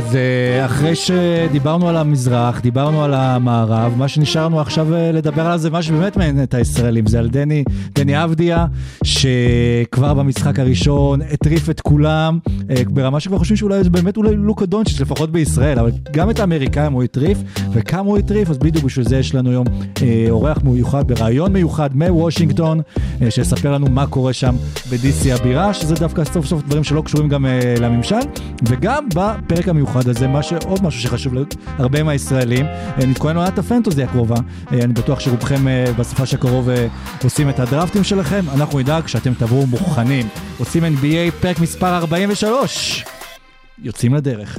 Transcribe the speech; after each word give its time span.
אז 0.00 0.16
אה, 0.16 0.64
אחרי 0.64 0.94
שדיברנו 0.96 1.88
על 1.88 1.96
המזרח, 1.96 2.60
דיברנו 2.60 3.04
על 3.04 3.14
המערב, 3.14 3.92
מה 3.96 4.08
שנשארנו 4.08 4.60
עכשיו 4.60 4.94
אה, 4.94 5.12
לדבר 5.12 5.46
עליו 5.46 5.58
זה 5.58 5.70
מה 5.70 5.82
שבאמת 5.82 6.16
מעניין 6.16 6.42
את 6.42 6.54
הישראלים, 6.54 7.06
זה 7.06 7.18
על 7.18 7.28
דני, 7.28 7.64
דני 7.94 8.24
אבדיה, 8.24 8.66
שכבר 9.04 10.14
במשחק 10.14 10.58
הראשון 10.58 11.20
הטריף 11.22 11.70
את 11.70 11.80
כולם, 11.80 12.38
אה, 12.70 12.82
ברמה 12.88 13.20
שכבר 13.20 13.38
חושבים 13.38 13.56
שאולי 13.56 13.84
זה 13.84 13.90
באמת 13.90 14.16
אולי 14.16 14.36
לוקה 14.36 14.66
דונצ'יץ', 14.66 15.00
לפחות 15.00 15.32
בישראל, 15.32 15.78
אבל 15.78 15.90
גם 16.12 16.30
את 16.30 16.40
האמריקאים 16.40 16.92
הוא 16.92 17.02
הטריף, 17.02 17.38
וכמה 17.72 18.08
הוא 18.08 18.18
הטריף, 18.18 18.50
אז 18.50 18.58
בדיוק 18.58 18.84
בשביל 18.84 19.08
זה 19.08 19.18
יש 19.18 19.34
לנו 19.34 19.50
היום 19.50 19.66
אורח 20.30 20.58
מיוחד, 20.64 21.08
בריאיון 21.08 21.52
מיוחד 21.52 21.96
מוושינגטון, 21.96 22.80
שיספר 23.30 23.72
לנו 23.72 23.86
מה 23.90 24.06
קורה 24.06 24.32
שם 24.32 24.54
ב-DC 24.90 25.40
הבירה, 25.40 25.74
שזה 25.74 25.94
דווקא 25.94 26.24
סוף 26.24 26.46
סוף 26.46 26.62
דברים 26.62 26.84
שלא 26.84 27.02
קשורים 27.02 27.28
גם 27.28 27.46
לממשל, 27.80 28.20
וגם 28.68 29.04
בפרק 29.14 29.68
המיוחד 29.68 29.89
הזה, 29.96 30.28
מה 30.28 30.42
שעוד 30.42 30.82
משהו 30.82 31.00
שחשוב 31.00 31.34
להרבה 31.78 32.02
מהישראלים, 32.02 32.66
אה, 32.66 33.06
נתכונן 33.06 33.36
לעונת 33.36 33.58
הפנטוזי 33.58 34.02
הקרובה, 34.02 34.36
אה, 34.72 34.78
אני 34.78 34.92
בטוח 34.92 35.20
שרובכם 35.20 35.68
אה, 35.68 35.84
בסופה 35.98 36.26
שקרוב 36.26 36.68
אה, 36.68 36.86
עושים 37.24 37.48
את 37.50 37.60
הדרפטים 37.60 38.04
שלכם, 38.04 38.44
אנחנו 38.54 38.78
נדאג 38.78 39.06
שאתם 39.06 39.34
תבואו 39.34 39.66
מוכנים. 39.66 40.28
עושים 40.58 40.84
NBA 40.84 41.32
פרק 41.40 41.58
מספר 41.58 41.96
43, 41.96 43.04
יוצאים 43.78 44.14
לדרך. 44.14 44.58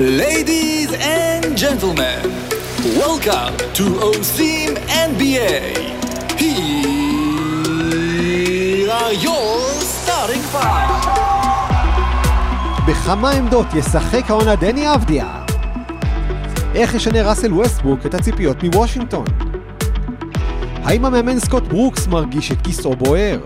Ladies 0.00 0.92
and 0.92 1.58
gentlemen, 1.58 2.22
welcome 3.02 3.56
to 3.74 3.84
עושים 3.98 4.78
NBA. 5.10 5.74
Here 6.38 6.54
are 8.92 9.12
your 9.12 9.58
starting 9.82 10.42
five. 10.54 11.18
בכמה 12.86 13.30
עמדות 13.30 13.66
ישחק 13.74 14.30
העונה 14.30 14.56
דני 14.56 14.94
אבדיה? 14.94 15.44
איך 16.74 16.94
ישנה 16.94 17.22
ראסל 17.28 17.52
ווסטברוק 17.52 18.06
את 18.06 18.14
הציפיות 18.14 18.62
מוושינגטון? 18.62 19.26
האם 20.84 21.04
המאמן 21.04 21.38
סקוט 21.40 21.62
ברוקס 21.62 22.06
מרגיש 22.06 22.52
את 22.52 22.62
כיסאו 22.62 22.96
בוער? 22.96 23.40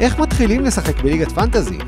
איך 0.00 0.18
מתחילים 0.18 0.64
לשחק 0.64 1.00
בליגת 1.00 1.32
פנטזי? 1.32 1.78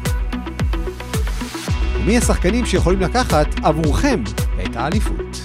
ומי 2.07 2.19
השחקנים 2.19 2.67
שיכולים 2.67 3.01
לקחת 3.01 3.47
עבורכם 3.63 4.23
את 4.65 4.77
האליפות? 4.77 5.43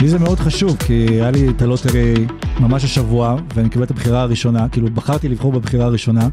לי 0.00 0.08
זה 0.08 0.18
מאוד 0.18 0.40
חשוב, 0.40 0.76
כי 0.86 1.06
היה 1.10 1.30
לי 1.30 1.48
את 1.48 1.62
הלוטרי 1.62 2.14
ממש 2.60 2.84
השבוע, 2.84 3.36
ואני 3.54 3.68
קיבל 3.68 3.84
את 3.84 3.90
הבחירה 3.90 4.22
הראשונה, 4.22 4.68
כאילו 4.68 4.88
בחרתי 4.90 5.28
לבחור 5.28 5.52
בבחירה 5.52 5.84
הראשונה, 5.86 6.28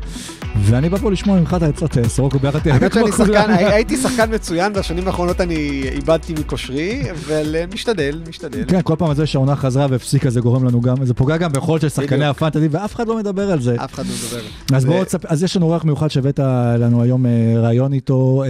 ואני 0.62 0.90
בא 0.90 0.98
פה 0.98 1.12
לשמוע 1.12 1.40
ממך 1.40 1.54
את 1.58 1.64
העצות, 1.64 1.98
אה, 1.98 2.10
סורוקו 2.10 2.40
ביחד 2.40 2.60
תהיה 2.60 2.76
שאני 2.94 3.12
שחקן, 3.12 3.50
הייתי 3.52 3.98
שחקן 3.98 4.34
מצוין, 4.36 4.74
בשנים 4.74 5.08
האחרונות 5.08 5.42
אני 5.42 5.56
איבדתי 5.96 6.34
מכושרי, 6.34 7.02
אבל 7.12 7.56
אה, 7.56 7.64
משתדל, 7.74 8.22
משתדל. 8.30 8.64
כן, 8.68 8.82
כל 8.84 8.96
פעם 8.98 9.14
זה 9.14 9.26
שהעונה 9.26 9.56
חזרה 9.56 9.88
והפסיקה 9.90 10.30
זה 10.30 10.42
גורם 10.42 10.64
לנו 10.64 10.82
גם, 10.82 11.06
זה 11.06 11.14
פוגע 11.14 11.38
גם 11.38 11.52
ביכולת 11.54 11.82
של 11.82 11.90
שחקני. 11.90 12.26
הפנטזי, 12.26 12.68
ואף 12.72 12.96
אחד 12.96 13.08
לא 13.08 13.18
מדבר 13.18 13.52
על 13.52 13.62
זה. 13.62 13.76
אף 13.84 13.94
אחד 13.94 14.04
לא 14.06 14.12
מדבר. 14.26 14.42
אז 14.78 14.84
זה- 15.10 15.18
אז 15.28 15.44
יש 15.44 15.58
לנו 15.58 15.66
אורח 15.66 15.84
מיוחד 15.86 16.08
שהבאת 16.08 16.40
לנו 16.80 17.02
היום 17.02 17.26
אה, 17.26 17.32
ראיון 17.58 17.94
איתו 17.94 18.44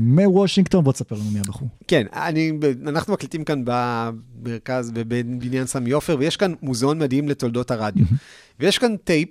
מוושינגטון, 0.00 0.84
בוא 0.84 0.92
תספר 0.92 1.14
לנו 1.16 1.30
מי 1.32 1.38
הבחור. 1.40 1.68
כן, 1.88 2.02
אנחנו 2.86 3.12
מקליטים 3.12 3.44
כאן 3.44 3.62
במרכז, 3.64 4.90
בבניין 4.94 5.66
סמי 5.66 5.90
עופר, 5.90 6.16
ויש 6.18 6.36
כאן 6.36 6.52
מוזיאון 6.62 6.98
מדהים 6.98 7.15
לתולדות 7.28 7.70
הרדיו. 7.70 8.04
ויש 8.60 8.78
כאן 8.78 8.96
טייפ, 8.96 9.28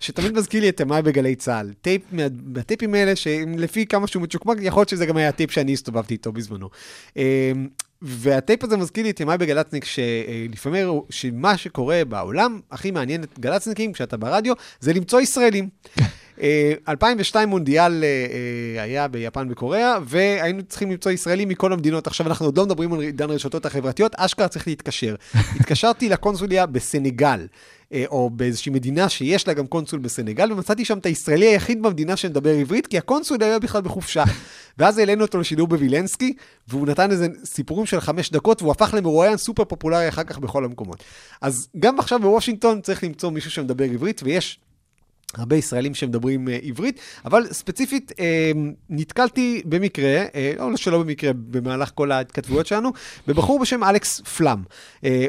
שתמיד 0.00 0.32
מזכיר 0.32 0.60
לי 0.62 0.68
את 0.68 0.80
ימיי 0.80 1.02
בגלי 1.02 1.34
צה"ל. 1.34 1.72
טייפ, 1.80 2.02
מה- 2.12 2.22
מהטייפים 2.46 2.94
האלה, 2.94 3.16
שלפי 3.16 3.86
כמה 3.86 4.06
שהוא 4.06 4.22
מצ'וקמק, 4.22 4.56
יכול 4.60 4.80
להיות 4.80 4.88
שזה 4.88 5.06
גם 5.06 5.16
היה 5.16 5.28
הטייפ 5.28 5.50
שאני 5.50 5.72
הסתובבתי 5.72 6.14
איתו 6.14 6.32
בזמנו. 6.32 6.68
אמ, 7.16 7.22
והטייפ 8.02 8.64
הזה 8.64 8.76
מזכיר 8.76 9.04
לי 9.04 9.10
את 9.10 9.20
ימיי 9.20 9.38
כגלצניק, 9.38 9.84
שלפעמים 9.84 10.88
שמה 11.10 11.56
שקורה 11.56 12.02
בעולם 12.08 12.60
הכי 12.70 12.90
מעניין 12.90 13.22
את 13.22 13.38
גלצניקים, 13.38 13.92
כשאתה 13.92 14.16
ברדיו, 14.16 14.54
זה 14.80 14.92
למצוא 14.92 15.20
ישראלים. 15.20 15.68
אה, 16.42 16.72
2002 16.88 17.48
מונדיאל 17.48 18.04
אה, 18.04 18.08
אה, 18.76 18.82
היה 18.82 19.08
ביפן 19.08 19.46
וקוריאה, 19.50 19.98
והיינו 20.04 20.62
צריכים 20.62 20.90
למצוא 20.90 21.12
ישראלים 21.12 21.48
מכל 21.48 21.72
המדינות. 21.72 22.06
עכשיו 22.06 22.26
אנחנו 22.26 22.46
עוד 22.46 22.58
לא 22.58 22.64
מדברים 22.64 22.92
על 22.92 23.00
עידן 23.00 23.30
הרשתות 23.30 23.66
החברתיות, 23.66 24.14
אשכרה 24.14 24.48
צריך 24.48 24.66
להתקשר. 24.66 25.14
התקשרתי 25.60 26.08
לקונסוליה 26.08 26.66
בסנגל, 26.66 27.46
אה, 27.92 28.04
או 28.08 28.30
באיזושהי 28.30 28.72
מדינה 28.72 29.08
שיש 29.08 29.48
לה 29.48 29.54
גם 29.54 29.66
קונסול 29.66 30.00
בסנגל, 30.00 30.52
ומצאתי 30.52 30.84
שם 30.84 30.98
את 30.98 31.06
הישראלי 31.06 31.46
היחיד 31.46 31.82
במדינה 31.82 32.16
שמדבר 32.16 32.50
עברית, 32.50 32.86
כי 32.86 32.98
הקונסול 32.98 33.42
היה 33.42 33.58
בכלל 33.58 33.80
בחופשה. 33.80 34.24
ואז 34.78 34.98
העלינו 34.98 35.24
אותו 35.24 35.38
לשידור 35.38 35.68
בווילנסקי, 35.68 36.34
והוא 36.68 36.86
נתן 36.86 37.10
איזה 37.10 37.26
סיפורים 37.44 37.86
של 37.86 38.00
חמש 38.00 38.30
דקות, 38.30 38.62
והוא 38.62 38.72
הפך 38.72 38.94
למרואיין 38.94 39.36
סופר 39.36 39.64
פופולרי 39.64 40.08
אחר 40.08 40.24
כך 40.24 40.38
בכל 40.38 40.64
המקומות. 40.64 41.04
אז 41.40 41.68
גם 41.78 41.98
עכשיו 41.98 42.18
בוושינגטון 42.20 42.80
צריך 42.80 43.04
למצוא 43.04 43.30
מישהו 43.30 43.50
שמדבר 43.50 43.84
עברית, 43.84 44.20
ויש 44.24 44.58
הרבה 45.34 45.56
ישראלים 45.56 45.94
שמדברים 45.94 46.48
אה, 46.48 46.58
עברית, 46.62 47.00
אבל 47.24 47.46
ספציפית 47.52 48.12
אה, 48.20 48.52
נתקלתי 48.90 49.62
במקרה, 49.64 50.24
אה, 50.34 50.52
לא 50.58 50.76
שלא 50.76 50.98
במקרה, 50.98 51.30
במהלך 51.32 51.90
כל 51.94 52.12
ההתכתבויות 52.12 52.66
שלנו, 52.66 52.92
בבחור 53.26 53.58
בשם 53.58 53.84
אלכס 53.84 54.20
פלאם. 54.20 54.58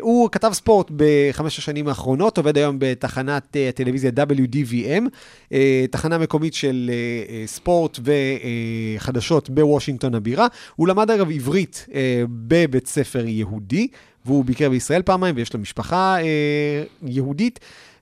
הוא 0.01 0.29
כתב 0.31 0.49
ספורט 0.53 0.91
בחמש 0.95 1.57
השנים 1.57 1.87
האחרונות, 1.87 2.37
עובד 2.37 2.57
היום 2.57 2.75
בתחנת 2.79 3.57
הטלוויזיה 3.69 4.11
WDVM, 4.15 5.03
תחנה 5.91 6.17
מקומית 6.17 6.53
של 6.53 6.91
ספורט 7.45 7.99
וחדשות 8.97 9.49
בוושינגטון 9.49 10.15
הבירה. 10.15 10.47
הוא 10.75 10.87
למד 10.87 11.11
אגב 11.11 11.31
עברית 11.31 11.85
בבית 12.29 12.87
ספר 12.87 13.25
יהודי, 13.27 13.87
והוא 14.25 14.45
ביקר 14.45 14.69
בישראל 14.69 15.01
פעמיים, 15.01 15.35
ויש 15.35 15.53
לו 15.53 15.59
משפחה 15.59 16.17
יהודית. 17.03 17.59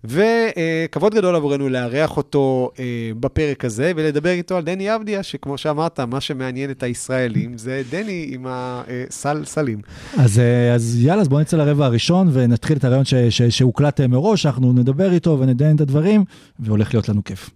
וכבוד 0.08 1.16
גדול 1.16 1.36
עבורנו 1.36 1.70
לארח 1.70 2.18
אותו 2.18 2.72
אה, 2.80 3.12
בפרק 3.20 3.66
הזה 3.66 3.92
ולדבר 3.96 4.30
איתו 4.30 4.58
על 4.58 4.64
דני 4.64 4.96
אבדיה, 4.96 5.24
שכמו 5.24 5.58
שאמרת, 5.58 6.00
מה 6.00 6.22
שמעניין 6.22 6.72
את 6.72 6.84
הישראלים 6.84 7.58
זה 7.58 7.82
דני 7.90 8.30
עם 8.32 8.46
הסלסלים. 8.50 9.82
אז, 10.18 10.40
אה, 10.40 10.74
אז 10.74 10.98
יאללה, 11.00 11.22
אז 11.22 11.28
בואו 11.28 11.42
נצא 11.42 11.58
לרבע 11.58 11.86
הראשון 11.86 12.30
ונתחיל 12.34 12.78
את 12.78 12.84
הרעיון 12.84 13.06
ש, 13.06 13.14
ש, 13.14 13.42
שהוקלט 13.42 14.02
אה, 14.02 14.08
מראש, 14.08 14.46
אנחנו 14.46 14.74
נדבר 14.74 15.14
איתו 15.14 15.40
ונדיין 15.40 15.76
את 15.76 15.82
הדברים, 15.82 16.24
והולך 16.60 16.94
להיות 16.94 17.10
לנו 17.10 17.24
כיף. 17.24 17.50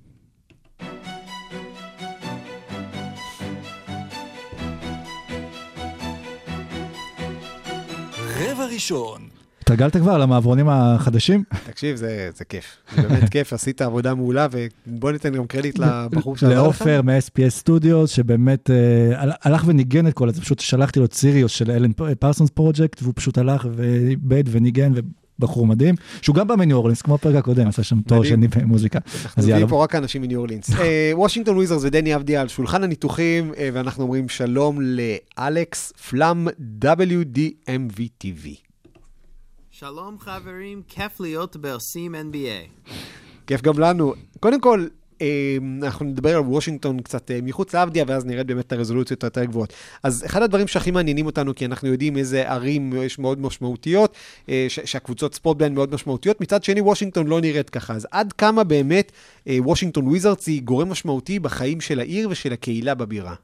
רבע 8.40 8.66
ראשון. 8.66 9.29
התרגלת 9.70 9.98
כבר 9.98 10.18
למעברונים 10.18 10.70
החדשים? 10.70 11.44
תקשיב, 11.66 11.96
זה, 11.96 12.30
זה 12.38 12.46
כיף. 12.46 12.66
זה 12.96 13.02
באמת 13.02 13.30
כיף, 13.34 13.54
עשית 13.54 13.82
עבודה 13.82 14.16
מעולה, 14.16 14.48
ובוא 14.88 15.12
ניתן 15.12 15.36
גם 15.36 15.48
קרדיט 15.48 15.80
לבחור 15.80 16.38
שעזר 16.38 16.54
לך. 16.54 16.58
לעופר 16.62 17.02
מ-SPS 17.02 17.50
Studios, 17.50 18.12
שבאמת 18.12 18.70
אה, 18.70 19.22
הל- 19.22 19.32
הלך 19.44 19.64
וניגן 19.66 20.08
את 20.08 20.14
כל 20.14 20.32
זה, 20.32 20.42
פשוט 20.42 20.60
שלחתי 20.60 21.00
לו 21.00 21.06
את 21.06 21.14
סיריוס 21.14 21.52
של 21.52 21.72
אלן 21.72 21.92
פרסונס 22.20 22.50
פרויקט, 22.50 23.02
והוא 23.04 23.14
פשוט 23.16 23.38
הלך 23.38 23.68
ועיבד 23.76 24.44
וניגן, 24.48 24.92
ובחור 25.40 25.68
מדהים, 25.68 25.96
שהוא 26.22 26.36
גם 26.36 26.48
בא 26.48 26.56
מניו 26.56 26.78
אורלינס, 26.78 27.02
כמו 27.02 27.16
הפרק 27.16 27.36
הקודם, 27.36 27.68
עשה 27.68 27.84
שם 27.84 28.02
תואר. 28.02 28.24
שני 28.24 28.48
במוזיקה. 28.48 29.00
אנחנו 29.24 29.42
אז 29.44 29.48
יאללה. 29.48 29.56
מביאים 29.56 29.70
פה 29.70 29.84
רק 29.84 29.96
אנשים 29.96 30.22
מניו 30.22 30.40
אורלינס. 30.40 30.70
אה, 30.80 31.12
וושינגטון 31.14 31.56
וויזרס 31.56 31.84
ודני 31.84 32.16
אבדיה 32.16 32.42
על 32.42 32.48
שולחן 32.48 32.84
הניתוחים, 32.84 33.54
אה, 33.58 33.70
ואנחנו 33.74 34.04
אומרים 34.04 34.30
שלום 34.30 34.80
לאלכס 34.82 35.92
פלאם 36.10 36.48
WDMV 36.84 38.00
TV. 38.24 38.69
שלום 39.80 40.20
חברים, 40.20 40.82
כיף 40.88 41.20
להיות 41.20 41.58
בעושים 41.58 42.16
NBA. 42.16 42.88
כיף 43.48 43.62
גם 43.62 43.80
לנו. 43.80 44.14
קודם 44.40 44.62
כל, 44.62 44.88
אה, 45.22 45.58
אנחנו 45.84 46.06
נדבר 46.06 46.36
על 46.36 46.42
וושינגטון 46.42 47.02
קצת 47.02 47.32
אה, 47.32 47.40
מחוץ 47.44 47.76
לעבדיה, 47.76 48.04
ואז 48.08 48.26
נרד 48.26 48.48
באמת 48.48 48.68
את 48.68 48.72
הרזולוציות 48.72 49.24
היותר 49.24 49.44
גבוהות. 49.44 49.74
אז 50.04 50.26
אחד 50.26 50.42
הדברים 50.42 50.68
שהכי 50.68 50.92
מעניינים 50.92 51.26
אותנו, 51.26 51.56
כי 51.56 51.66
אנחנו 51.66 51.88
יודעים 51.88 52.18
איזה 52.18 52.52
ערים 52.52 52.94
יש 52.94 53.20
מאוד 53.20 53.40
משמעותיות, 53.40 54.16
אה, 54.50 54.66
שהקבוצות 54.70 55.36
ספורט 55.36 55.58
בהן 55.58 55.74
מאוד 55.74 55.94
משמעותיות, 55.94 56.42
מצד 56.42 56.64
שני 56.64 56.82
וושינגטון 56.82 57.28
לא 57.28 57.42
נראית 57.42 57.70
ככה. 57.70 57.94
אז 57.94 58.08
עד 58.12 58.34
כמה 58.34 58.64
באמת 58.64 59.12
וושינגטון 59.48 60.08
וויזרדס 60.08 60.48
היא 60.48 60.62
גורם 60.62 60.90
משמעותי 60.90 61.40
בחיים 61.40 61.82
של 61.82 62.00
העיר 62.00 62.30
ושל 62.30 62.54
הקהילה 62.54 62.96
בבירה? 62.96 63.36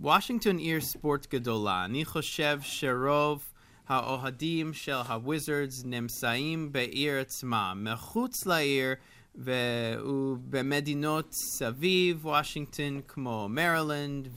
וושינגטון 0.00 0.56
עיר 0.56 0.80
ספורט 0.80 1.26
גדולה. 1.34 1.84
אני 1.84 2.04
חושב 2.04 2.58
שרוב 2.62 3.42
האוהדים 3.90 4.72
של 4.72 4.92
הוויזרדס 4.92 5.84
נמצאים 5.84 6.72
בעיר 6.72 7.20
עצמה, 7.20 7.72
מחוץ 7.76 8.46
לעיר 8.46 8.94
ובמדינות 9.34 11.32
סביב 11.32 12.26
וושינגטון 12.26 13.00
כמו 13.08 13.48
מרילנד 13.50 14.28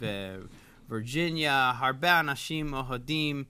ווירג'יניה. 0.89 1.73
הרבה 1.77 2.19
אנשים 2.19 2.73
אוהדים 2.73 3.43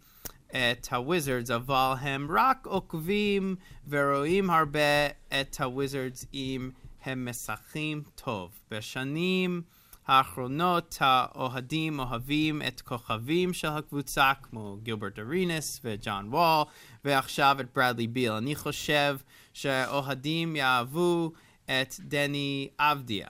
את 0.48 0.88
הוויזרדס, 0.92 1.52
אבל 1.52 1.94
הם 2.00 2.28
רק 2.38 2.66
עוקבים 2.66 3.56
ורואים 3.90 4.50
הרבה 4.50 5.08
את 5.28 5.62
הוויזרדס 5.62 6.26
אם 6.34 6.70
הם 7.04 7.30
משחקים 7.30 8.04
טוב. 8.16 8.52
בשנים 8.72 9.62
האחרונות 10.08 10.98
האוהדים 11.00 12.00
אוהבים 12.00 12.62
את 12.68 12.82
כוכבים 12.82 13.54
של 13.54 13.68
הקבוצה 13.68 14.32
כמו 14.42 14.78
גילברט 14.84 15.20
ארינס 15.20 15.82
וג'ון 15.84 16.34
וול 16.34 16.66
ועכשיו 17.06 17.58
את 17.60 17.66
ברדלי 17.76 18.08
ביל. 18.08 18.32
אני 18.32 18.56
חושב 18.56 19.18
שהאוהדים 19.54 20.56
יאהבו 20.56 21.32
את 21.66 21.96
דני 22.00 22.70
אבדיה. 22.80 23.28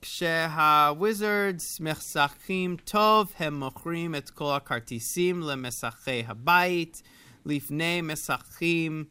כשהוויזרדס 0.00 1.80
משחקים 1.80 2.76
טוב, 2.84 3.32
הם 3.38 3.54
מוכרים 3.60 4.14
את 4.14 4.30
כל 4.30 4.54
הכרטיסים 4.56 5.42
למשחקי 5.42 6.24
הבית. 6.26 7.02
לפני 7.46 8.00
משחקים 8.02 9.04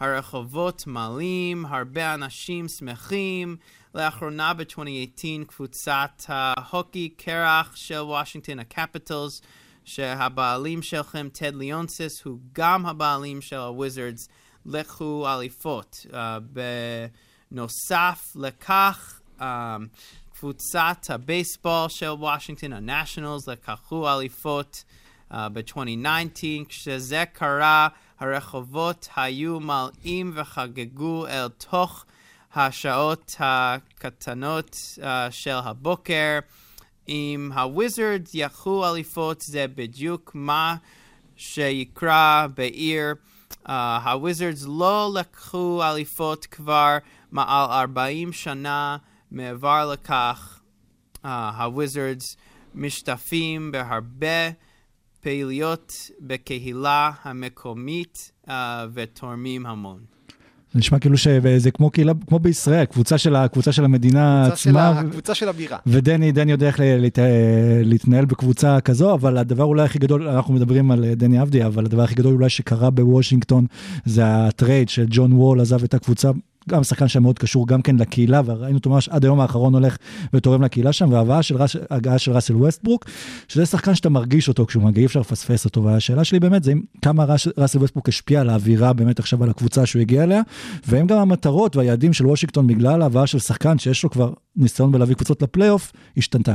הרחובות 0.00 0.86
מלאים, 0.86 1.66
הרבה 1.66 2.14
אנשים 2.14 2.68
שמחים. 2.68 3.56
האחרונות 3.94 4.54
ב-2018 4.54 5.44
קבוצת 5.46 6.22
ההוקי 6.28 7.08
קרח 7.08 7.76
של 7.76 8.00
וושינגטון, 8.00 8.58
הקפיטלס, 8.58 9.42
שהבעלים 9.84 10.82
שלהם, 10.82 11.28
טד 11.32 11.54
לאונסיס, 11.54 12.22
הוא 12.24 12.38
גם 12.52 12.86
הבעלים 12.86 13.40
של 13.40 13.56
הוויזרדס, 13.56 14.28
לקחו 14.66 15.26
אליפות. 15.28 16.06
Uh, 16.10 16.14
בנוסף 17.50 18.32
לכך, 18.36 19.20
um, 19.38 19.42
קבוצת 20.32 20.96
הבייסבול 21.08 21.88
של 21.88 22.10
וושינגטון, 22.10 22.72
הנשיונלס, 22.72 23.48
לקחו 23.48 24.08
אליפות 24.08 24.84
uh, 25.30 25.34
ב-2019. 25.52 26.68
כשזה 26.68 27.24
קרה, 27.32 27.88
הרחובות 28.20 29.08
היו 29.16 29.60
מלאים 29.60 30.32
וחגגו 30.34 31.26
אל 31.26 31.48
תוך 31.48 32.04
השעות 32.56 33.36
הקטנות 33.38 34.76
uh, 34.98 35.02
של 35.30 35.54
הבוקר. 35.64 36.38
אם 37.08 37.50
הוויזרדס 37.54 38.34
ייקחו 38.34 38.86
אליפות, 38.86 39.40
זה 39.40 39.66
בדיוק 39.74 40.30
מה 40.34 40.76
שיקרה 41.36 42.46
בעיר. 42.56 43.14
Uh, 43.66 43.70
הוויזרדס 44.04 44.64
לא 44.68 45.10
לקחו 45.14 45.82
אליפות 45.82 46.46
כבר 46.46 46.98
מעל 47.32 47.70
40 47.70 48.32
שנה. 48.32 48.96
מעבר 49.30 49.90
לכך, 49.92 50.60
uh, 51.16 51.28
הוויזרדס 51.28 52.36
משתתפים 52.74 53.72
בהרבה 53.72 54.50
פעילויות 55.20 56.10
בקהילה 56.20 57.10
המקומית 57.22 58.32
uh, 58.46 58.50
ותורמים 58.94 59.66
המון. 59.66 60.04
זה 60.74 60.78
נשמע 60.78 60.98
כאילו 60.98 61.16
שזה 61.18 61.70
כמו 61.70 61.90
קהילה, 61.90 62.12
כמו 62.26 62.38
בישראל, 62.38 62.84
קבוצה 62.84 63.18
של, 63.18 63.36
הקבוצה 63.36 63.72
של 63.72 63.84
המדינה 63.84 64.42
קבוצה 64.46 64.62
של 64.62 64.70
עצמה. 64.70 64.88
ה- 64.88 65.00
הקבוצה 65.00 65.34
של 65.34 65.48
הבירה. 65.48 65.78
ודני, 65.86 66.32
דני 66.32 66.52
יודע 66.52 66.66
איך 66.66 66.80
להת- 66.82 67.18
להתנהל 67.84 68.24
בקבוצה 68.24 68.80
כזו, 68.80 69.14
אבל 69.14 69.38
הדבר 69.38 69.64
אולי 69.64 69.82
הכי 69.82 69.98
גדול, 69.98 70.28
אנחנו 70.28 70.54
מדברים 70.54 70.90
על 70.90 71.04
אה, 71.04 71.14
דני 71.14 71.42
אבדיה, 71.42 71.66
אבל 71.66 71.84
הדבר 71.84 72.02
הכי 72.02 72.14
גדול 72.14 72.34
אולי 72.34 72.48
שקרה 72.48 72.90
בוושינגטון, 72.90 73.66
זה 74.04 74.22
הטרייד 74.26 74.88
של 74.88 75.06
ג'ון 75.10 75.32
וול 75.32 75.60
עזב 75.60 75.84
את 75.84 75.94
הקבוצה. 75.94 76.30
גם 76.70 76.84
שחקן 76.84 77.08
שהיה 77.08 77.20
מאוד 77.20 77.38
קשור 77.38 77.66
גם 77.66 77.82
כן 77.82 77.96
לקהילה, 77.96 78.40
וראינו 78.44 78.78
אותו 78.78 78.90
ממש 78.90 79.08
עד 79.08 79.24
היום 79.24 79.40
האחרון 79.40 79.74
הולך 79.74 79.96
ותורם 80.32 80.62
לקהילה 80.62 80.92
שם, 80.92 81.12
וההגעה 81.12 81.42
של, 81.42 81.56
ראס, 81.56 81.76
של 82.16 82.32
ראסל 82.32 82.56
ווסטברוק, 82.56 83.04
שזה 83.48 83.66
שחקן 83.66 83.94
שאתה 83.94 84.08
מרגיש 84.08 84.48
אותו 84.48 84.66
כשהוא 84.66 84.82
מגיע, 84.82 85.00
אי 85.00 85.06
אפשר 85.06 85.20
לפספס 85.20 85.64
אותו, 85.64 85.84
והשאלה 85.84 86.24
שלי 86.24 86.40
באמת 86.40 86.64
זה 86.64 86.72
אם 86.72 86.80
כמה 87.02 87.24
ראס, 87.24 87.48
ראסל 87.58 87.78
ווסטברוק 87.78 88.08
השפיע 88.08 88.40
על 88.40 88.50
האווירה 88.50 88.92
באמת 88.92 89.18
עכשיו 89.18 89.44
על 89.44 89.50
הקבוצה 89.50 89.86
שהוא 89.86 90.00
הגיע 90.00 90.24
אליה, 90.24 90.40
והאם 90.86 91.06
גם 91.06 91.18
המטרות 91.18 91.76
והיעדים 91.76 92.12
של 92.12 92.26
וושינגטון 92.26 92.66
בגלל 92.66 93.02
ההבאה 93.02 93.26
של 93.26 93.38
שחקן 93.38 93.78
שיש 93.78 94.02
לו 94.04 94.10
כבר 94.10 94.32
ניסיון 94.56 94.92
בלהביא 94.92 95.14
קבוצות 95.14 95.42
לפלייאוף, 95.42 95.92
השתנתה. 96.16 96.54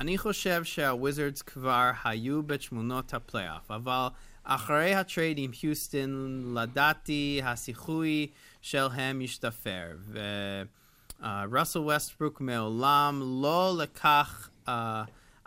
אני 0.00 0.18
חושב 0.18 0.64
שהוויזרדס 0.64 1.42
כבר 1.42 1.90
היו 2.04 2.42
בתמונות 2.42 3.14
הפלייאוף, 3.14 3.70
אבל 3.70 4.08
אחרי 4.44 4.94
הטרייד 4.94 5.38
עם 5.38 5.50
היוסטון, 5.62 6.42
לדעתי 6.56 7.40
הסיכוי 7.44 8.26
שלהם 8.66 9.20
השתפר. 9.24 9.96
וראסל 11.20 11.78
ווסטברוק 11.78 12.40
מעולם 12.40 13.22
לא 13.42 13.74
לקח 13.78 14.48
uh, 14.66 14.70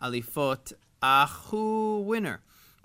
אליפות, 0.04 0.74
אך 1.00 1.48
הוא 1.50 2.06
ווינר. 2.06 2.36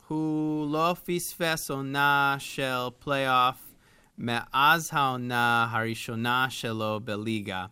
הוא 0.08 0.72
לא 0.72 0.96
פספס 1.04 1.70
עונה 1.70 2.36
של 2.38 2.78
פלייאוף 2.98 3.74
מאז 4.18 4.90
העונה 4.92 5.68
הראשונה 5.70 6.46
שלו 6.50 7.00
בליגה. 7.04 7.66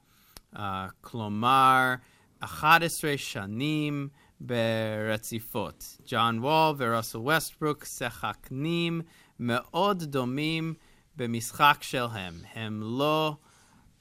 Uh, 0.54 0.58
כלומר, 1.00 1.94
11 2.40 3.14
שנים 3.16 4.08
ברציפות. 4.40 5.84
ג'ון 6.06 6.38
וול 6.38 6.74
וראסל 6.78 7.18
ווסטברוק 7.18 7.84
שחקנים 7.84 9.00
מאוד 9.38 10.02
דומים 10.02 10.74
במשחק 11.16 11.78
שלהם. 11.80 12.34
הם 12.54 12.80
לא 12.82 13.36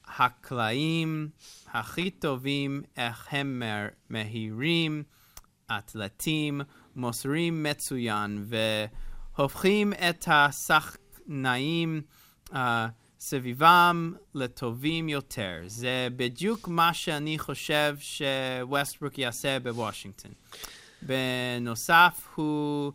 הקלעים 0.06 1.30
הכי 1.68 2.10
טובים, 2.10 2.82
אך 2.98 3.28
הם 3.32 3.64
מהירים, 4.10 5.04
אתלטים, 5.78 6.62
מוסרים 6.96 7.64
מצוין, 7.64 8.46
והופכים 9.38 9.94
את 9.94 10.28
השחקנאים 10.28 12.02
uh, 12.50 12.56
סביבם 13.20 14.14
לטובים 14.36 15.10
יותר. 15.10 15.62
זה 15.68 16.08
בדיוק 16.16 16.68
מה 16.68 16.94
שאני 16.94 17.40
חושב 17.40 17.98
שווסטברוק 18.00 19.18
יעשה 19.18 19.60
בוושינגטון. 19.60 20.32
בנוסף, 21.02 22.28
הוא 22.36 22.92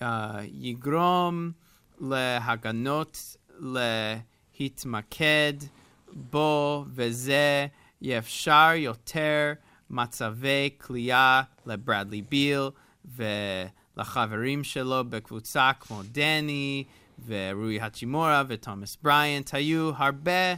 uh, 0.00 0.04
יגרום 0.52 1.52
להגנות 2.00 3.36
להתמקד 4.60 5.52
בו, 6.12 6.84
וזה 6.88 7.66
יאפשר 8.02 8.70
יותר 8.74 9.52
מצבי 9.90 10.70
קליעה 10.80 11.42
לברדלי 11.66 12.22
ביל 12.22 12.62
ולחברים 13.96 14.64
שלו 14.64 15.04
בקבוצה 15.10 15.70
כמו 15.80 16.02
דני, 16.12 16.84
ורוי 17.26 17.80
האצ'ימורה 17.80 18.42
ותומאס 18.48 18.98
בריינט, 19.02 19.54
היו 19.54 19.90
הרבה 19.96 20.54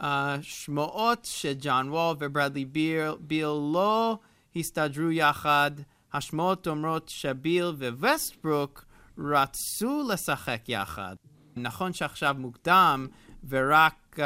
uh, 0.00 0.04
שמועות 0.42 1.24
שג'ון 1.24 1.88
וול 1.88 2.16
וברדלי 2.20 2.64
ביל, 2.64 3.10
ביל 3.20 3.46
לא 3.46 4.18
הסתדרו 4.56 5.10
יחד. 5.10 5.70
השמועות 6.12 6.68
אומרות 6.68 7.08
שביל 7.08 7.64
וווסטברוק 7.64 8.84
רצו 9.18 10.08
לשחק 10.12 10.60
יחד. 10.68 11.14
נכון 11.56 11.92
שעכשיו 11.92 12.36
מוקדם 12.38 13.06
ורק 13.48 13.94
uh, 14.16 14.22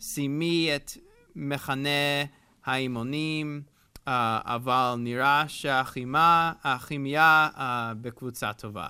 סיימי 0.00 0.70
את 0.76 0.90
מחנה 1.36 2.24
האימונים, 2.64 3.62
uh, 3.96 4.10
אבל 4.44 4.94
נראה 4.98 5.44
שהכימיה 5.48 7.48
uh, 7.54 7.60
בקבוצה 8.00 8.52
טובה. 8.52 8.86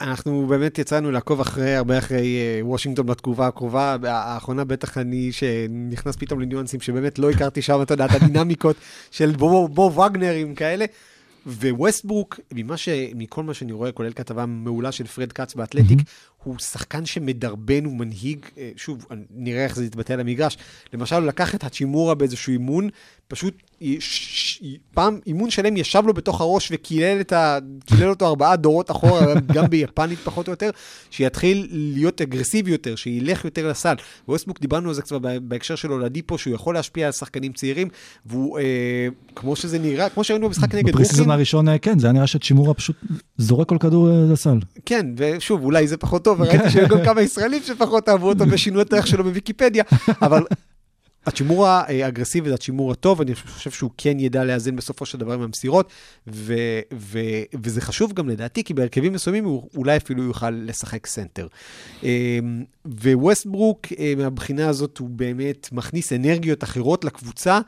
אנחנו 0.00 0.46
באמת 0.46 0.78
יצאנו 0.78 1.10
לעקוב 1.10 1.40
אחרי, 1.40 1.74
הרבה 1.74 1.98
אחרי 1.98 2.38
וושינגטון 2.62 3.06
בתגובה 3.06 3.46
הקרובה. 3.46 3.96
האחרונה 4.04 4.64
בטח 4.64 4.98
אני, 4.98 5.32
שנכנס 5.32 6.16
פתאום 6.16 6.40
לניואנסים 6.40 6.80
שבאמת 6.80 7.18
לא 7.18 7.30
הכרתי 7.30 7.62
שם, 7.62 7.82
אתה 7.82 7.94
יודע, 7.94 8.04
את 8.04 8.10
הדינמיקות 8.10 8.76
של 9.10 9.30
בו, 9.30 9.68
בו 9.68 9.82
וגנרים 9.82 10.54
כאלה. 10.54 10.84
וווסטברוק, 11.48 12.40
ממה 12.52 12.76
ש... 12.76 12.88
מכל 13.14 13.42
מה 13.42 13.54
שאני 13.54 13.72
רואה, 13.72 13.92
כולל 13.92 14.12
כתבה 14.12 14.46
מעולה 14.46 14.92
של 14.92 15.06
פרד 15.06 15.32
כץ 15.32 15.54
באתלטיק, 15.54 15.98
mm-hmm. 15.98 16.42
הוא 16.44 16.58
שחקן 16.58 17.06
שמדרבן, 17.06 17.84
הוא 17.84 17.96
מנהיג, 17.96 18.46
אה, 18.58 18.70
שוב, 18.76 19.06
נראה 19.30 19.64
איך 19.64 19.76
זה 19.76 19.84
יתבטא 19.84 20.12
על 20.12 20.20
המגרש. 20.20 20.56
למשל, 20.92 21.16
הוא 21.16 21.26
לקח 21.26 21.54
את 21.54 21.64
האצ'ימורה 21.64 22.14
באיזשהו 22.14 22.52
אימון, 22.52 22.88
פשוט. 23.28 23.62
פעם 24.94 25.18
אימון 25.26 25.50
שלם 25.50 25.76
ישב 25.76 26.02
לו 26.06 26.14
בתוך 26.14 26.40
הראש 26.40 26.68
וקילל 26.72 27.22
ה... 27.32 27.58
אותו 28.04 28.26
ארבעה 28.26 28.56
דורות 28.56 28.90
אחורה, 28.90 29.34
גם 29.54 29.66
ביפנית 29.70 30.18
פחות 30.18 30.48
או 30.48 30.52
יותר, 30.52 30.70
שיתחיל 31.10 31.68
להיות 31.70 32.20
אגרסיבי 32.20 32.70
יותר, 32.70 32.96
שילך 32.96 33.44
יותר 33.44 33.68
לסל. 33.68 33.94
וווסטברוק, 34.28 34.60
דיברנו 34.60 34.88
על 34.88 34.94
זה 34.94 35.02
קצת 35.02 35.16
בהקשר 35.42 35.74
של 35.74 35.98
אולדיפו, 35.98 36.38
שהוא 36.38 36.54
יכול 36.54 36.74
להשפיע 36.74 37.06
על 37.06 37.12
שחקנים 37.12 37.52
צעירים, 37.52 37.88
והוא, 38.26 38.58
אה, 38.58 39.08
כמו 39.34 39.56
שזה 39.56 39.78
נראה, 39.78 40.08
כמו 40.08 40.24
שראינו 40.24 40.46
במשחק 40.46 40.74
נגד 40.74 40.76
ברוקלין. 40.76 40.92
ב 40.92 40.96
preseason 40.96 41.30
הראשון, 41.30 41.68
אה, 41.68 41.78
כן, 41.78 41.98
זה 41.98 42.06
היה 42.06 42.12
נראה 42.12 42.26
שהאצ'ימורה 42.26 42.74
פשוט 42.74 42.96
זורק 43.36 43.68
כל 43.68 43.76
כדור 43.80 44.10
אה, 44.10 44.32
לסל. 44.32 44.58
כן, 44.86 45.06
ושוב, 45.16 45.64
אולי 45.64 45.88
זה 45.88 45.96
פחות 45.96 46.24
טוב, 46.24 46.40
וראיתי 46.40 46.70
שהיו 46.70 46.88
גם 46.88 47.04
כמה 47.04 47.22
ישראלים 47.22 47.62
שפחות 47.62 48.08
אהבו 48.08 48.28
אותו 48.28 48.50
ושינו 48.50 48.80
את 48.80 48.92
הערך 48.92 49.06
שלו 49.06 49.24
בוויקיפדיה, 49.24 49.84
אבל 50.22 50.44
האצ'ימורה 51.26 51.66
האגרסיבי 51.66 52.48
זה 52.48 52.54
האצ'ימורה 52.54 52.92
הטוב, 52.92 53.20
אני 53.20 53.34
חושב 53.34 53.70
שהוא 53.70 53.90
כן 53.98 54.20
ידע 54.20 54.44
לאזן 54.44 54.76
בסופו 54.76 55.06
של 55.06 55.18
דבר 55.18 55.32
עם 55.32 55.42
המסירות, 55.42 55.92
ו- 56.26 56.80
ו- 56.94 57.42
וזה 57.62 57.80
חשוב 57.80 58.12
גם 58.12 58.28
לדעתי, 58.28 58.64
כי 58.64 58.74
בהרכבים 58.74 59.12
מסוימים 59.12 59.44
הוא 59.44 59.68
אולי 59.76 59.96
אפילו 59.96 60.22
יוכל 60.22 60.50
לשחק 60.50 61.06
סנטר. 61.06 61.46
אמ, 62.02 62.64
וווסטברוק, 62.86 63.86
אה, 63.98 64.14
מהבחינה 64.16 64.68
הזאת, 64.68 64.98
הוא 64.98 65.08
באמת 65.08 65.68
מכניס 65.72 66.12
אנרגיות 66.12 66.64
אחרות 66.64 67.04
לקבוצה, 67.04 67.60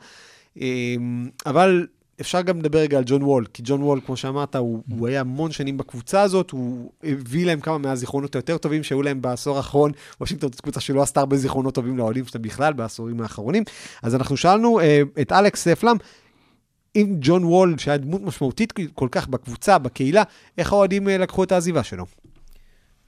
אמ, 0.57 1.29
אבל 1.45 1.87
אפשר 2.21 2.41
גם 2.41 2.59
לדבר 2.59 2.79
רגע 2.79 2.97
על 2.97 3.03
ג'ון 3.07 3.23
וול, 3.23 3.45
כי 3.53 3.63
ג'ון 3.65 3.83
וול, 3.83 3.99
כמו 4.05 4.17
שאמרת, 4.17 4.55
הוא, 4.55 4.83
הוא 4.89 5.07
היה 5.07 5.19
המון 5.19 5.51
שנים 5.51 5.77
בקבוצה 5.77 6.21
הזאת, 6.21 6.51
הוא 6.51 6.91
הביא 7.03 7.45
להם 7.45 7.59
כמה 7.59 7.77
מהזיכרונות 7.77 8.35
היותר 8.35 8.57
טובים 8.57 8.83
שהיו 8.83 9.01
להם 9.01 9.21
בעשור 9.21 9.57
האחרון. 9.57 9.91
וושינגטון 10.21 10.49
זו 10.53 10.61
קבוצה 10.61 10.79
שלא 10.79 11.01
עשתה 11.01 11.19
הרבה 11.19 11.37
זיכרונות 11.37 11.75
טובים 11.75 11.97
לאוהדים 11.97 12.25
שלה 12.25 12.41
בכלל 12.41 12.73
בעשורים 12.73 13.21
האחרונים. 13.21 13.63
אז 14.03 14.15
אנחנו 14.15 14.37
שאלנו 14.37 14.79
אה, 14.79 15.01
את 15.21 15.31
אלכס 15.31 15.67
פלאם, 15.67 15.97
אם 16.95 17.15
ג'ון 17.21 17.43
וול, 17.43 17.77
שהיה 17.77 17.97
דמות 17.97 18.21
משמעותית 18.21 18.73
כל 18.93 19.07
כך 19.11 19.27
בקבוצה, 19.27 19.77
בקהילה, 19.77 20.23
איך 20.57 20.73
האוהדים 20.73 21.09
אה, 21.09 21.17
לקחו 21.17 21.43
את 21.43 21.51
העזיבה 21.51 21.83
שלו? 21.83 22.05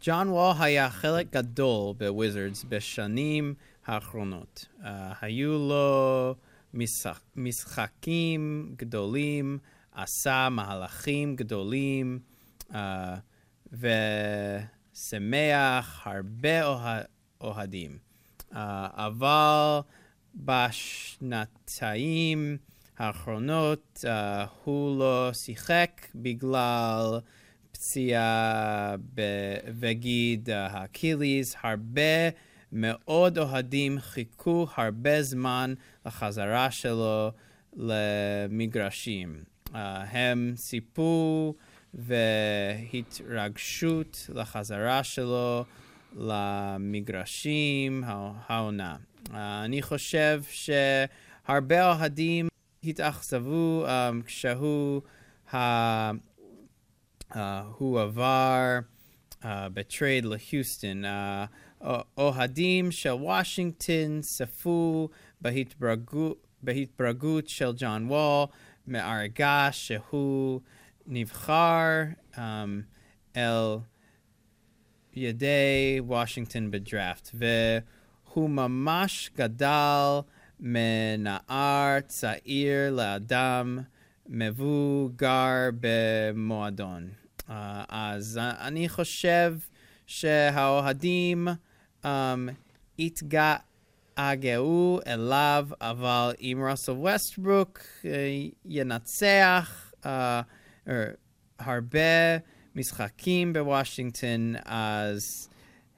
ג'ון 0.06 0.28
וול 0.28 0.54
היה 0.60 0.90
חלק 0.90 1.34
גדול 1.34 1.94
בוויזרדס 1.98 2.66
בשנים 2.70 3.54
האחרונות. 3.86 4.66
Uh, 4.82 4.86
היו 5.22 5.52
לו... 5.52 6.36
משחק, 6.74 7.20
משחקים 7.36 8.74
גדולים, 8.78 9.60
עשה 9.92 10.48
מהלכים 10.52 11.36
גדולים, 11.36 12.20
uh, 12.72 12.76
ושמח 14.94 16.02
הרבה 16.08 16.66
אוה, 16.66 17.02
אוהדים. 17.42 17.98
Uh, 18.52 18.56
אבל 18.92 19.80
בשנתיים 21.16 22.58
האחרונות 22.98 24.06
uh, 24.06 24.08
הוא 24.64 25.00
לא 25.00 25.30
שיחק 25.34 26.02
בגלל 26.16 27.20
פציעה 27.72 28.96
בגיד 29.80 30.50
האקיליס, 30.50 31.56
הרבה 31.62 32.30
מאוד 32.74 33.38
אוהדים 33.38 34.00
חיכו 34.00 34.68
הרבה 34.76 35.24
זמן 35.24 35.74
לחזרה 36.06 36.72
שלו 36.72 37.32
למגרשים. 37.76 39.44
Uh, 39.68 39.72
הם 40.12 40.54
ציפו 40.56 41.54
והתרגשות 42.94 44.30
לחזרה 44.34 45.04
שלו 45.04 45.66
למגרשים 46.16 48.04
העונה. 48.48 48.96
Uh, 49.26 49.32
אני 49.66 49.82
חושב 49.82 50.42
שהרבה 50.50 51.94
אוהדים 51.94 52.48
התאכזבו 52.84 53.86
um, 53.86 53.90
כשהוא 54.26 55.02
uh, 55.52 55.54
uh, 57.32 57.38
הוא 57.78 58.02
עבר 58.02 58.80
uh, 59.32 59.46
בטרייד 59.74 60.26
להיוסטון. 60.26 61.06
Uh, 61.06 61.08
אוהדים 62.18 62.92
של 62.92 63.10
וושינגטון 63.10 64.22
צפו 64.22 65.10
בהתבגרות 66.62 67.48
של 67.48 67.72
ג'ון 67.78 68.08
וול 68.08 68.46
מהרגע 68.88 69.68
שהוא 69.72 70.62
נבחר 71.08 72.04
um, 72.34 72.38
אל 73.38 73.78
ידי 75.16 76.00
וושינגטון 76.00 76.72
בדראפט, 76.72 77.30
והוא 77.34 78.50
ממש 78.50 79.32
גדל 79.38 80.20
מנער 80.60 82.00
צעיר 82.08 82.92
לאדם 82.92 83.80
מבוגר 84.28 85.70
במועדון. 85.80 87.10
Uh, 87.40 87.52
אז 87.90 88.40
אני 88.42 88.90
חושב 88.90 89.58
שהאוהדים 90.08 91.48
um, 92.04 92.08
התגעגעו 93.00 95.00
אליו, 95.08 95.68
אבל 95.82 96.34
אם 96.42 96.64
ראסל 96.70 96.92
ווסטברוק 96.92 97.80
uh, 97.80 98.06
ינצח 98.66 99.92
הרבה 101.60 102.38
משחקים 102.76 103.54
בוושינגטון, 103.54 104.56
אז 104.66 105.50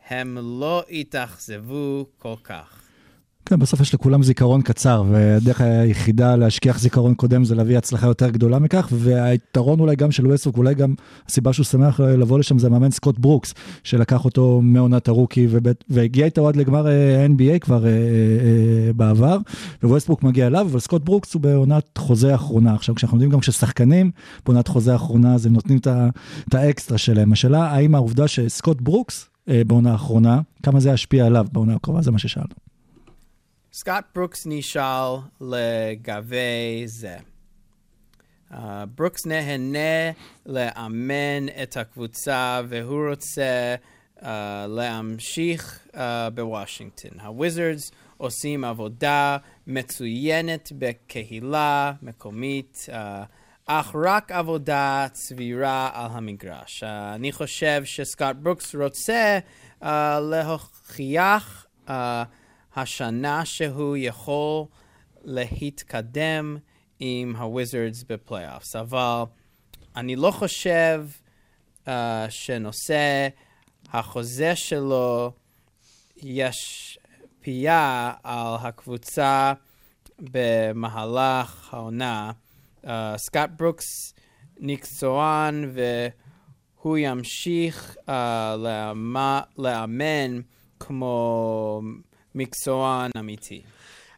הם 0.08 0.38
לא 0.42 0.84
יתאכזבו 0.90 2.06
כל 2.18 2.36
כך. 2.44 2.85
כן, 3.46 3.60
בסוף 3.60 3.82
יש 3.82 3.94
לכולם 3.94 4.24
זיכרון 4.24 4.62
קצר, 4.62 5.04
והדרך 5.10 5.62
היחידה 5.62 6.36
להשכיח 6.36 6.80
זיכרון 6.80 7.14
קודם 7.14 7.44
זה 7.44 7.56
להביא 7.56 7.78
הצלחה 7.78 8.08
יותר 8.08 8.30
גדולה 8.30 8.60
מכך, 8.60 8.88
והיתרון 8.92 9.80
אולי 9.80 9.96
גם 9.96 10.12
של 10.12 10.28
ווסטברוק, 10.28 10.58
אולי 10.58 10.76
גם 10.76 10.94
הסיבה 11.28 11.54
שהוא 11.54 11.64
שמח 11.64 12.00
לבוא 12.00 12.40
לשם 12.40 12.60
זה 12.60 12.68
המאמן 12.68 12.92
סקוט 12.92 13.20
ברוקס, 13.20 13.54
שלקח 13.84 14.26
אותו 14.26 14.62
מעונת 14.64 15.08
הרוקי, 15.08 15.48
ובית, 15.50 15.84
והגיע 15.90 16.26
איתו 16.26 16.48
עד 16.48 16.56
לגמר 16.56 16.88
אה, 16.88 17.26
NBA 17.26 17.60
כבר 17.60 17.86
אה, 17.86 17.92
אה, 17.92 18.94
בעבר, 18.96 19.38
וווסטברוק 19.84 20.24
מגיע 20.24 20.48
אליו, 20.48 20.68
אבל 20.72 20.80
סקוט 20.80 21.06
ברוקס 21.06 21.34
הוא 21.34 21.42
בעונת 21.42 21.98
חוזה 21.98 22.36
אחרונה. 22.36 22.74
עכשיו, 22.74 22.96
כשאנחנו 22.96 23.18
יודעים 23.18 23.32
גם 23.32 23.42
ששחקנים 23.42 24.12
בעונת 24.46 24.68
חוזה 24.68 24.96
אחרונה, 24.96 25.34
אז 25.34 25.46
הם 25.46 25.54
נותנים 25.54 25.78
את 25.78 26.54
האקסטרה 26.54 26.98
שלהם. 26.98 27.34
השאלה, 27.34 27.64
האם 27.64 27.96
העובדה 27.96 28.28
שסקוט 28.28 28.82
ברוקס 28.82 29.30
אה, 29.50 29.62
בעונה 29.68 29.92
האחרונה, 29.92 30.42
כמה 30.64 30.80
זה 30.80 30.90
ישפיע 30.90 31.26
עליו 31.26 31.46
בעונה 31.52 31.76
הקרובה, 31.76 32.02
זה 32.02 32.12
מה 32.12 32.20
ששאלנו. 32.20 32.65
סקוט 33.78 34.04
ברוקס 34.16 34.44
נשאל 34.46 35.16
לגבי 35.42 36.84
זה. 36.86 37.18
Uh, 38.52 38.56
ברוקס 38.96 39.26
נהנה 39.26 40.12
לאמן 40.46 41.50
את 41.64 41.78
הקבוצה 41.78 42.62
והוא 42.68 43.10
רוצה 43.10 43.76
uh, 44.18 44.26
להמשיך 44.68 45.88
uh, 45.92 45.98
בוושינגטון. 46.34 47.20
הוויזרדס 47.20 47.92
עושים 48.18 48.64
עבודה 48.64 49.38
מצוינת 49.68 50.72
בקהילה 50.78 51.94
מקומית, 52.02 52.86
uh, 52.90 52.94
אך 53.66 53.96
רק 54.06 54.32
עבודה 54.32 55.08
סבירה 55.12 55.90
על 55.94 56.12
המגרש. 56.12 56.84
Uh, 56.84 56.88
אני 57.16 57.32
חושב 57.32 57.82
שסקוט 57.86 58.36
ברוקס 58.36 58.76
רוצה 58.76 59.40
uh, 59.82 59.86
להוכיח 60.22 61.66
uh, 61.88 61.92
השנה 62.76 63.46
שהוא 63.46 63.98
יכול 63.98 64.66
להתקדם 65.24 66.58
עם 67.00 67.36
הוויזרדס 67.36 68.04
בפלייאופס, 68.04 68.76
אבל 68.76 69.24
אני 69.96 70.16
לא 70.16 70.32
חושב 70.32 71.06
uh, 71.86 71.90
שנושא 72.30 73.28
החוזה 73.94 74.56
שלו 74.56 75.32
ישפיע 76.18 78.12
על 78.24 78.56
הקבוצה 78.60 79.54
במהלך 80.20 81.74
העונה. 81.74 82.32
Uh, 82.84 82.88
סקאט 83.18 83.50
ברוקס 83.58 84.14
מקצוען 84.60 85.72
והוא 85.74 86.98
ימשיך 86.98 87.96
uh, 88.08 88.12
לאמן 89.58 90.42
כמו 90.80 91.82
מקצוען 92.36 93.12
אמיתי. 93.20 93.62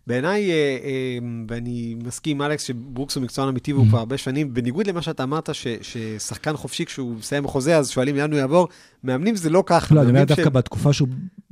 בעיניי, 0.07 0.51
אה, 0.51 0.77
אה, 0.83 1.17
ואני 1.47 1.95
מסכים 2.03 2.41
עם 2.41 2.51
אלכס 2.51 2.63
שברוקס 2.63 3.15
הוא 3.15 3.23
מקצוען 3.23 3.47
אמיתי 3.47 3.73
והוא 3.73 3.87
כבר 3.87 3.99
הרבה 3.99 4.17
שנים, 4.17 4.53
בניגוד 4.53 4.87
למה 4.87 5.01
שאתה 5.01 5.23
אמרת, 5.23 5.49
ש, 5.55 5.67
ששחקן 5.81 6.57
חופשי 6.57 6.85
כשהוא 6.85 7.15
מסיים 7.15 7.45
החוזה, 7.45 7.77
אז 7.77 7.89
שואלים 7.89 8.15
לאן 8.15 8.31
הוא 8.31 8.39
יעבור, 8.39 8.67
מאמנים 9.03 9.35
זה 9.35 9.49
לא 9.49 9.63
ככה. 9.65 9.95
לא, 9.95 10.01
אני 10.01 10.09
אומר 10.09 10.23
דווקא 10.23 10.49
בתקופה 10.49 10.93
שהוא, 10.93 11.07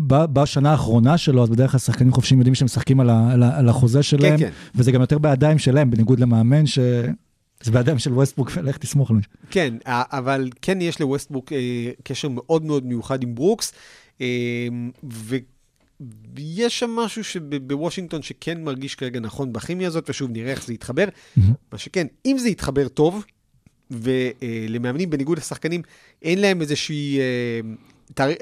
בשנה 0.07 0.71
האחרונה 0.71 1.17
שלו, 1.17 1.43
אז 1.43 1.49
בדרך 1.49 1.71
כלל 1.71 1.79
שחקנים 1.79 2.13
חופשיים 2.13 2.39
יודעים 2.39 2.55
שהם 2.55 2.65
משחקים 2.65 2.99
על, 2.99 3.69
החוזה 3.69 4.03
שלהם, 4.03 4.37
כן, 4.37 4.45
כן. 4.45 4.51
וזה 4.75 4.91
גם 4.91 5.01
יותר 5.01 5.17
בידיים 5.17 5.57
שלהם, 5.57 5.91
בניגוד 5.91 6.19
למאמן 6.19 6.65
ש... 6.65 6.79
זה 7.63 7.71
בידיים 7.71 7.99
של 7.99 8.13
ווסטברוק, 8.13 8.51
ולך 8.55 8.77
תסמוך 8.81 9.09
על 9.09 9.15
מישהו. 9.15 9.31
כן, 9.49 9.73
ה- 9.85 10.17
אבל 10.17 10.49
כן 10.61 10.81
יש 10.81 11.01
לווסטברוק 11.01 11.53
אה, 11.53 11.91
קשר 12.03 12.27
מאוד 12.31 12.65
מאוד 12.65 12.85
מיוחד 12.85 13.23
עם 13.23 13.35
ברוקס, 13.35 13.73
אה, 14.21 14.27
ויש 16.35 16.79
שם 16.79 16.89
משהו 16.89 17.23
שבוושינגטון 17.23 18.21
שכן 18.21 18.63
מרגיש 18.63 18.95
כרגע 18.95 19.19
נכון 19.19 19.53
בכימיה 19.53 19.87
הזאת, 19.87 20.09
ושוב, 20.09 20.31
נראה 20.31 20.51
איך 20.51 20.65
זה 20.65 20.73
יתחבר. 20.73 21.05
מה 21.71 21.77
שכן, 21.77 22.07
אם 22.25 22.37
זה 22.37 22.49
יתחבר 22.49 22.87
טוב, 22.87 23.25
ולמאמנים, 23.91 25.09
בניגוד 25.09 25.37
לשחקנים, 25.37 25.81
אין 26.21 26.41
להם 26.41 26.61
איזושהי... 26.61 27.19
תאריך, 28.13 28.37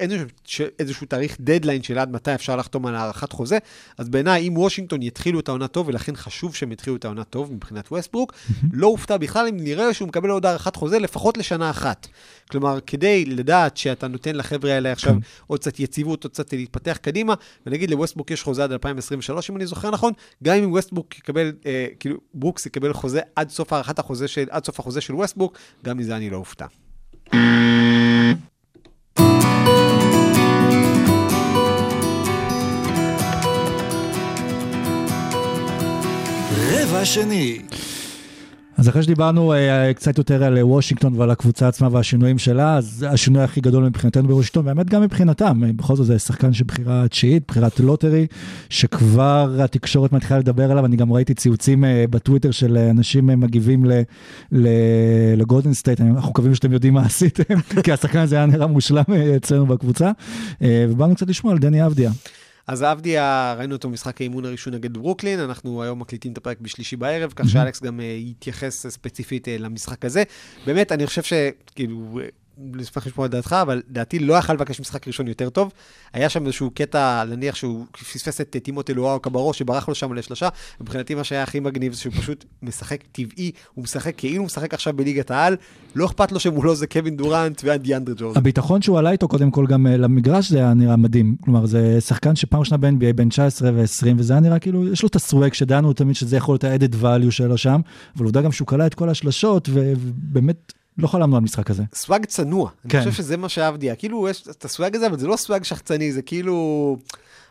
איזשהו, 0.78 1.06
תאריך 1.06 1.36
דדליין 1.40 1.82
של 1.82 1.98
עד 1.98 2.12
מתי 2.12 2.34
אפשר 2.34 2.56
לחתום 2.56 2.86
על 2.86 2.94
הארכת 2.94 3.32
חוזה, 3.32 3.58
אז 3.98 4.08
בעיניי, 4.08 4.48
אם 4.48 4.58
וושינגטון 4.58 5.02
יתחילו 5.02 5.40
את 5.40 5.48
העונה 5.48 5.68
טוב, 5.68 5.88
ולכן 5.88 6.16
חשוב 6.16 6.54
שהם 6.54 6.72
יתחילו 6.72 6.96
את 6.96 7.04
העונה 7.04 7.24
טוב 7.24 7.52
מבחינת 7.52 7.92
ווסטברוק, 7.92 8.32
לא 8.72 8.86
אופתע 8.86 9.16
בכלל 9.16 9.46
אם 9.46 9.56
נראה 9.60 9.94
שהוא 9.94 10.08
מקבל 10.08 10.30
עוד 10.30 10.46
הארכת 10.46 10.76
חוזה 10.76 10.98
לפחות 10.98 11.38
לשנה 11.38 11.70
אחת. 11.70 12.06
כלומר, 12.50 12.78
כדי 12.86 13.24
לדעת 13.24 13.76
שאתה 13.76 14.08
נותן 14.08 14.36
לחבר'ה 14.36 14.72
האלה 14.72 14.92
עכשיו 14.92 15.14
עוד 15.46 15.60
קצת 15.60 15.80
יציבות, 15.80 16.24
עוד 16.24 16.32
קצת 16.32 16.52
להתפתח 16.52 16.98
קדימה, 17.02 17.34
ונגיד 17.66 17.90
לווסטברוק 17.90 18.30
יש 18.30 18.42
חוזה 18.42 18.64
עד 18.64 18.72
2023, 18.72 19.50
אם 19.50 19.56
אני 19.56 19.66
זוכר 19.66 19.90
נכון, 19.90 20.12
גם 20.42 20.56
אם 20.56 20.72
ווסטברוק 20.72 21.18
יקבל, 21.18 21.52
אה, 21.66 21.86
כאילו, 22.00 22.16
ברוקס 22.34 22.66
יקבל 22.66 22.92
חוזה 22.92 23.20
עד 23.36 23.50
סוף 23.50 23.72
הארכת 23.72 23.98
החוזה 23.98 24.28
של, 24.28 24.44
עד 24.50 24.64
סוף 24.64 24.80
החוזה 24.80 25.00
של 25.00 25.14
ווסטברוק, 25.14 25.58
גם 25.84 25.96
מזה 25.96 26.16
אני 26.16 26.30
לא 26.30 26.36
אופתע. 26.36 26.66
רבע 36.94 37.04
שני. 37.04 37.58
אז 38.76 38.88
אחרי 38.88 39.02
שדיברנו 39.02 39.52
אה, 39.52 39.94
קצת 39.94 40.18
יותר 40.18 40.44
על 40.44 40.58
וושינגטון 40.62 41.14
ועל 41.16 41.30
הקבוצה 41.30 41.68
עצמה 41.68 41.88
והשינויים 41.92 42.38
שלה, 42.38 42.76
אז 42.76 43.06
השינוי 43.08 43.42
הכי 43.42 43.60
גדול 43.60 43.84
מבחינתנו 43.84 44.28
בוושינגטון, 44.28 44.64
באמת 44.64 44.90
גם 44.90 45.02
מבחינתם, 45.02 45.64
אה, 45.64 45.72
בכל 45.72 45.96
זאת 45.96 46.06
זה 46.06 46.18
שחקן 46.18 46.52
של 46.52 46.64
בחירה 46.64 47.08
תשיעית, 47.08 47.42
בחירת 47.48 47.80
לוטרי, 47.80 48.26
שכבר 48.68 49.56
התקשורת 49.64 50.12
מתחילה 50.12 50.38
לדבר 50.38 50.70
עליו, 50.70 50.86
אני 50.86 50.96
גם 50.96 51.12
ראיתי 51.12 51.34
ציוצים 51.34 51.84
אה, 51.84 52.04
בטוויטר 52.10 52.50
של 52.50 52.76
אה, 52.76 52.90
אנשים 52.90 53.30
אה, 53.30 53.36
מגיבים 53.36 53.84
לגולדן 55.36 55.74
סטייט, 55.74 56.00
אנחנו 56.00 56.30
מקווים 56.30 56.54
שאתם 56.54 56.72
יודעים 56.72 56.94
מה 56.94 57.02
עשיתם, 57.06 57.60
כי 57.82 57.92
השחקן 57.92 58.18
הזה 58.18 58.36
היה 58.36 58.46
נראה 58.46 58.66
מושלם 58.66 59.04
אה, 59.12 59.36
אצלנו 59.36 59.66
בקבוצה, 59.66 60.10
אה, 60.62 60.86
ובאנו 60.90 61.14
קצת 61.14 61.28
לשמוע 61.28 61.52
על 61.52 61.58
דני 61.58 61.86
אבדיה. 61.86 62.10
אז 62.66 62.82
עבדיה, 62.82 63.54
ראינו 63.58 63.74
אותו 63.74 63.88
במשחק 63.88 64.20
האימון 64.20 64.44
הראשון 64.44 64.74
נגד 64.74 64.92
ברוקלין, 64.92 65.40
אנחנו 65.40 65.82
היום 65.82 66.00
מקליטים 66.00 66.32
את 66.32 66.38
הפרק 66.38 66.60
בשלישי 66.60 66.96
בערב, 66.96 67.32
כך 67.36 67.48
שאלכס 67.48 67.82
גם 67.82 68.00
אה, 68.00 68.04
יתייחס 68.04 68.86
ספציפית 68.86 69.48
אה, 69.48 69.58
למשחק 69.58 70.04
הזה. 70.04 70.22
באמת, 70.66 70.92
אני 70.92 71.06
חושב 71.06 71.22
שכאילו, 71.22 72.20
אה, 72.22 72.26
נשמח 72.58 73.06
לשמוע 73.06 73.26
את 73.26 73.30
דעתך, 73.30 73.56
אבל 73.62 73.82
דעתי 73.90 74.18
לא 74.18 74.34
יכל 74.34 74.52
לבקש 74.52 74.80
משחק 74.80 75.06
ראשון 75.06 75.28
יותר 75.28 75.50
טוב. 75.50 75.72
היה 76.12 76.28
שם 76.28 76.46
איזשהו 76.46 76.70
קטע, 76.70 77.24
נניח 77.24 77.54
שהוא 77.54 77.86
פספס 77.92 78.40
את 78.40 78.56
טימותי 78.62 78.94
לואו 78.94 79.20
קברו, 79.20 79.52
שברח 79.52 79.88
לו 79.88 79.94
שם 79.94 80.12
לשלושה. 80.12 80.48
מבחינתי 80.80 81.14
מה 81.14 81.24
שהיה 81.24 81.42
הכי 81.42 81.60
מגניב 81.60 81.92
זה 81.92 82.00
שהוא 82.00 82.12
פשוט 82.12 82.44
משחק 82.62 83.00
טבעי, 83.12 83.50
הוא 83.74 83.84
משחק 83.84 84.14
כאילו 84.16 84.36
הוא 84.36 84.46
משחק 84.46 84.74
עכשיו 84.74 84.92
בליגת 84.92 85.30
העל, 85.30 85.56
לא 85.94 86.06
אכפת 86.06 86.32
לו 86.32 86.40
שמולו 86.40 86.74
זה 86.74 86.86
קווין 86.86 87.16
דורנט 87.16 87.62
ואנדיאנדרה 87.64 88.14
ג'ורדן. 88.18 88.38
הביטחון 88.38 88.82
שהוא 88.82 88.98
עלה 88.98 89.10
איתו 89.10 89.28
קודם 89.28 89.50
כל 89.50 89.66
גם 89.66 89.86
אה, 89.86 89.96
למגרש 89.96 90.50
זה 90.50 90.58
היה 90.58 90.74
נראה 90.74 90.96
מדהים. 90.96 91.36
כלומר 91.40 91.66
זה 91.66 92.00
שחקן 92.00 92.36
שפעם 92.36 92.60
ראשונה 92.60 92.76
ב-NBA 92.78 93.12
בין 93.14 93.28
19 93.28 93.70
ו-20 93.74 94.06
וזה 94.16 94.32
היה 94.32 94.40
נראה 94.40 94.58
כאילו 94.58 94.88
יש 94.92 95.02
לו 95.02 95.08
את 95.08 95.16
הסוואג 95.16 95.52
לא 100.98 101.08
חלמנו 101.08 101.36
על 101.36 101.42
משחק 101.42 101.66
כזה. 101.66 101.82
סוואג 101.94 102.24
צנוע. 102.24 102.70
כן. 102.88 102.98
אני 102.98 103.10
חושב 103.10 103.22
שזה 103.22 103.36
מה 103.36 103.48
שאהבתי. 103.48 103.88
כאילו, 103.98 104.28
יש 104.28 104.48
את 104.50 104.64
הסוואג 104.64 104.96
הזה, 104.96 105.06
אבל 105.06 105.18
זה 105.18 105.26
לא 105.26 105.36
סוואג 105.36 105.64
שחצני, 105.64 106.12
זה 106.12 106.22
כאילו... 106.22 106.96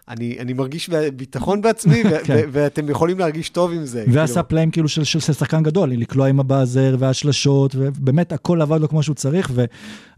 אני, 0.10 0.38
אני 0.40 0.54
מרגיש 0.54 0.90
ביטחון 1.16 1.62
בעצמי, 1.62 2.04
ו- 2.06 2.24
כן. 2.24 2.36
ו- 2.36 2.50
ואתם 2.52 2.90
יכולים 2.90 3.20
להרגיש 3.20 3.50
טוב 3.50 3.72
עם 3.72 3.86
זה. 3.86 4.04
ועשה 4.08 4.34
כאילו. 4.34 4.48
פלאים 4.48 4.72
כאילו 4.72 4.88
של, 4.88 5.04
של, 5.04 5.20
של 5.20 5.34
שחקן 5.34 5.64
גדול, 5.64 5.90
לקלוע 5.90 6.28
עם 6.28 6.40
הבאזר 6.40 6.96
והשלשות, 7.00 7.76
ובאמת 7.76 8.32
הכל 8.32 8.62
עבד 8.62 8.82
לו 8.82 8.90
כמו 8.90 9.04
שהוא 9.04 9.16
צריך, 9.16 9.52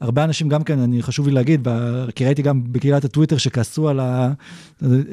והרבה 0.02 0.24
אנשים 0.24 0.50
גם 0.50 0.64
כן, 0.64 0.80
אני 0.80 1.04
חשוב 1.04 1.28
לי 1.28 1.34
להגיד, 1.34 1.68
כי 2.16 2.26
ראיתי 2.26 2.42
גם 2.42 2.62
בקהילת 2.72 3.06
הטוויטר 3.06 3.38
שכעסו 3.38 3.90
על 3.90 4.00
ה... 4.00 4.32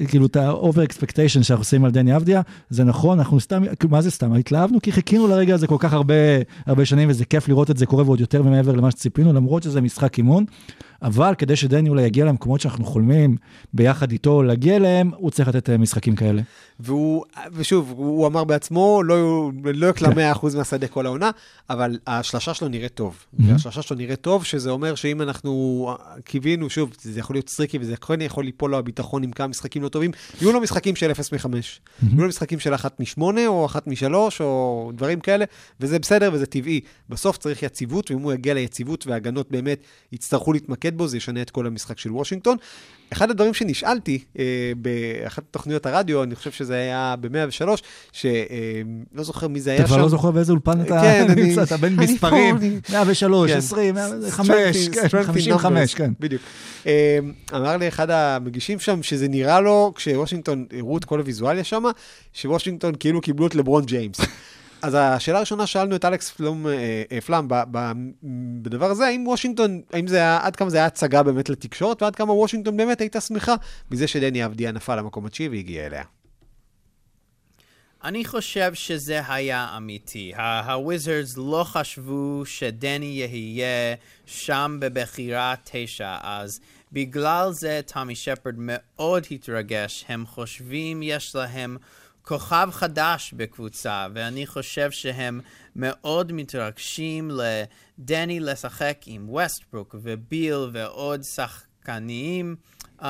כאילו 0.08 0.26
את 0.26 0.36
ה-over 0.36 0.90
expectation 0.90 1.42
שאנחנו 1.42 1.60
עושים 1.62 1.84
על 1.84 1.90
דני 1.90 2.16
אבדיה, 2.16 2.40
זה 2.70 2.84
נכון, 2.84 3.18
אנחנו 3.18 3.40
סתם, 3.40 3.62
כאילו, 3.78 3.90
מה 3.90 4.02
זה 4.02 4.10
סתם? 4.10 4.32
התלהבנו 4.32 4.78
כי 4.82 4.92
חיכינו 4.92 5.28
לרגע 5.28 5.54
הזה 5.54 5.66
כל 5.66 5.76
כך 5.78 5.92
הרבה, 5.92 6.14
הרבה 6.66 6.84
שנים, 6.84 7.10
וזה 7.10 7.24
כיף 7.24 7.48
לראות 7.48 7.70
את 7.70 7.76
זה 7.76 7.86
קורה 7.86 8.04
ועוד 8.04 8.20
יותר 8.20 8.42
ומעבר 8.44 8.72
למה 8.72 8.90
שציפינו, 8.90 9.32
למרות 9.32 9.62
שזה 9.62 9.80
משחק 9.80 10.18
אימון. 10.18 10.44
אבל 11.02 11.34
כדי 11.38 11.56
שדני 11.56 11.88
אולי 11.88 12.02
יגיע 12.02 12.24
למקומות 12.24 12.60
שאנחנו 12.60 12.84
חולמים 12.84 13.36
ביחד 13.72 14.12
איתו 14.12 14.42
להגיע 14.42 14.76
אליהם, 14.76 15.10
הוא 15.16 15.30
צריך 15.30 15.48
לתת 15.48 15.70
אה, 15.70 15.78
משחקים 15.78 16.16
כאלה. 16.16 16.42
והוא, 16.80 17.24
ושוב, 17.52 17.94
הוא 17.96 18.26
אמר 18.26 18.44
בעצמו, 18.44 19.02
לא, 19.02 19.50
לא 19.64 19.86
יקלע 19.86 20.14
כן. 20.14 20.32
100% 20.32 20.56
מהשדה 20.56 20.86
כל 20.86 21.06
העונה, 21.06 21.30
אבל 21.70 21.98
השלשה 22.06 22.54
שלו 22.54 22.68
נראית 22.68 22.94
טוב. 22.94 23.16
Mhm. 23.16 23.42
והשלשה 23.48 23.82
שלו 23.82 23.96
נראית 23.96 24.20
טוב, 24.20 24.44
שזה 24.44 24.70
אומר 24.70 24.94
שאם 24.94 25.22
אנחנו 25.22 25.90
קיווינו, 26.24 26.70
שוב, 26.70 26.92
זה 27.02 27.20
יכול 27.20 27.36
להיות 27.36 27.48
streaky 27.48 27.78
וזה 27.78 27.96
כן 27.96 28.20
יכול 28.20 28.44
ליפול 28.44 28.70
לו 28.70 28.78
הביטחון 28.78 29.22
עם 29.22 29.30
כמה 29.30 29.46
משחקים 29.46 29.82
לא 29.82 29.88
טובים, 29.88 30.10
יהיו 30.40 30.52
לו 30.52 30.60
משחקים 30.60 30.96
של 30.96 31.10
0 31.10 31.32
מ-5. 31.32 31.46
יהיו 32.02 32.22
לו 32.22 32.28
משחקים 32.28 32.58
של 32.58 32.74
1 32.74 33.00
מ-8 33.00 33.22
או 33.46 33.66
1 33.66 33.86
מ-3 33.86 34.14
או 34.40 34.90
דברים 34.94 35.20
כאלה, 35.20 35.44
וזה 35.80 35.98
בסדר 35.98 36.30
וזה 36.32 36.46
טבעי. 36.46 36.80
בסוף 37.08 37.38
צריך 37.38 37.62
יציבות, 37.62 38.10
ואם 38.10 38.20
הוא 38.20 38.32
יגיע 38.32 38.54
ליציבות 38.54 39.06
וההגנות 39.06 39.50
באמת 39.50 39.84
יצטרכו 40.12 40.52
להתמקד 40.52 40.91
בו, 40.96 41.08
זה 41.08 41.16
ישנה 41.16 41.42
את 41.42 41.50
כל 41.50 41.66
המשחק 41.66 41.98
של 41.98 42.12
וושינגטון. 42.12 42.56
אחד 43.12 43.30
הדברים 43.30 43.54
שנשאלתי 43.54 44.18
אה, 44.38 44.44
באחת 44.76 45.42
תוכניות 45.50 45.86
הרדיו, 45.86 46.22
אני 46.22 46.34
חושב 46.34 46.50
שזה 46.50 46.74
היה 46.74 47.14
ב-103, 47.20 47.68
שלא 48.12 48.34
לא 49.14 49.22
זוכר 49.24 49.48
מי 49.48 49.60
זה 49.60 49.70
היה 49.70 49.78
אתה 49.80 49.88
שם. 49.88 49.94
כבר 49.94 50.02
לא 50.02 50.08
זוכר 50.08 50.30
באיזה 50.30 50.52
אולפן 50.52 50.80
אתה 50.80 51.00
כן, 51.02 51.26
אני- 51.30 51.42
נמצא, 51.42 51.62
אתה 51.62 51.76
בין 51.76 51.96
מספרים, 51.96 52.58
פה, 52.58 52.64
אני- 52.66 52.78
103, 52.90 53.50
כן. 53.50 53.56
20, 53.58 53.94
5, 54.30 54.48
Strength 54.50 54.94
in- 54.94 54.98
strength 54.98 55.22
in 55.22 55.26
55, 55.26 55.94
numbers, 55.94 55.98
כן. 55.98 56.12
בדיוק. 56.20 56.42
אה, 56.86 57.18
אמר 57.54 57.76
לי 57.76 57.88
אחד 57.88 58.10
המגישים 58.10 58.78
שם, 58.78 59.02
שזה 59.02 59.28
נראה 59.28 59.60
לו, 59.60 59.92
כשוושינגטון 59.96 60.66
הראו 60.78 60.96
את 60.98 61.04
כל 61.04 61.18
הוויזואליה 61.18 61.64
שם, 61.64 61.82
שוושינגטון 62.32 62.92
כאילו 63.00 63.20
קיבלו 63.20 63.46
את 63.46 63.54
לברון 63.54 63.84
ג'יימס. 63.84 64.20
אז 64.82 64.96
השאלה 65.00 65.36
הראשונה, 65.38 65.66
שאלנו 65.66 65.96
את 65.96 66.04
אלכס 66.04 66.30
פלום, 66.30 66.66
אה, 66.66 67.02
אה, 67.12 67.20
פלאם 67.20 67.48
ב- 67.48 67.62
ב- 67.70 67.92
בדבר 68.62 68.90
הזה, 68.90 69.06
האם 69.06 69.26
וושינגטון, 69.26 69.80
האם 69.92 70.06
זה 70.06 70.16
היה, 70.16 70.38
עד 70.42 70.56
כמה 70.56 70.70
זה 70.70 70.76
היה 70.76 70.86
הצגה 70.86 71.22
באמת 71.22 71.48
לתקשורת, 71.48 72.02
ועד 72.02 72.16
כמה 72.16 72.32
וושינגטון 72.32 72.76
באמת 72.76 73.00
הייתה 73.00 73.20
שמחה 73.20 73.54
מזה 73.90 74.08
שדני 74.08 74.44
אבדיה 74.44 74.72
נפל 74.72 74.96
למקום 74.96 75.26
התשיעי 75.26 75.48
והגיע 75.48 75.86
אליה. 75.86 76.02
אני 78.04 78.24
חושב 78.24 78.74
שזה 78.74 79.20
היה 79.28 79.76
אמיתי. 79.76 80.32
הוויזרדס 80.36 81.36
לא 81.36 81.64
חשבו 81.64 82.42
שדני 82.46 83.06
יהיה 83.06 83.94
שם 84.26 84.78
בבחירה 84.80 85.54
תשע, 85.64 86.16
אז 86.22 86.60
בגלל 86.92 87.52
זה 87.52 87.80
טומי 87.92 88.14
שפרד 88.14 88.54
מאוד 88.58 89.26
התרגש. 89.30 90.04
הם 90.08 90.26
חושבים 90.26 91.02
יש 91.02 91.34
להם 91.34 91.76
כוכב 92.22 92.68
חדש 92.72 93.34
בקבוצה, 93.36 94.06
ואני 94.14 94.46
חושב 94.46 94.90
שהם 94.90 95.40
מאוד 95.76 96.32
מתרגשים 96.32 97.30
לדני 97.30 98.40
לשחק 98.40 98.98
עם 99.06 99.28
ווסטברוק 99.28 99.94
וביל 100.02 100.70
ועוד 100.72 101.22
שחקנים. 101.22 102.56
Um, 103.00 103.04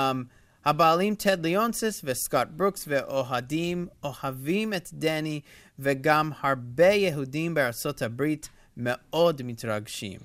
הבעלים 0.64 1.14
טד 1.14 1.46
ליונסס 1.46 2.00
וסקוט 2.04 2.48
ברוקס 2.56 2.84
ואוהדים 2.88 3.86
אוהבים 4.04 4.74
את 4.74 4.88
דני 4.92 5.40
וגם 5.78 6.30
הרבה 6.40 6.86
יהודים 6.86 7.54
בארצות 7.54 8.02
הברית 8.02 8.48
מאוד 8.76 9.42
מתרגשים. 9.44 10.20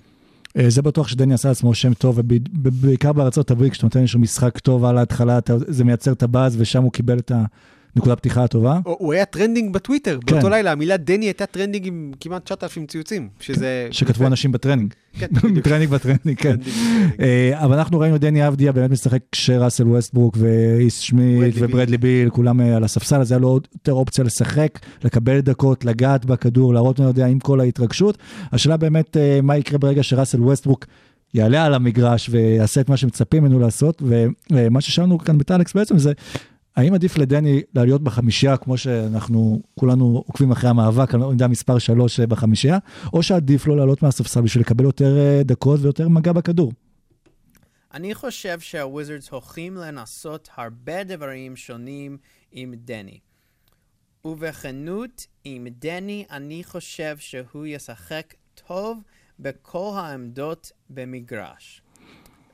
אה, 0.58 0.70
זה 0.70 0.82
בטוח 0.82 1.08
שדני 1.08 1.34
עשה 1.34 1.48
לעצמו 1.48 1.74
שם 1.74 1.94
טוב, 1.94 2.18
ובעיקר 2.18 3.12
בארצות 3.12 3.50
הברית, 3.50 3.72
כשאתה 3.72 3.86
נותן 3.86 4.00
איזשהו 4.00 4.20
משחק 4.20 4.58
טוב 4.58 4.84
על 4.84 4.98
ההתחלה, 4.98 5.38
זה 5.66 5.84
מייצר 5.84 6.12
את 6.12 6.22
הבאז, 6.22 6.60
ושם 6.60 6.82
הוא 6.82 6.92
קיבל 6.92 7.18
את 7.18 7.32
הנקודת 7.98 8.18
פתיחה 8.18 8.44
הטובה. 8.44 8.80
הוא 8.84 9.12
היה 9.12 9.24
trending 9.24 9.72
בטוויטר, 9.72 10.18
כן. 10.26 10.34
באותו 10.34 10.48
לילה, 10.48 10.72
המילה 10.72 10.96
דני 10.96 11.26
הייתה 11.26 11.46
trending 11.46 11.86
עם 11.86 12.12
כמעט 12.20 12.44
9,000 12.44 12.86
ציוצים, 12.86 13.28
שזה... 13.40 13.88
שכתבו 13.90 14.26
אנשים 14.26 14.52
ב 14.52 14.56
training. 14.56 14.94
כן, 15.18 15.26
בדיוק. 15.32 15.64
training 15.68 15.90
ב 15.90 15.95
training, 15.95 16.38
כן. 16.38 16.56
trending. 16.56 16.74
אה, 17.20 17.64
אבל 17.64 17.78
אנחנו 17.78 18.00
ראינו 18.00 18.16
את 18.16 18.20
דני 18.20 18.48
אבדיה 18.48 18.72
באמת 18.72 18.90
משחק 18.90 19.20
כשראסל 19.32 19.86
ווסטברוק 19.88 20.36
ואיש 20.40 20.98
סמית', 20.98 21.54
וברדלי 21.58 21.98
ביל, 21.98 22.30
כולם 22.30 22.60
אה, 22.60 22.76
על 22.76 22.84
הספסל, 22.84 23.20
אז 23.20 23.32
היה 23.32 23.38
לו 23.38 23.48
עוד 23.48 23.68
יותר 23.74 23.92
אופציה 23.92 24.24
לשחק, 24.24 24.78
לקבל 25.04 25.40
דקות, 25.40 25.84
לגעת 25.84 26.24
בכדור, 26.24 26.74
להראות 26.74 27.00
מה 27.00 27.06
יודע 27.06 27.26
עם 27.26 27.38
כל 27.38 27.60
ההתרגשות. 27.60 28.18
השאלה 28.52 28.76
באמת 28.76 29.16
אה, 29.16 29.40
מה 29.42 29.56
יקרה 29.56 29.78
ברגע 29.78 30.02
שראסל 30.02 30.42
ווסטברוק 30.42 30.86
יעלה 31.34 31.64
על 31.64 31.74
המגרש 31.74 32.28
ויעשה 32.32 32.80
את 32.80 32.88
מה 32.88 32.96
שמצפים 32.96 33.44
ממנו 33.44 33.58
לעשות, 33.58 34.02
ומה 34.50 34.80
ששאלנו 34.80 35.18
כאן 35.18 35.38
בטוקס 35.38 35.74
בעצם 35.74 35.98
זה, 35.98 36.12
האם 36.78 36.94
עדיף 36.94 37.18
לדני 37.18 37.62
להיות 37.74 38.02
בחמישייה, 38.02 38.56
כמו 38.56 38.78
שאנחנו 38.78 39.62
כולנו 39.74 40.22
עוקבים 40.26 40.50
אחרי 40.52 40.70
המאבק, 40.70 41.14
על 41.14 41.22
עמדה 41.22 41.48
מספר 41.48 41.78
3 41.78 42.20
בחמישייה, 42.20 42.78
או 43.12 43.22
שעדיף 43.22 43.66
לו 43.66 43.76
לעלות 43.76 44.02
מהספסל 44.02 44.40
בשביל 44.40 44.62
לקבל 44.62 44.84
יותר 44.84 45.18
אה, 45.18 45.42
דקות 45.44 45.80
ויותר 45.82 46.08
מגע 46.08 46.32
בכדור? 46.32 46.72
אני 47.94 48.14
חושב 48.14 48.60
שהוויזרדס 48.60 49.28
הולכים 49.28 49.76
לנסות 49.76 50.48
הרבה 50.56 51.04
דברים 51.04 51.56
שונים 51.56 52.18
עם 52.52 52.74
דני. 52.76 53.18
ובכנות, 54.24 55.26
עם 55.44 55.66
דני 55.78 56.24
אני 56.30 56.64
חושב 56.64 57.16
שהוא 57.18 57.66
ישחק 57.66 58.34
טוב 58.66 58.98
בכל 59.38 59.92
העמדות 59.96 60.72
במגרש. 60.90 61.82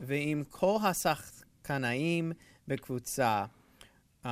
ועם 0.00 0.42
כל 0.50 0.76
השחקנאים 0.82 2.32
בקבוצה, 2.68 3.44
uh, 4.24 4.28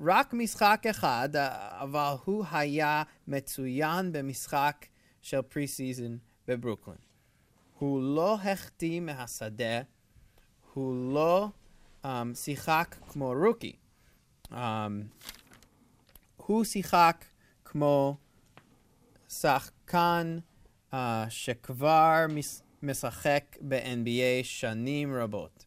רק 0.00 0.34
משחק 0.34 0.84
אחד, 0.90 1.28
uh, 1.34 1.38
אבל 1.82 2.14
הוא 2.24 2.44
היה 2.50 3.02
מצוין 3.28 4.12
במשחק 4.12 4.86
של 5.22 5.42
preseason 5.42 6.16
בברוקלין. 6.48 6.96
הוא 7.78 8.02
לא 8.02 8.34
החטיא 8.34 9.00
מהשדה, 9.00 9.80
הוא 10.72 11.14
לא 11.14 11.48
um, 12.04 12.08
שיחק 12.34 12.96
כמו 13.08 13.32
rookie. 13.46 13.76
Um, 14.50 14.54
הוא 16.36 16.64
שיחק 16.64 17.24
כמו 17.64 18.16
שחקן 19.28 20.38
uh, 20.92 20.96
שכבר 21.28 22.26
מש, 22.28 22.60
משחק 22.82 23.56
ב-NBA 23.68 24.42
שנים 24.42 25.14
רבות. 25.14 25.64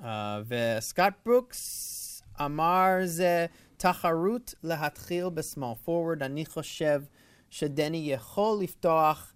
Uh, 0.00 0.04
וסקוט 0.48 1.14
ברוקס 1.26 2.07
אמר 2.44 2.90
זה 3.04 3.46
תחרות 3.76 4.54
להתחיל 4.62 5.28
בסמול 5.28 5.74
פורוורד. 5.84 6.22
אני 6.22 6.46
חושב 6.46 7.02
שדני 7.50 7.96
יכול 8.12 8.58
לפתוח 8.62 9.32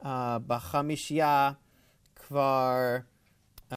uh, 0.00 0.06
בחמישייה 0.46 1.52
כבר 2.16 2.96
uh, 3.72 3.76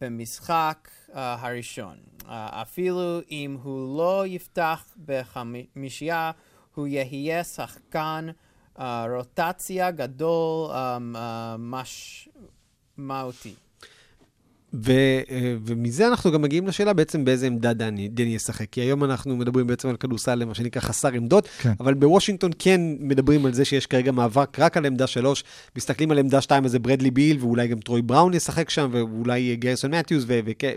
במשחק 0.00 0.90
uh, 1.08 1.12
הראשון. 1.16 1.96
Uh, 2.20 2.26
אפילו 2.30 3.20
אם 3.30 3.58
הוא 3.62 3.98
לא 3.98 4.26
יפתח 4.26 4.84
בחמישייה, 5.04 6.30
הוא 6.74 6.86
יהיה 6.86 7.44
שחקן 7.44 8.28
uh, 8.76 8.80
רוטציה 9.16 9.90
גדול 9.90 10.70
um, 10.70 10.74
uh, 11.16 11.18
משמעותי. 12.98 13.54
ו, 14.82 14.92
אה, 15.30 15.54
ומזה 15.64 16.08
אנחנו 16.08 16.32
גם 16.32 16.42
מגיעים 16.42 16.66
לשאלה 16.66 16.92
בעצם 16.92 17.24
באיזה 17.24 17.46
עמדה 17.46 17.72
דני, 17.72 18.08
דני 18.08 18.34
ישחק. 18.34 18.66
כי 18.70 18.80
היום 18.80 19.04
אנחנו 19.04 19.36
מדברים 19.36 19.66
בעצם 19.66 19.88
על 19.88 19.96
כדורסל, 19.96 20.44
מה 20.44 20.54
שנקרא 20.54 20.82
חסר 20.82 21.08
עמדות, 21.08 21.48
כן. 21.58 21.72
אבל 21.80 21.94
בוושינגטון 21.94 22.50
כן 22.58 22.80
מדברים 23.00 23.46
על 23.46 23.52
זה 23.52 23.64
שיש 23.64 23.86
כרגע 23.86 24.12
מאבק 24.12 24.58
רק 24.58 24.76
על 24.76 24.86
עמדה 24.86 25.06
שלוש. 25.06 25.44
מסתכלים 25.76 26.10
על 26.10 26.18
עמדה 26.18 26.40
שתיים, 26.40 26.64
אז 26.64 26.70
זה 26.70 26.78
ברדלי 26.78 27.10
ביל, 27.10 27.36
ואולי 27.40 27.68
גם 27.68 27.78
טרוי 27.78 28.02
בראון 28.02 28.34
ישחק 28.34 28.70
שם, 28.70 28.88
ואולי 28.92 29.56
גרסון 29.56 29.94
מתיוס 29.94 30.24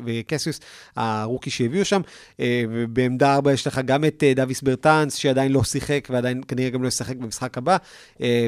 וקסיוס, 0.05 0.60
הרוקי 0.95 1.49
שהביאו 1.49 1.86
שם. 1.86 2.01
אה, 2.39 2.63
ובעמדה 2.69 3.36
ארבע 3.36 3.53
יש 3.53 3.67
לך 3.67 3.81
גם 3.86 4.05
את 4.05 4.23
אה, 4.23 4.33
דוויס 4.36 4.62
ברטאנס, 4.62 5.15
שעדיין 5.15 5.51
לא 5.51 5.63
שיחק, 5.63 6.07
ועדיין 6.12 6.41
כנראה 6.47 6.69
גם 6.69 6.83
לא 6.83 6.88
ישחק 6.88 7.15
במשחק 7.15 7.57
הבא, 7.57 7.77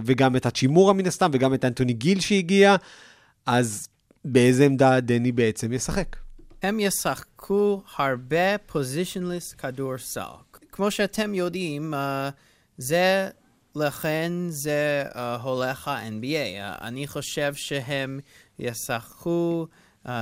וגם 0.06 0.36
את 0.36 0.46
הצ'ימורה 0.46 0.94
מן 0.94 1.08
הסתם, 1.08 1.30
וגם 1.34 1.54
את 1.54 1.66
אנטוני 1.66 1.94
גיל 1.94 2.20
שהגיע. 2.20 2.76
אז 3.46 3.88
באיזה 4.26 4.66
עמדה 4.66 5.00
דני 5.00 5.32
בעצם 5.32 5.74
ישחק. 5.74 6.16
הם 6.62 6.80
ישחקו 6.80 7.82
הרבה 7.98 8.58
פוזיציונליסט 8.58 9.56
כדורסל. 9.58 10.22
כמו 10.72 10.92
שאתם 10.92 11.34
יודעים, 11.34 11.94
uh, 11.94 11.98
זה, 12.78 13.30
לכן 13.76 14.32
זה 14.50 15.04
uh, 15.12 15.18
הולך 15.42 15.88
ה-NBA. 15.88 16.80
Uh, 16.80 16.84
אני 16.84 17.08
חושב 17.08 17.54
שהם 17.54 18.20
ישחקו 18.60 19.68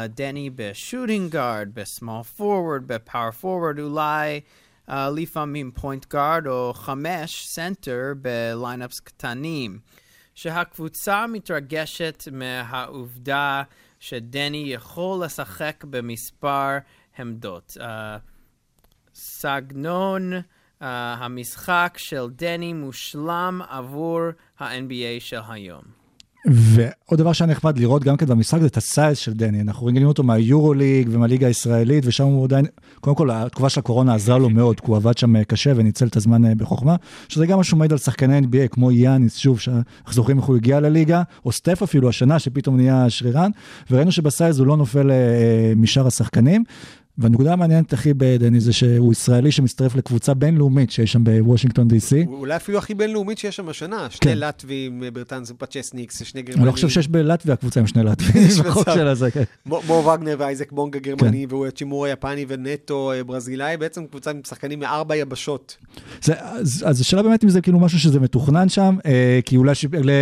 דני 0.09 0.49
בשוטינג 0.55 1.31
גארד, 1.31 1.69
בסמול 1.73 2.23
פורוורד, 2.23 2.87
בפאור 2.87 3.31
פורוורד, 3.31 3.79
אולי 3.79 4.41
לפעמים 4.87 5.71
point 5.71 6.05
guard 6.13 6.47
או 6.47 6.73
חמש 6.73 7.47
center 7.47 8.13
ב 8.21 8.31
lineups 8.31 8.99
קטנים. 8.99 9.79
שהקבוצה 10.37 11.27
מתרגשת 11.27 12.27
מהעובדה 12.31 13.63
שדני 13.99 14.63
יכול 14.67 15.25
לשחק 15.25 15.83
במספר 15.89 16.77
עמדות. 17.19 17.77
Uh, 17.79 17.83
סגנון 19.13 20.33
uh, 20.33 20.85
המשחק 20.85 21.93
של 21.97 22.29
דני 22.29 22.73
מושלם 22.73 23.61
עבור 23.69 24.21
ה-NBA 24.59 25.19
של 25.19 25.39
היום. 25.49 25.96
ועוד 26.49 27.19
דבר 27.19 27.33
שהיה 27.33 27.51
נחמד 27.51 27.77
לראות 27.77 28.03
גם 28.03 28.17
כן 28.17 28.25
במשחק 28.25 28.61
זה 28.61 28.67
את 28.67 28.77
ה 28.77 28.85
size 28.85 29.17
של 29.17 29.33
דני. 29.33 29.61
אנחנו 29.61 29.87
רגילים 29.87 30.07
אותו 30.07 30.23
מהיורוליג 30.23 31.09
ומהליגה 31.11 31.47
הישראלית, 31.47 32.03
ושם 32.07 32.23
הוא 32.23 32.45
עדיין, 32.45 32.65
קודם 32.99 33.15
כל 33.15 33.31
התקופה 33.31 33.69
של 33.69 33.79
הקורונה 33.79 34.15
עזרה 34.15 34.37
לו 34.37 34.49
מאוד, 34.49 34.79
כי 34.79 34.85
הוא 34.87 34.95
עבד 34.95 35.17
שם 35.17 35.43
קשה 35.43 35.71
וניצל 35.75 36.07
את 36.07 36.15
הזמן 36.15 36.57
בחוכמה, 36.57 36.95
שזה 37.27 37.45
גם 37.45 37.59
משהו 37.59 37.77
מעיד 37.77 37.91
על 37.91 37.97
שחקני 37.97 38.39
NBA 38.39 38.67
כמו 38.71 38.91
יאניס, 38.91 39.37
שוב, 39.37 39.59
שאנחנו 39.59 40.13
זוכרים 40.13 40.37
איך 40.37 40.45
הוא 40.45 40.55
הגיע 40.55 40.79
לליגה, 40.79 41.21
או 41.45 41.51
סטף 41.51 41.83
אפילו 41.83 42.09
השנה, 42.09 42.39
שפתאום 42.39 42.77
נהיה 42.77 43.09
שרירן, 43.09 43.51
וראינו 43.91 44.11
שבסייז 44.11 44.59
הוא 44.59 44.67
לא 44.67 44.77
נופל 44.77 45.11
אה, 45.11 45.73
משאר 45.75 46.07
השחקנים. 46.07 46.63
והנקודה 47.17 47.53
המעניינת 47.53 47.93
הכי 47.93 48.13
בדני 48.13 48.59
זה 48.59 48.73
שהוא 48.73 49.11
ישראלי 49.11 49.51
שמצטרף 49.51 49.95
לקבוצה 49.95 50.33
בינלאומית 50.33 50.91
שיש 50.91 51.11
שם 51.11 51.23
בוושינגטון 51.23 51.87
די.סי. 51.87 52.25
אולי 52.27 52.55
אפילו 52.55 52.77
הכי 52.77 52.93
בינלאומית 52.93 53.37
שיש 53.37 53.55
שם 53.55 53.69
השנה, 53.69 54.07
שני 54.09 54.31
כן. 54.31 54.37
לטבים, 54.37 55.03
ברטנס 55.13 55.51
ופצ'סניקס, 55.51 56.23
שני 56.23 56.41
גרמנים. 56.41 56.59
אני 56.59 56.67
לא 56.67 56.71
חושב 56.71 56.89
שיש 56.89 57.07
בלטביה 57.07 57.55
קבוצה 57.55 57.79
עם 57.79 57.87
שני 57.87 58.03
לטבים, 58.03 58.41
יש 58.47 58.59
בחוק. 58.59 58.89
של 58.93 59.07
הזה, 59.07 59.31
כן. 59.31 59.43
מו 59.65 59.93
וגנר 60.13 60.35
ואייזק 60.39 60.71
בונגה 60.71 60.99
גרמני, 60.99 61.45
כן. 61.49 61.53
והוא 61.55 61.69
צ'ימור 61.69 62.05
היפני 62.05 62.45
ונטו 62.47 63.11
אה, 63.11 63.23
ברזילאי, 63.23 63.77
בעצם 63.77 64.05
קבוצה 64.05 64.31
עם 64.31 64.41
שחקנים 64.47 64.79
מארבע 64.79 65.15
יבשות. 65.15 65.77
זה, 66.21 66.33
אז, 66.37 66.83
אז 66.87 67.01
השאלה 67.01 67.23
באמת 67.23 67.43
אם 67.43 67.49
זה 67.49 67.61
כאילו 67.61 67.79
משהו 67.79 67.99
שזה 67.99 68.19
מתוכנן 68.19 68.69
שם, 68.69 68.97
אה, 69.05 69.39
כי 69.45 69.57
אולי 69.57 69.73
אלה 69.93 70.13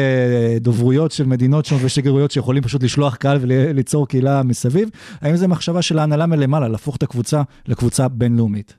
דוברויות 0.62 1.12
של 1.12 1.26
מדינות 1.26 1.66
שם 1.66 1.76
ושגרירויות 1.82 2.32
שיכולים 2.32 2.64
פשוט 2.64 2.84
לשלוח 2.84 3.16
קהל 3.16 3.38
וליצור 3.42 4.08
קהילה 4.08 4.44
מסביב, 4.44 4.90
האם 5.22 5.36
זה 5.36 5.48
מחשבה 5.48 5.82
של 5.82 6.00
ההנהלה 6.00 6.26
מלמעלה, 6.26 6.68
להפוך 6.86 6.96
את 6.96 7.04
הקבוצה 7.04 7.42
לקבוצה 7.68 8.08
בינלאומית? 8.08 8.76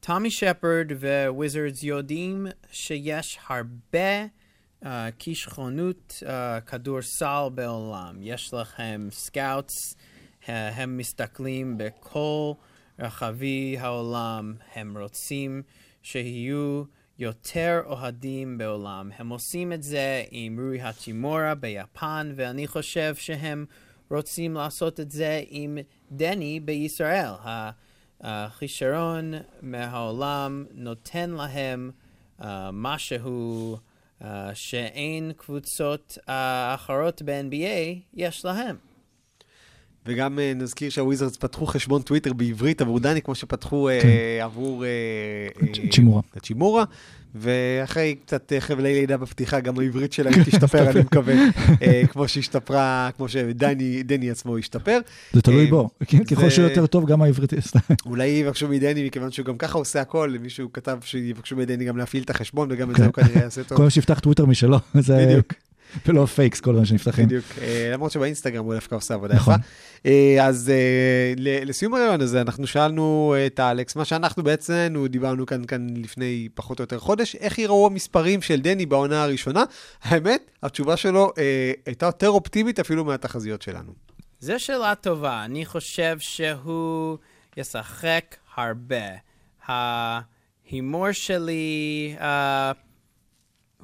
טומי 0.00 0.30
שפרד 0.30 0.92
וויזרדס 1.28 1.82
יודעים 1.82 2.46
שיש 2.70 3.38
הרבה 3.46 4.24
uh, 4.82 4.86
כישרונות 5.18 6.22
uh, 6.22 6.60
כדורסל 6.60 7.48
בעולם. 7.54 8.16
יש 8.20 8.54
לכם 8.54 9.08
scouts, 9.10 9.94
uh, 10.42 10.46
הם 10.48 10.96
מסתכלים 10.96 11.78
בכל 11.78 12.52
רחבי 12.98 13.76
העולם, 13.78 14.54
הם 14.74 14.98
רוצים 14.98 15.62
שיהיו 16.02 16.84
יותר 17.18 17.82
אוהדים 17.86 18.58
בעולם. 18.58 19.10
הם 19.16 19.28
עושים 19.28 19.72
את 19.72 19.82
זה 19.82 20.24
עם 20.30 20.60
רוי 20.60 20.80
האצ'ימורה 20.80 21.54
ביפן, 21.54 22.32
ואני 22.36 22.66
חושב 22.66 23.14
שהם 23.14 23.66
רוצים 24.12 24.54
לעשות 24.54 25.00
את 25.00 25.10
זה 25.10 25.42
עם 25.48 25.78
דני 26.12 26.60
בישראל. 26.60 27.30
הכישרון 28.20 29.32
מהעולם 29.62 30.64
נותן 30.74 31.30
להם 31.30 31.90
uh, 32.40 32.44
משהו 32.72 33.76
uh, 34.20 34.24
שאין 34.54 35.32
קבוצות 35.36 36.18
uh, 36.18 36.30
אחרות 36.74 37.22
ב-NBA 37.22 37.98
יש 38.14 38.44
להם. 38.44 38.76
וגם 40.06 40.38
אה, 40.38 40.52
נזכיר 40.56 40.90
שהוויזרדס 40.90 41.36
פתחו 41.36 41.66
חשבון 41.66 42.02
טוויטר 42.02 42.32
בעברית 42.32 42.80
עבור 42.80 43.00
דני, 43.00 43.22
כמו 43.22 43.34
שפתחו 43.34 43.88
אה, 43.88 44.00
כן. 44.02 44.08
עבור... 44.42 44.84
אה, 44.84 44.88
אה, 45.62 45.90
צ'ימורה. 45.90 46.22
צ'ימורה, 46.42 46.84
ואחרי 47.34 48.14
קצת 48.26 48.52
חבלי 48.58 48.94
לידה 48.94 49.16
בפתיחה, 49.16 49.60
גם 49.60 49.78
העברית 49.78 50.12
שלהם 50.12 50.44
תשתפר, 50.44 50.90
אני 50.90 51.00
מקווה, 51.00 51.34
אה, 51.82 52.02
כמו 52.10 52.28
שהשתפרה, 52.28 53.10
כמו 53.16 53.28
שדני 53.28 54.02
דני 54.02 54.30
עצמו 54.30 54.58
השתפר. 54.58 54.98
זה 55.32 55.42
תלוי 55.42 55.66
בו, 55.66 55.90
ככל 56.30 56.50
שהוא 56.50 56.64
יותר 56.64 56.86
טוב, 56.86 57.06
גם 57.06 57.22
העברית... 57.22 57.52
אולי 58.06 58.26
יבקשו 58.26 58.68
מדני, 58.68 59.06
מכיוון 59.06 59.30
שהוא 59.30 59.46
גם 59.46 59.56
ככה 59.58 59.78
עושה 59.78 60.00
הכל, 60.00 60.34
מישהו 60.40 60.72
כתב 60.72 60.98
שיבקשו 61.04 61.56
מדני 61.56 61.84
גם 61.84 61.96
להפעיל 61.96 62.22
את 62.22 62.30
החשבון, 62.30 62.68
וגם 62.72 62.90
את 62.90 62.96
זה 62.96 63.04
הוא 63.04 63.12
כנראה 63.12 63.42
יעשה 63.42 63.64
טוב. 63.68 63.78
כל 63.78 63.88
שיפתח 63.88 64.18
טוויטר 64.18 64.46
משלו, 64.46 64.78
זה... 65.00 65.26
בדיוק. 65.26 65.52
ולא 66.06 66.26
fakes 66.26 66.60
כל 66.60 66.70
הזמן 66.70 66.84
שנפתחים. 66.84 67.26
בדיוק, 67.26 67.44
אה, 67.62 67.90
למרות 67.92 68.12
שבאינסטגרם 68.12 68.64
הוא 68.64 68.74
דווקא 68.74 68.94
עושה 68.94 69.14
עבודה 69.14 69.34
נכון. 69.34 69.54
יפה. 69.54 69.62
אה, 70.06 70.46
אז 70.46 70.70
אה, 70.70 71.34
לסיום 71.36 71.94
הרעיון 71.94 72.20
הזה, 72.20 72.40
אנחנו 72.40 72.66
שאלנו 72.66 73.34
את 73.46 73.60
אלכס, 73.60 73.96
מה 73.96 74.04
שאנחנו 74.04 74.42
בעצם, 74.42 75.04
דיברנו 75.08 75.46
כאן 75.46 75.64
כאן 75.64 75.86
לפני 75.96 76.48
פחות 76.54 76.78
או 76.78 76.82
יותר 76.82 76.98
חודש, 76.98 77.36
איך 77.36 77.58
יראו 77.58 77.86
המספרים 77.86 78.42
של 78.42 78.60
דני 78.60 78.86
בעונה 78.86 79.22
הראשונה? 79.22 79.64
האמת, 80.02 80.50
התשובה 80.62 80.96
שלו 80.96 81.32
אה, 81.38 81.72
הייתה 81.86 82.06
יותר 82.06 82.28
אופטימית 82.28 82.80
אפילו 82.80 83.04
מהתחזיות 83.04 83.62
שלנו. 83.62 83.92
זו 84.40 84.54
שאלה 84.58 84.94
טובה. 84.94 85.44
אני 85.44 85.66
חושב 85.66 86.16
שהוא 86.18 87.18
ישחק 87.56 88.36
הרבה. 88.56 88.96
ההימור 89.66 91.12
שלי 91.12 92.14
uh, 92.18 92.22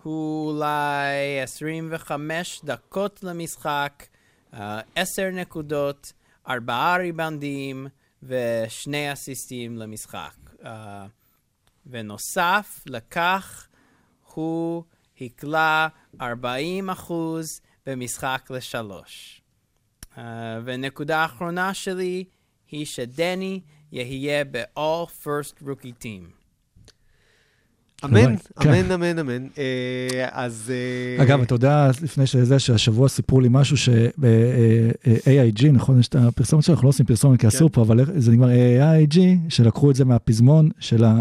אולי 0.04 1.40
25 1.42 2.60
דקות 2.64 3.22
למשחק, 3.22 4.06
uh, 4.52 4.56
10 4.94 5.30
נקודות, 5.32 6.12
4 6.48 6.96
ריבנדים 6.96 7.86
ושני 8.22 9.12
אסיסטים 9.12 9.76
למשחק. 9.76 10.34
Uh, 10.60 10.66
ונוסף 11.86 12.82
לכך, 12.86 13.68
הוא 14.34 14.84
הקלה 15.20 15.88
40 16.20 16.90
אחוז 16.90 17.60
במשחק 17.86 18.50
לשלוש. 18.50 19.42
Uh, 20.14 20.18
ונקודה 20.64 21.18
האחרונה 21.18 21.74
שלי 21.74 22.24
היא 22.68 22.86
שדני 22.86 23.60
יהיה 23.92 24.44
ב-all 24.44 25.24
first 25.24 25.62
rookie 25.62 26.02
team. 26.02 26.37
אמן, 28.04 28.36
כן. 28.60 28.74
אמן, 28.74 28.90
אמן, 28.92 29.18
אמן. 29.18 29.46
אה, 29.58 30.28
אז... 30.32 30.72
אה, 31.18 31.22
אגב, 31.22 31.42
אתה 31.42 31.54
יודע, 31.54 31.90
לפני 32.02 32.26
שזה, 32.26 32.58
שהשבוע 32.58 33.08
סיפרו 33.08 33.40
לי 33.40 33.48
משהו 33.50 33.76
ש-AIG, 33.76 35.66
נכון, 35.72 36.00
יש 36.00 36.08
את 36.08 36.14
הפרסומת 36.14 36.64
שלו, 36.64 36.74
אנחנו 36.74 36.86
לא 36.86 36.88
עושים 36.88 37.06
פרסומת 37.06 37.40
כי 37.40 37.48
אסור 37.48 37.68
פה, 37.68 37.82
אבל 37.82 38.00
זה 38.16 38.32
נגמר 38.32 38.48
AIG, 38.48 39.18
שלקחו 39.48 39.90
את 39.90 39.96
זה 39.96 40.04
מהפזמון 40.04 40.70
של 40.80 41.04
ה... 41.04 41.20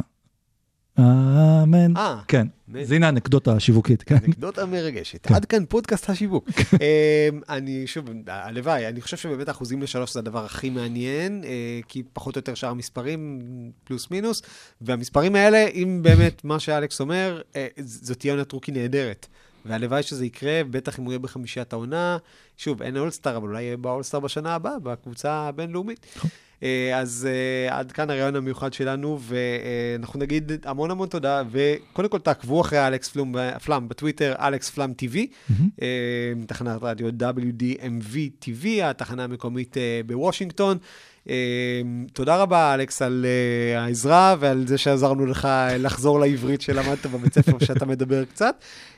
אמן. 0.99 1.97
אה, 1.97 2.19
כן. 2.27 2.47
אז 2.81 2.91
הנה 2.91 3.05
האנקדוטה 3.05 3.53
השיווקית, 3.53 4.03
כן. 4.03 4.15
אנקדוטה 4.25 4.65
מרגשת. 4.65 5.27
כן. 5.27 5.35
עד 5.35 5.45
כאן 5.45 5.65
פודקאסט 5.65 6.09
השיווק. 6.09 6.49
אה, 6.81 7.29
אני, 7.49 7.87
שוב, 7.87 8.05
הלוואי, 8.27 8.87
אני 8.87 9.01
חושב 9.01 9.17
שבאמת 9.17 9.49
אחוזים 9.49 9.81
לשלוש 9.81 10.13
זה 10.13 10.19
הדבר 10.19 10.45
הכי 10.45 10.69
מעניין, 10.69 11.43
אה, 11.43 11.79
כי 11.87 12.03
פחות 12.13 12.35
או 12.35 12.39
יותר 12.39 12.53
שאר 12.53 12.69
המספרים, 12.69 13.41
פלוס 13.83 14.11
מינוס, 14.11 14.41
והמספרים 14.81 15.35
האלה, 15.35 15.67
אם 15.67 15.99
באמת 16.03 16.45
מה 16.45 16.59
שאלכס 16.59 16.99
אומר, 16.99 17.41
אה, 17.55 17.67
זאת 17.77 18.19
תהיה 18.19 18.33
עונת 18.33 18.51
רוקי 18.51 18.71
נהדרת. 18.71 19.27
והלוואי 19.65 20.03
שזה 20.03 20.25
יקרה, 20.25 20.61
בטח 20.71 20.99
אם 20.99 21.03
הוא 21.03 21.11
יהיה 21.11 21.19
בחמישיית 21.19 21.73
העונה. 21.73 22.17
שוב, 22.57 22.81
אין 22.81 22.97
אולסטאר, 22.97 23.37
אבל 23.37 23.47
אולי 23.47 23.63
יהיה 23.63 23.77
באולסטאר 23.77 24.19
בשנה 24.19 24.55
הבאה, 24.55 24.79
בקבוצה 24.79 25.31
הבינלאומית. 25.31 26.05
אה, 26.63 26.99
אז 26.99 27.27
אה, 27.29 27.77
עד 27.77 27.91
כאן 27.91 28.09
הרעיון 28.09 28.35
המיוחד 28.35 28.73
שלנו, 28.73 29.19
ואנחנו 29.21 30.19
נגיד 30.19 30.51
המון 30.65 30.91
המון 30.91 31.07
תודה, 31.09 31.43
וקודם 31.51 32.09
כל 32.09 32.19
תעקבו 32.19 32.61
אחרי 32.61 32.87
אלכס 32.87 33.07
פלום, 33.09 33.35
פלאם 33.65 33.89
בטוויטר, 33.89 34.33
אלכס 34.39 34.69
פלאם 34.69 34.91
TV, 34.91 35.17
אה, 35.81 35.87
תחנת 36.47 36.77
רדיו 36.81 37.07
WDMV 37.09 38.45
TV, 38.45 38.65
התחנה 38.83 39.23
המקומית 39.23 39.77
אה, 39.77 40.01
בוושינגטון. 40.05 40.77
אה, 41.29 41.81
תודה 42.13 42.37
רבה, 42.37 42.73
אלכס, 42.73 43.01
על 43.01 43.25
אה, 43.25 43.81
העזרה 43.81 44.35
ועל 44.39 44.67
זה 44.67 44.77
שעזרנו 44.77 45.25
לך 45.25 45.47
לחזור 45.79 46.19
לעברית 46.19 46.61
שלמדת 46.61 47.05
בבית 47.05 47.33
ספר 47.33 47.59
שאתה 47.65 47.85
מדבר 47.85 48.25
קצת. 48.25 48.55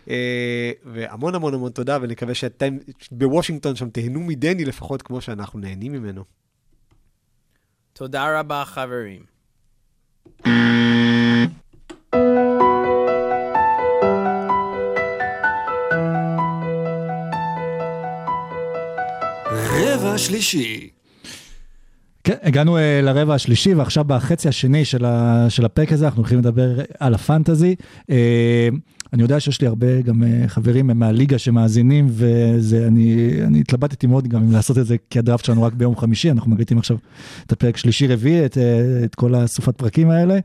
אה, 0.09 0.71
והמון 0.85 1.35
המון 1.35 1.53
המון 1.53 1.71
תודה, 1.71 1.97
ונקווה 2.01 2.33
שאתם 2.33 2.77
בוושינגטון 3.11 3.75
שם 3.75 3.89
תהנו 3.89 4.19
מדני 4.19 4.65
לפחות 4.65 5.01
כמו 5.01 5.21
שאנחנו 5.21 5.59
נהנים 5.59 5.91
ממנו. 5.91 6.38
תודה 7.99 8.39
רבה, 8.39 8.63
חברים. 8.65 9.19
רבע 19.55 20.17
שלישי. 20.17 20.89
כן, 22.23 22.33
הגענו 22.41 22.77
uh, 22.77 22.81
לרבע 23.03 23.33
השלישי, 23.33 23.73
ועכשיו 23.73 24.03
בחצי 24.03 24.47
השני 24.49 24.85
של, 24.85 25.05
ה, 25.05 25.45
של 25.49 25.65
הפרק 25.65 25.91
הזה 25.91 26.05
אנחנו 26.05 26.21
הולכים 26.21 26.39
לדבר 26.39 26.69
על 26.99 27.13
הפנטזי. 27.13 27.75
Uh, 28.01 28.13
אני 29.13 29.21
יודע 29.21 29.39
שיש 29.39 29.61
לי 29.61 29.67
הרבה 29.67 30.01
גם 30.01 30.23
uh, 30.23 30.47
חברים 30.47 30.87
מהליגה 30.87 31.37
שמאזינים, 31.37 32.07
ואני 32.11 33.29
אני 33.43 33.59
התלבטתי 33.59 34.07
מאוד 34.07 34.27
גם 34.27 34.43
אם 34.43 34.51
לעשות 34.51 34.77
את 34.77 34.85
זה, 34.85 34.95
כי 35.09 35.19
הדראפט 35.19 35.45
שלנו 35.45 35.63
רק 35.63 35.73
ביום 35.73 35.95
חמישי, 35.95 36.31
אנחנו 36.31 36.51
מקליטים 36.51 36.77
עכשיו 36.77 36.97
את 37.45 37.51
הפרק 37.51 37.77
שלישי-רביעי, 37.77 38.45
את, 38.45 38.53
uh, 38.53 38.59
את 39.03 39.15
כל 39.15 39.35
הסופת 39.35 39.77
פרקים 39.77 40.09
האלה, 40.09 40.39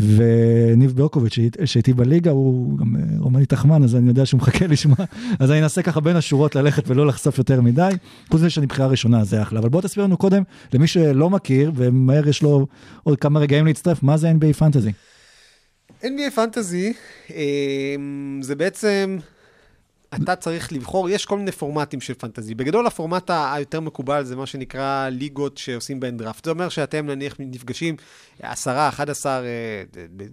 וניב 0.00 0.92
ברקוביץ' 0.96 1.34
שהי- 1.34 1.50
שהייתי 1.64 1.92
בליגה, 1.92 2.30
הוא 2.30 2.78
גם 2.78 2.96
uh, 2.96 2.98
רומני 3.18 3.46
תחמן, 3.46 3.82
אז 3.84 3.96
אני 3.96 4.08
יודע 4.08 4.26
שהוא 4.26 4.38
מחכה 4.38 4.66
לשמוע, 4.66 4.96
אז 5.40 5.50
אני 5.50 5.62
אנסה 5.62 5.82
ככה 5.82 6.00
בין 6.00 6.16
השורות 6.16 6.56
ללכת 6.56 6.84
ולא 6.90 7.06
לחשוף 7.06 7.38
יותר 7.38 7.60
מדי. 7.60 7.90
חוץ 8.30 8.40
מזה 8.40 8.50
שאני 8.50 8.66
בחירה 8.66 8.88
ראשונה, 8.88 9.24
זה 9.24 9.42
אחלה. 9.42 9.60
אבל 9.60 9.68
בוא 9.68 9.80
תסביר 9.80 10.04
לנו 10.04 10.16
קודם, 10.16 10.42
למי 10.74 10.86
שלא 10.86 11.30
מכיר, 11.30 11.72
ומהר 11.74 12.28
יש 12.28 12.42
לו 12.42 12.66
עוד 13.02 13.18
כמה 13.18 13.40
רגעים 13.40 13.66
להצטרף, 13.66 14.02
מה 14.02 14.16
זה 14.16 14.32
NBA 14.40 14.52
פנטזי? 14.52 14.92
NBA 16.02 16.30
פנטזי 16.34 16.92
זה 18.40 18.54
בעצם, 18.54 19.18
אתה 20.14 20.36
צריך 20.36 20.72
לבחור, 20.72 21.10
יש 21.10 21.26
כל 21.26 21.38
מיני 21.38 21.52
פורמטים 21.52 22.00
של 22.00 22.14
פנטזי. 22.14 22.54
בגדול 22.54 22.86
הפורמט 22.86 23.30
היותר 23.30 23.80
מקובל 23.80 24.24
זה 24.24 24.36
מה 24.36 24.46
שנקרא 24.46 25.08
ליגות 25.08 25.58
שעושים 25.58 26.00
בהן 26.00 26.16
דראפט. 26.16 26.44
זה 26.44 26.50
אומר 26.50 26.68
שאתם 26.68 27.06
נניח 27.06 27.34
נפגשים 27.38 27.96
10, 28.42 28.88
11, 28.88 29.32
אה, 29.32 29.82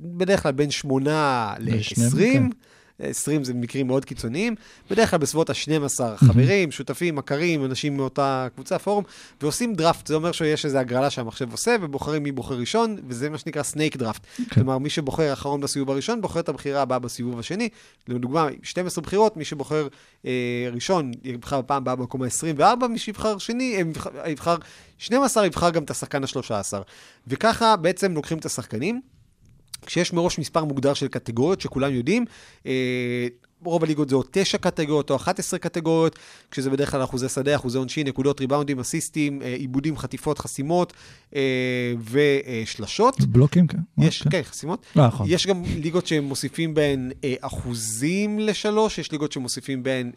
בדרך 0.02 0.44
כלל 0.44 0.52
בין 0.52 0.72
8 0.72 1.54
לשניהם, 1.60 2.50
ל-20. 2.50 2.54
כן. 2.98 3.10
20 3.10 3.44
זה 3.44 3.54
מקרים 3.54 3.88
מאוד 3.88 4.06
קיצוניים, 4.06 4.56
בדרך 4.90 5.10
כלל 5.10 5.20
בסביבות 5.20 5.50
ה-12 5.50 6.18
חברים, 6.18 6.72
שותפים, 6.72 7.16
מכרים, 7.16 7.66
אנשים 7.66 7.98
מאותה 7.98 8.48
קבוצה, 8.56 8.80
פורום, 8.80 9.04
ועושים 9.42 9.74
דראפט, 9.74 10.08
זה 10.08 10.16
אומר 10.16 10.32
שיש 10.32 10.66
איזו 10.66 10.78
הגרלה 10.78 11.10
שהמחשב 11.10 11.52
עושה, 11.52 11.76
ובוחרים 11.82 12.24
מי 12.24 12.32
בוחר 12.32 12.56
ראשון, 12.56 12.98
וזה 13.08 13.30
מה 13.30 13.38
שנקרא 13.38 13.64
snake 13.64 13.98
draft. 13.98 14.28
כלומר, 14.54 14.78
מי 14.78 14.90
שבוחר 14.90 15.34
אחרון 15.34 15.62
בסיבוב 15.62 15.92
הראשון, 15.92 16.22
בוחר 16.22 16.40
את 16.40 16.50
הבחירה 16.50 16.82
הבאה 16.82 17.00
בסיבוב 17.00 17.40
השני. 17.40 17.70
לדוגמה, 18.08 18.48
12 18.64 19.04
בחירות, 19.04 19.38
מי 19.38 19.46
שבוחר 19.46 19.88
אה, 20.26 20.70
ראשון, 20.74 21.12
יבחר 21.24 21.62
בפעם 21.62 21.78
הבאה 21.78 21.96
במקום 21.96 22.22
ה-24, 22.22 22.88
מי 22.88 23.00
שיבחר 23.00 23.38
שני, 23.38 23.76
אה, 23.76 23.80
יבחר, 23.80 24.10
יבחר 24.28 24.56
12, 24.98 25.46
יבחר 25.46 25.70
גם 25.70 25.84
את 25.84 25.92
השחקן 25.92 26.24
ה-13. 26.24 26.74
וככה 27.28 27.76
בעצם 27.76 28.14
לוקחים 28.14 28.38
את 28.38 28.46
השחקנים. 28.46 29.15
כשיש 29.86 30.14
מראש 30.14 30.40
מספר 30.40 30.64
מוגדר 30.64 30.94
של 30.94 31.08
קטגוריות 31.08 31.62
שכולם 31.62 31.94
יודעים, 31.94 32.26
אה, 32.66 33.28
רוב 33.66 33.84
הליגות 33.84 34.10
זה 34.10 34.16
או 34.16 34.24
9 34.32 34.58
קטגוריות 34.58 35.10
או 35.10 35.16
11 35.16 35.60
קטגוריות, 35.60 36.20
כשזה 36.52 36.70
בדרך 36.70 36.92
כלל 36.92 37.04
אחוזי 37.04 37.30
שדה, 37.30 37.56
אחוזי 37.56 37.78
עונשין, 37.78 38.08
נקודות, 38.08 38.40
ריבאונדים, 38.40 38.80
אסיסטים, 38.80 39.42
אה, 39.42 39.54
עיבודים, 39.54 39.98
חטיפות, 39.98 40.40
חסימות 40.40 40.94
אה, 41.36 41.42
ושלשות. 42.12 43.22
בלוקים, 43.22 43.68
כן. 43.68 43.78
יש, 43.98 44.22
כן. 44.22 44.30
כן, 44.30 44.42
חסימות. 44.44 44.86
אה, 44.98 45.08
נכון. 45.08 45.28
יש 45.30 45.48
גם 45.48 45.64
ליגות 45.78 46.08
שמוסיפים 46.08 46.74
בהן 46.74 47.12
אחוזים 47.42 48.40
לשלוש, 48.40 48.98
יש 48.98 49.12
ליגות 49.12 49.32
שמוסיפים 49.32 49.84
בהן 49.84 50.12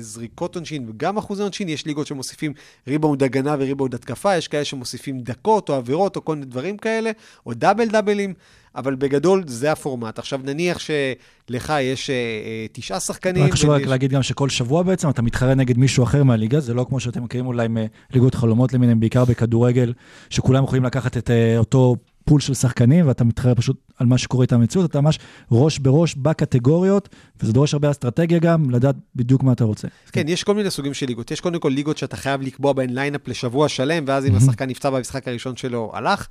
זריקות 0.00 0.56
עונשין 0.56 0.88
וגם 0.88 1.18
אחוזי 1.18 1.42
עונשין, 1.42 1.68
יש 1.68 1.86
ליגות 1.86 2.06
שמוסיפים 2.06 2.52
ריבאונד 2.88 3.22
הגנה 3.22 3.56
וריבאונד 3.58 3.94
התקפה, 3.94 4.36
יש 4.36 4.48
כאלה 4.48 4.64
שמוסיפים 4.64 5.20
דקות 5.20 5.68
או 5.68 5.74
עבירות 5.74 6.16
או 6.16 6.24
כל 6.24 6.34
מיני 6.34 6.46
דברים 6.46 6.76
כאלה, 6.76 7.10
או 7.46 7.54
דאבל 7.54 7.88
דאבלים, 7.88 8.34
אבל 8.76 8.94
בגדול 8.94 9.42
זה 9.46 9.72
הפורמט. 9.72 10.18
עכשיו 10.18 10.40
נניח 10.44 10.78
שלך 10.78 11.72
יש 11.80 12.10
אה, 12.10 12.14
אה, 12.14 12.66
תשעה 12.72 13.00
שחקנים. 13.00 13.44
רק 13.44 13.52
חשוב 13.52 13.70
רק 13.70 13.86
להגיד 13.86 14.10
גם 14.10 14.22
שכל 14.22 14.48
שבוע 14.48 14.82
בעצם 14.82 15.10
אתה 15.10 15.22
מתחרה 15.22 15.54
נגד 15.54 15.78
מישהו 15.78 16.04
אחר 16.04 16.24
מהליגה, 16.24 16.60
זה 16.60 16.74
לא 16.74 16.86
כמו 16.88 17.00
שאתם 17.00 17.24
מכירים 17.24 17.46
אולי 17.46 17.68
מליגות 17.68 18.34
חלומות 18.34 18.72
למיניהם, 18.72 19.00
בעיקר 19.00 19.24
בכדורגל, 19.24 19.92
שכולם 20.30 20.64
יכולים 20.64 20.84
לקחת 20.84 21.16
את 21.16 21.30
אה, 21.30 21.58
אותו 21.58 21.96
pool 22.24 22.40
של 22.40 22.54
שחקנים, 22.54 23.08
ואתה 23.08 23.24
מתחרה 23.24 23.54
פשוט 23.54 23.76
על 23.98 24.06
מה 24.06 24.18
שקורה 24.18 24.44
איתם 24.44 24.60
במציאות, 24.60 24.90
אתה 24.90 25.00
ממש 25.00 25.18
ראש 25.52 25.78
בראש 25.78 26.14
בקטגוריות, 26.14 27.08
וזה 27.42 27.52
דורש 27.52 27.72
הרבה 27.72 27.90
אסטרטגיה 27.90 28.38
גם, 28.38 28.70
לדעת 28.70 28.96
בדיוק 29.16 29.42
מה 29.42 29.52
אתה 29.52 29.64
רוצה. 29.64 29.88
כן, 30.12 30.28
יש 30.28 30.44
כל 30.44 30.54
מיני 30.54 30.70
סוגים 30.70 30.94
של 30.94 31.06
ליגות. 31.06 31.30
יש 31.30 31.40
קודם 31.40 31.60
כל 31.60 31.68
ליגות 31.68 31.98
שאתה 31.98 32.16
חייב 32.16 32.42
לקבוע 32.42 32.72
בהן 32.72 32.90
lineup 32.90 33.28
לשבוע 33.28 33.68
שלם, 33.68 34.04
ואז 34.06 34.26
אם 34.26 34.34
השחקן 34.34 34.68
נפצע 34.68 34.90
במשחק 34.90 35.28
הראשון 35.28 35.56
שלו, 35.56 35.90
הלך. 35.94 36.28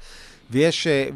ויש, 0.51 0.87
אה, 0.87 1.09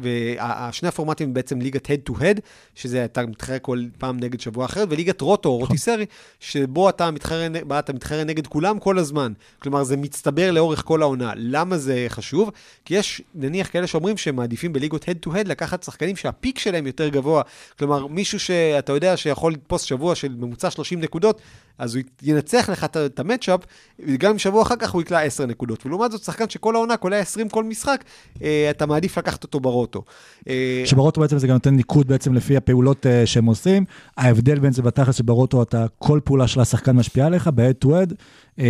ושני 0.70 0.88
הפורמטים 0.88 1.34
בעצם 1.34 1.60
ליגת 1.60 1.90
הד 1.90 2.00
טו 2.04 2.14
הד, 2.20 2.40
שזה 2.74 3.04
אתה 3.04 3.26
מתחרה 3.26 3.58
כל 3.58 3.84
פעם 3.98 4.16
נגד 4.20 4.40
שבוע 4.40 4.64
אחר, 4.64 4.84
וליגת 4.88 5.20
roto 5.20 5.48
או 5.48 5.56
rotisserie, 5.56 6.06
שבו 6.40 6.88
אתה 6.88 7.10
מתחרה, 7.10 7.46
אתה 7.78 7.92
מתחרה 7.92 8.24
נגד 8.24 8.46
כולם 8.46 8.78
כל 8.78 8.98
הזמן. 8.98 9.32
כלומר, 9.58 9.84
זה 9.84 9.96
מצטבר 9.96 10.50
לאורך 10.50 10.82
כל 10.84 11.02
העונה. 11.02 11.32
למה 11.36 11.78
זה 11.78 12.06
חשוב? 12.08 12.50
כי 12.84 12.94
יש, 12.94 13.22
נניח, 13.34 13.68
כאלה 13.72 13.86
שאומרים 13.86 14.16
שהם 14.16 14.36
מעדיפים 14.36 14.67
בליגות 14.72 15.08
הד 15.08 15.16
טו 15.16 15.34
הד 15.34 15.48
לקחת 15.48 15.82
שחקנים 15.82 16.16
שהפיק 16.16 16.58
שלהם 16.58 16.86
יותר 16.86 17.08
גבוה. 17.08 17.42
כלומר, 17.78 18.06
מישהו 18.06 18.40
שאתה 18.40 18.92
יודע 18.92 19.16
שיכול 19.16 19.52
לתפוס 19.52 19.82
שבוע 19.82 20.14
של 20.14 20.34
ממוצע 20.38 20.70
30 20.70 21.00
נקודות, 21.00 21.40
אז 21.78 21.94
הוא 21.94 22.02
ינצח 22.22 22.68
לך 22.70 22.84
את- 22.84 23.18
המצ'אפ, 23.20 23.60
וגם 24.06 24.30
אם 24.30 24.38
שבוע 24.38 24.62
אחר 24.62 24.76
כך 24.76 24.90
הוא 24.90 25.02
יקלע 25.02 25.20
10 25.22 25.46
נקודות. 25.46 25.86
ולעומת 25.86 26.10
זאת, 26.12 26.22
שחקן 26.22 26.48
שכל 26.48 26.74
העונה 26.74 26.96
קולע 26.96 27.16
20 27.16 27.48
כל 27.48 27.64
משחק, 27.64 28.04
אה, 28.42 28.66
אתה 28.70 28.86
מעדיף 28.86 29.18
לקחת 29.18 29.42
אותו 29.44 29.60
ברוטו. 29.60 30.02
אה, 30.48 30.82
שברוטו 30.86 31.20
בעצם 31.20 31.38
זה 31.38 31.46
גם 31.46 31.52
נותן 31.52 31.74
ניקוד 31.76 32.08
בעצם 32.08 32.34
לפי 32.34 32.56
הפעולות 32.56 33.06
uh, 33.06 33.26
שהם 33.26 33.44
עושים. 33.46 33.84
ההבדל 34.16 34.58
בין 34.58 34.72
זה 34.72 34.82
בתכלס 34.82 35.16
שברוטו 35.16 35.62
אתה, 35.62 35.86
כל 35.98 36.20
פעולה 36.24 36.48
של 36.48 36.60
השחקן 36.60 36.96
משפיעה 36.96 37.26
עליך, 37.26 37.50
ב-head 37.54 37.84
to 37.84 37.88
head, 37.88 38.12
uh, 38.12 38.60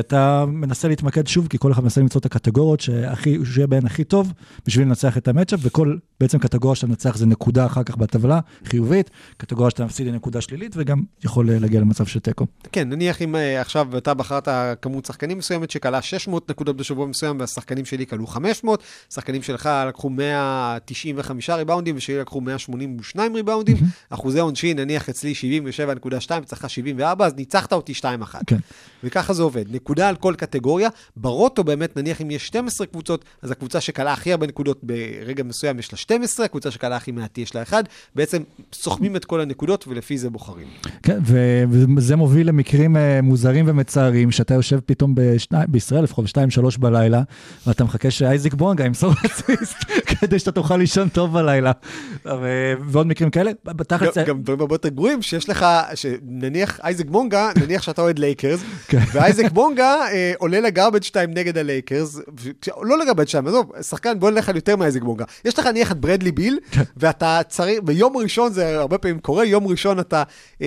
אתה 0.00 0.44
מנסה 0.48 0.88
להתמקד 0.88 1.26
שוב, 1.26 1.46
כי 1.48 1.58
כל 1.58 1.72
אחד 1.72 1.82
מנסה 1.82 2.00
למצוא 2.00 2.20
את 2.20 2.26
הקטגוריות 2.26 2.80
שהכי, 2.80 3.38
שיהיה 3.44 3.66
בהן 3.66 3.86
הכי 3.86 4.04
טוב, 4.04 4.32
בשביל 4.66 4.86
לנצח 4.86 5.16
את 5.16 5.28
המצ'אפ, 5.28 5.60
וכל 5.62 5.96
בעצם 6.20 6.38
קטגוריה 6.38 6.74
שאתה 6.76 6.86
מנצח 6.86 7.16
זה 7.16 7.26
נקודה 7.26 7.66
אחר 7.66 7.82
כך 7.82 7.96
בטבלה, 7.96 8.40
חיובית, 8.64 9.10
קטגוריה 9.36 9.70
שאתה 9.70 9.84
מפסיד 9.84 10.06
היא 10.06 10.14
נקודה 10.14 10.40
שלילית, 10.40 10.74
וגם 10.76 11.02
יכול 11.24 11.48
uh, 11.48 11.52
להגיע 11.60 11.80
למצב 11.80 12.06
של 12.06 12.20
תיקו. 12.20 12.46
כן, 12.72 12.88
נניח 12.88 13.22
אם 13.22 13.36
אה, 13.36 13.60
עכשיו 13.60 13.96
אתה 13.96 14.14
בחרת 14.14 14.48
כמות 14.82 15.04
שחקנים 15.06 15.38
מסוימת 15.38 15.70
שכלה 15.70 16.02
600 16.02 16.50
נקודות 16.50 16.76
בשבוע 16.76 17.06
מסוים, 17.06 17.40
והשחקנים 17.40 17.84
שלי 17.84 18.06
כלו 18.06 18.26
500, 18.26 18.82
שחקנים 19.10 19.42
שלך 19.42 19.70
לקחו 19.88 20.10
195 20.10 21.50
ריבאונדים 21.50 21.96
ושלי 21.96 22.18
לקחו 22.18 22.40
182 22.40 23.34
ריבאונדים, 23.34 23.76
אחוזי 24.10 24.40
עונשין, 24.40 24.78
נניח 24.78 25.08
אצלי 25.08 25.32
77.2 26.02 26.30
וצריך 26.42 26.70
74, 26.70 27.26
אז 27.26 27.34
ניצחת 27.34 27.72
אותי 27.72 27.92
2-1. 27.92 28.04
כן. 28.46 28.56
וככה 29.04 29.32
זה 29.32 29.42
עובד, 29.42 29.64
נקודה 29.74 30.08
על 30.08 30.16
כל 30.16 30.34
קטגוריה. 30.36 30.88
ברוטו 31.16 31.64
באמת, 31.64 31.96
נניח 31.96 32.20
אם 32.20 32.30
יש 32.30 32.46
12 32.46 32.86
קבוצות, 32.86 33.24
אז 33.42 33.50
הקבוצה 33.50 33.80
שכלה 33.80 34.12
הכי 34.12 34.32
הרבה 34.32 34.46
נקודות 34.46 34.80
ברגע 34.82 35.42
מסוים 35.42 35.78
יש 35.78 35.92
לה 35.92 35.98
12, 35.98 36.46
הקבוצה 36.46 36.70
שכלה 36.70 36.96
הכי 36.96 37.12
מעט 37.12 37.38
יש 37.38 37.54
לה 37.54 37.62
1. 37.62 37.84
בעצם 38.14 38.42
סוכמים 38.72 39.16
את 39.16 39.24
כל 39.24 39.40
הנקודות 39.40 39.88
ולפי 39.88 40.18
זה 40.18 40.30
בוחרים. 40.30 40.66
כן, 41.02 41.18
וזה 41.96 42.16
מוביל 42.16 42.47
למקרים 42.48 42.96
uh, 42.96 42.98
מוזרים 43.22 43.64
ומצערים, 43.68 44.30
שאתה 44.30 44.54
יושב 44.54 44.78
פתאום 44.86 45.14
בשני, 45.16 45.58
בישראל, 45.68 46.04
לפחות 46.04 46.24
ב-2-3 46.24 46.78
בלילה, 46.78 47.22
ואתה 47.66 47.84
מחכה 47.84 48.10
שאייזיק 48.10 48.54
בונגה 48.54 48.84
ימסור 48.84 49.12
אסיסט, 49.26 49.76
כדי 50.20 50.38
שאתה 50.38 50.52
תוכל 50.52 50.76
לישון 50.76 51.08
טוב 51.08 51.32
בלילה. 51.32 51.72
ו- 52.26 52.72
ועוד 52.84 53.06
מקרים 53.06 53.30
כאלה, 53.30 53.50
בתכלס... 53.64 54.18
גם- 54.18 54.42
דברים 54.42 54.60
הרבה 54.60 54.74
יותר 54.74 54.88
גרועים, 54.88 55.22
שיש 55.22 55.48
לך, 55.48 55.66
שנניח 55.94 56.80
אייזק 56.84 57.06
בונגה, 57.06 57.50
נניח 57.60 57.82
שאתה 57.82 58.02
אוהד 58.02 58.18
לייקרס, 58.18 58.60
כן. 58.88 58.98
ואייזק 59.12 59.50
בונגה 59.52 59.94
אה, 60.12 60.32
עולה 60.38 60.60
ל 60.60 60.65
garbage 60.65 61.02
time 61.02 61.30
נגד 61.30 61.58
הלייקרס, 61.58 62.16
ו- 62.16 62.50
לא 62.82 62.98
ל 62.98 63.02
garbage 63.02 63.28
time, 63.28 63.46
עזוב, 63.46 63.72
שחקן, 63.82 64.20
בוא 64.20 64.30
נלך 64.30 64.48
על 64.48 64.56
יותר 64.56 64.76
מאייזק 64.76 65.02
בונגה. 65.02 65.24
יש 65.44 65.58
לך 65.58 65.66
נניח 65.66 65.92
את 65.92 65.96
ברדלי 66.00 66.32
ביל, 66.32 66.58
כן. 66.70 66.82
ואתה 66.96 67.40
צריך, 67.48 67.80
ביום 67.84 68.16
ראשון, 68.16 68.52
זה 68.52 68.78
הרבה 68.78 68.98
פעמים 68.98 69.18
קורה, 69.20 69.44
יום 69.44 69.66
ראשון 69.66 70.00
אתה 70.00 70.22
אה, 70.62 70.66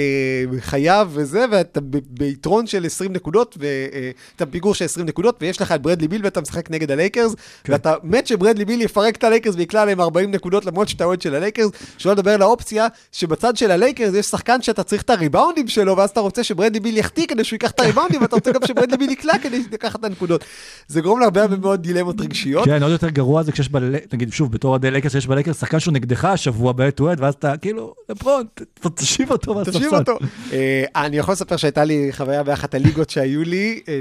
חייב 0.59 1.07
וזה, 1.11 1.45
ואתה 1.61 1.81
ב- 1.81 1.97
ביתרון 2.09 2.67
של 2.67 2.85
20 2.85 3.13
נקודות, 3.13 3.57
ואתה 3.59 4.45
בפיגור 4.45 4.75
של 4.75 4.85
20 4.85 5.05
נקודות, 5.05 5.37
ויש 5.41 5.61
לך 5.61 5.71
את 5.71 5.81
ברדלי 5.81 6.07
ביל 6.07 6.21
ואתה 6.23 6.41
משחק 6.41 6.71
נגד 6.71 6.91
הלייקרס, 6.91 7.35
כן. 7.63 7.73
ואתה 7.73 7.93
מת 8.03 8.27
שברדלי 8.27 8.65
ביל 8.65 8.81
יפרק 8.81 9.15
את 9.15 9.23
הלייקרס 9.23 9.55
ויקלע 9.55 9.85
להם 9.85 10.01
40 10.01 10.31
נקודות, 10.31 10.65
למרות 10.65 10.89
שאתה 10.89 11.03
אוהד 11.03 11.21
של 11.21 11.35
הלייקרס, 11.35 11.69
שלא 11.97 12.11
לדבר 12.11 12.31
על 12.31 12.41
האופציה 12.41 12.87
שבצד 13.11 13.57
של 13.57 13.71
הלייקרס 13.71 14.13
יש 14.15 14.25
שחקן 14.25 14.61
שאתה 14.61 14.83
צריך 14.83 15.01
את 15.01 15.09
הריבאונדים 15.09 15.67
שלו, 15.67 15.97
ואז 15.97 16.09
אתה 16.09 16.19
רוצה 16.19 16.43
שברדלי 16.43 16.79
ביל 16.79 16.97
יחטיא 16.97 17.25
כדי 17.27 17.43
שהוא 17.43 17.55
ייקח 17.55 17.71
את 17.71 17.79
הריבאונדים, 17.79 18.21
ואתה 18.21 18.35
רוצה 18.35 18.51
גם 18.51 18.61
שברדלי 18.67 18.97
ביל 18.97 19.09
יקלע 19.09 19.33
כדי 19.43 19.63
לקחת 19.71 19.99
את 19.99 20.05
הנקודות. 20.05 20.43
זה 20.87 21.01
גורם 21.01 21.19
להרבה 21.19 21.41
הרבה 21.41 21.57
מאוד 21.57 21.81
דילמות 21.81 22.21
רגשיות. 22.21 22.65
כן, 22.65 22.83
עוד 22.83 22.91
יותר 22.91 23.09
גרוע 23.09 23.43
זה 23.43 23.51
כשיש, 23.51 23.69
בל... 23.69 23.95
נגיד 24.13 24.33
שוב, 24.33 24.51
בתור 24.51 24.71
אוהדי 24.71 24.91
לייקרס, 24.91 25.11
שיש 25.11 25.27
בלייקרס 25.27 25.59
שחקן 25.59 25.79
שהוא 25.79 25.93
נגדך 25.93 26.25
השבוע 26.25 26.71
בעת 26.71 27.01
ואז 27.01 27.33
אתה 27.33 27.57
כאילו, 27.57 27.93
לברון, 28.09 28.43
ת- 28.53 28.61
ת- 28.61 28.99
תושיב 28.99 29.31
אותו 29.31 29.53
מהספסל. 29.55 29.79
תושיב 29.79 29.93
אותו. 29.93 30.17
אה, 30.53 30.83
אני 30.95 31.17
יכול 31.17 31.31
לספר 31.31 31.50
שהייתה 31.57 31.83
לי 31.83 32.09
חוויה 32.11 32.43
באחת 32.43 32.73
הליגות 32.73 33.09
שהיו 33.09 33.43
לי, 33.43 33.81
אה, 33.87 33.99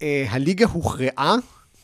שהליגה 0.00 0.66
הוכרעה. 0.66 1.36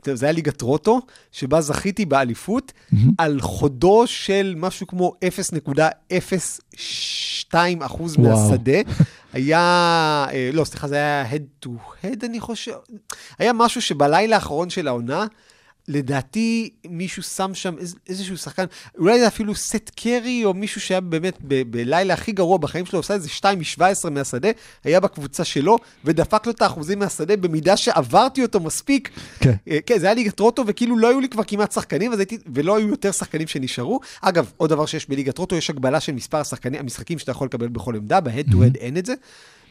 טוב, 0.02 0.14
זה 0.14 0.26
היה 0.26 0.32
ליגת 0.32 0.62
רוטו, 0.62 1.00
שבה 1.32 1.60
זכיתי 1.60 2.04
באליפות 2.04 2.72
על 3.18 3.40
חודו 3.40 4.06
של 4.06 4.54
משהו 4.56 4.86
כמו 4.86 5.14
0.02 5.24 7.54
אחוז. 7.80 8.16
מהשדה. 8.16 8.78
היה, 9.32 9.58
אה, 10.32 10.50
לא, 10.52 10.64
סליחה, 10.64 10.88
זה 10.88 10.94
היה 10.94 11.24
head 11.30 11.66
to 11.66 11.68
head, 12.02 12.26
אני 12.26 12.40
חושב. 12.40 12.72
היה 13.38 13.52
משהו 13.52 13.82
שבלילה 13.82 14.36
האחרון 14.36 14.70
של 14.70 14.88
העונה, 14.88 15.26
לדעתי 15.88 16.70
מישהו 16.88 17.22
שם 17.22 17.54
שם 17.54 17.78
איז, 17.78 17.96
איזשהו 18.08 18.36
שחקן, 18.36 18.64
אולי 18.98 19.20
זה 19.20 19.26
אפילו 19.26 19.54
סט 19.54 19.90
קרי, 19.96 20.44
או 20.44 20.54
מישהו 20.54 20.80
שהיה 20.80 21.00
באמת 21.00 21.38
ב- 21.48 21.62
בלילה 21.70 22.14
הכי 22.14 22.32
גרוע 22.32 22.58
בחיים 22.58 22.86
שלו, 22.86 22.98
עושה 22.98 23.14
איזה 23.14 23.28
2 23.28 23.58
מ-17 23.58 24.10
מהשדה, 24.10 24.48
היה 24.84 25.00
בקבוצה 25.00 25.44
שלו, 25.44 25.78
ודפק 26.04 26.46
לו 26.46 26.52
את 26.52 26.62
האחוזים 26.62 26.98
מהשדה 26.98 27.36
במידה 27.36 27.76
שעברתי 27.76 28.42
אותו 28.42 28.60
מספיק. 28.60 29.10
כן. 29.40 29.52
אה, 29.68 29.78
כן, 29.86 29.98
זה 29.98 30.06
היה 30.06 30.14
ליגת 30.14 30.40
רוטו, 30.40 30.64
וכאילו 30.66 30.98
לא 30.98 31.08
היו 31.08 31.20
לי 31.20 31.28
כבר 31.28 31.44
כמעט 31.44 31.72
שחקנים, 31.72 32.12
הייתי, 32.12 32.38
ולא 32.54 32.76
היו 32.76 32.88
יותר 32.88 33.12
שחקנים 33.12 33.46
שנשארו. 33.46 34.00
אגב, 34.20 34.52
עוד 34.56 34.70
דבר 34.70 34.86
שיש 34.86 35.08
בליגת 35.08 35.38
רוטו, 35.38 35.56
יש 35.56 35.70
הגבלה 35.70 36.00
של 36.00 36.12
מספר 36.12 36.38
השחקנים, 36.38 36.80
המשחקים 36.80 37.18
שאתה 37.18 37.30
יכול 37.30 37.46
לקבל 37.46 37.68
בכל 37.68 37.96
עמדה, 37.96 38.20
בהד 38.20 38.46
טו 38.52 38.62
הד 38.62 38.76
אין 38.76 38.96
את 38.96 39.06
זה. 39.06 39.14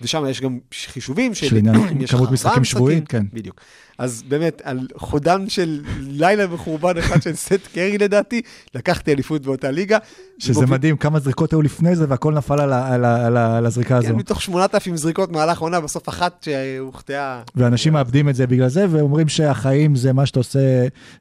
ושם 0.01 0.25
יש 0.29 0.41
גם 0.41 0.59
חישובים 0.73 1.33
של 1.33 1.57
אם 1.57 2.01
יש 2.01 2.09
לך 2.09 2.17
כמות 2.17 2.31
משחקים 2.31 2.63
שבועית, 2.63 3.07
כן. 3.07 3.25
בדיוק. 3.33 3.61
אז 4.01 4.23
באמת, 4.27 4.61
על 4.63 4.87
חודם 4.95 5.49
של 5.49 5.81
לילה 5.99 6.53
וחורבן 6.53 6.97
אחד 6.97 7.21
של 7.21 7.35
סט 7.35 7.67
קרי 7.73 7.97
לדעתי, 7.97 8.41
לקחתי 8.75 9.13
אליפות 9.13 9.41
באותה 9.41 9.71
ליגה. 9.71 9.97
שזה 10.39 10.65
מדהים, 10.65 10.97
כמה 10.97 11.19
זריקות 11.19 11.53
היו 11.53 11.61
לפני 11.61 11.95
זה, 11.95 12.05
והכל 12.09 12.33
נפל 12.33 12.61
על, 12.61 12.73
על, 12.73 13.05
על, 13.05 13.37
על 13.37 13.65
הזריקה 13.65 13.97
הזו. 13.97 14.07
כן, 14.07 14.15
מתוך 14.15 14.41
8,000 14.41 14.97
זריקות 14.97 15.31
מהלך 15.31 15.59
עונה, 15.59 15.81
בסוף 15.81 16.09
אחת 16.09 16.45
שהוחטאה. 16.45 17.41
ואנשים 17.55 17.93
מאבדים 17.93 18.29
את 18.29 18.35
זה 18.35 18.47
בגלל 18.47 18.67
זה, 18.67 18.85
ואומרים 18.89 19.29
שהחיים 19.29 19.95
זה 19.95 20.13
מה 20.13 20.25
שאתה 20.25 20.39
עושה, 20.39 20.59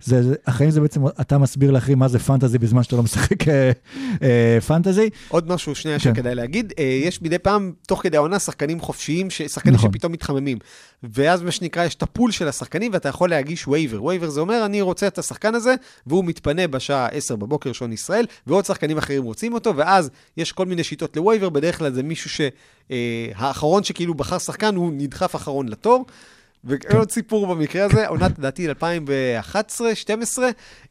זה, 0.03 0.23
זה, 0.23 0.35
החיים 0.47 0.71
זה 0.71 0.81
בעצם, 0.81 1.07
אתה 1.21 1.39
מסביר 1.39 1.71
לאחרים 1.71 1.99
מה 1.99 2.09
זה 2.09 2.19
פנטזי 2.19 2.59
בזמן 2.59 2.83
שאתה 2.83 2.97
לא 2.97 3.03
משחק 3.03 3.49
אה, 3.49 3.71
אה, 4.23 4.59
פנטזי. 4.67 5.11
עוד 5.29 5.49
משהו 5.49 5.75
שנייה 5.75 5.99
כן. 5.99 6.15
שכדאי 6.15 6.35
להגיד, 6.35 6.73
אה, 6.79 6.85
יש 6.85 7.23
מדי 7.23 7.39
פעם, 7.39 7.73
תוך 7.87 8.03
כדי 8.03 8.17
העונה, 8.17 8.39
שחקנים 8.39 8.70
חופשיים, 8.79 9.31
ש- 9.31 9.43
שחקנים 9.43 9.75
נכון. 9.75 9.91
שפתאום 9.93 10.13
מתחממים. 10.13 10.59
ואז 11.03 11.43
מה 11.43 11.51
שנקרא, 11.51 11.85
יש 11.85 11.95
את 11.95 12.03
ה 12.03 12.08
pool 12.08 12.31
של 12.31 12.49
השחקנים, 12.49 12.93
ואתה 12.93 13.09
יכול 13.09 13.31
להגיש 13.31 13.69
waiver. 13.69 14.05
waiver 14.05 14.31
זה 14.31 14.41
אומר, 14.41 14.65
אני 14.65 14.81
רוצה 14.81 15.07
את 15.07 15.19
השחקן 15.19 15.55
הזה, 15.55 15.75
והוא 16.07 16.25
מתפנה 16.25 16.67
בשעה 16.69 17.07
10 17.07 17.37
בבוקר, 17.37 17.73
שעון 17.73 17.93
ישראל, 17.93 18.27
ועוד 18.47 18.65
שחקנים 18.65 18.99
אחרים 18.99 19.23
רוצים 19.23 19.55
אותו, 19.55 19.77
ואז 19.77 20.11
יש 20.37 20.53
כל 20.53 20.67
מיני 20.67 20.85
שיטות 20.85 21.17
ל 21.17 21.21
waiver, 21.21 21.49
בדרך 21.49 21.79
כלל 21.79 21.93
זה 21.93 22.03
מישהו 22.03 22.31
שהאחרון 22.91 23.85
שכאילו 23.85 24.15
בחר 24.15 24.39
שחקן, 24.39 24.75
הוא 24.75 24.93
נדחף 24.95 25.37
אחרון 25.37 25.69
לתור. 25.69 26.05
ועוד 26.65 27.11
סיפור 27.11 27.47
במקרה 27.47 27.85
הזה, 27.85 28.09
עונת 28.09 28.39
לדעתי 28.39 28.71
2011-2012, 28.71 28.73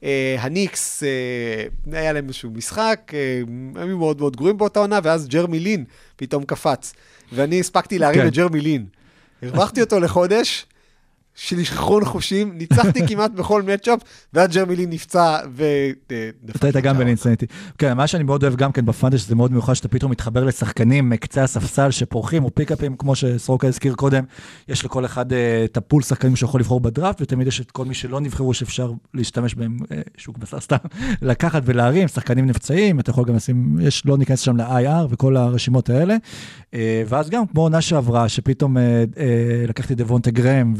אה, 0.04 0.36
הניקס, 0.39 1.04
אה, 1.04 2.00
היה 2.00 2.13
להם 2.13 2.28
איזשהו 2.28 2.52
משחק, 2.52 3.12
אה, 3.13 3.42
הם 3.46 3.74
היו 3.76 3.98
מאוד 3.98 4.20
מאוד 4.20 4.36
גרועים 4.36 4.58
באותה 4.58 4.80
עונה, 4.80 5.00
ואז 5.04 5.28
ג'רמי 5.28 5.60
לין 5.60 5.84
פתאום 6.15 6.44
קפץ. 6.44 6.94
ואני 7.32 7.60
הספקתי 7.60 8.00
להרים 8.00 8.22
כן. 8.22 8.28
את 8.28 8.34
ג'רמי 8.34 8.62
לין. 8.62 8.86
הרווחתי 9.44 9.82
אותו 9.82 10.00
לחודש, 10.00 10.65
של 11.39 11.63
שכרון 11.63 12.06
חושים, 12.06 12.58
ניצחתי 12.58 13.08
כמעט 13.08 13.32
בכל 13.32 13.62
מצ'אפ, 13.62 13.99
ואז 14.34 14.49
ג'רמי 14.49 14.75
לין 14.75 14.89
נפצע 14.89 15.38
ו... 15.56 15.63
אה, 16.12 16.30
אתה 16.56 16.67
היית 16.67 16.75
גם 16.75 16.97
באינסטנטי. 16.97 17.45
כן, 17.78 17.97
מה 17.97 18.08
שאני 18.08 18.23
מאוד 18.23 18.43
אוהב 18.43 18.56
גם 18.56 18.71
כן 18.71 18.86
בפנטזי, 18.86 19.17
שזה 19.17 19.36
מאוד 19.36 19.52
מיוחד 19.52 19.73
שאתה 19.73 19.88
פתאום 19.88 20.12
מתחבר 20.12 20.43
לשחקנים 20.43 21.10
מקצה 21.10 21.43
הספסל 21.43 21.91
שפורחים, 21.91 22.43
או 22.43 22.56
פיקאפים, 22.56 22.95
כמו 22.95 23.15
שסורוקה 23.15 23.67
הזכיר 23.67 23.93
קודם, 23.93 24.23
יש 24.67 24.86
לכל 24.86 25.06
אחד 25.06 25.34
אה, 25.34 25.65
את 25.65 25.78
הפול 25.78 26.02
שחקנים 26.02 26.36
שיכול 26.36 26.60
לבחור 26.60 26.80
בדראפט, 26.80 27.21
ותמיד 27.21 27.47
יש 27.47 27.62
את 27.62 27.71
כל 27.71 27.86
מי 27.86 27.93
שלא 27.93 28.21
נבחרו 28.21 28.54
שאפשר 28.54 28.91
להשתמש 29.13 29.56
בהם, 29.56 29.78
אה, 29.91 30.02
שוק 30.17 30.38
בשר 30.38 30.60
סתם, 30.69 30.78
לקחת 31.21 31.62
ולהרים, 31.65 32.08
שחקנים 32.08 32.45
נפצעים, 32.45 32.99
אתה 32.99 33.10
יכול 33.10 33.25
גם 33.25 33.36
לשים, 33.36 33.78
יש, 33.82 34.06
לא 34.06 34.17
ניכנס 34.17 34.39
שם 34.39 34.58
ל-IR 34.58 35.08
וכל 35.10 35.38
הרשימות 35.38 35.89
האלה. 35.89 36.15
ואז 37.08 37.30
גם 37.30 37.47
כמו 37.47 37.62
עונה 37.62 37.82
שעברה, 37.82 38.30
שפתאום 38.30 38.78
לקחתי 39.67 39.95
דוונטה 39.95 40.32
גרם 40.32 40.73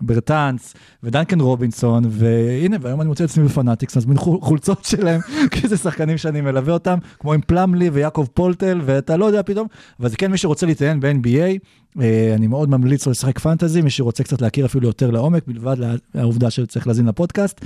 וברטאנס 0.00 0.74
ודנקן 1.02 1.40
רובינסון, 1.40 2.04
והנה, 2.08 2.76
והיום 2.80 3.00
אני 3.00 3.08
מוצא 3.08 3.24
את 3.24 3.30
עצמי 3.30 3.44
בפנאטיקס, 3.44 3.96
מזמין 3.96 4.16
חול- 4.16 4.40
חולצות 4.40 4.84
שלהם, 4.84 5.20
כי 5.50 5.68
זה 5.68 5.76
שחקנים 5.76 6.18
שאני 6.18 6.40
מלווה 6.40 6.72
אותם, 6.72 6.98
כמו 7.18 7.32
עם 7.32 7.40
פלמלי 7.46 7.90
ויעקב 7.90 8.26
פולטל, 8.34 8.80
ואתה 8.84 9.16
לא 9.16 9.24
יודע 9.24 9.42
פתאום, 9.42 9.66
אבל 10.00 10.08
זה 10.08 10.16
כן 10.16 10.30
מי 10.30 10.38
שרוצה 10.38 10.66
להתעניין 10.66 11.00
ב-NBA, 11.00 11.58
אה, 12.00 12.34
אני 12.34 12.46
מאוד 12.46 12.70
ממליץ 12.70 13.06
לו 13.06 13.12
לשחק 13.12 13.38
פנטזי, 13.38 13.82
מי 13.82 13.90
שרוצה 13.90 14.24
קצת 14.24 14.42
להכיר 14.42 14.66
אפילו 14.66 14.86
יותר 14.86 15.10
לעומק, 15.10 15.48
מלבד 15.48 15.76
העובדה 16.14 16.50
שצריך 16.50 16.86
להאזין 16.86 17.06
לפודקאסט. 17.06 17.60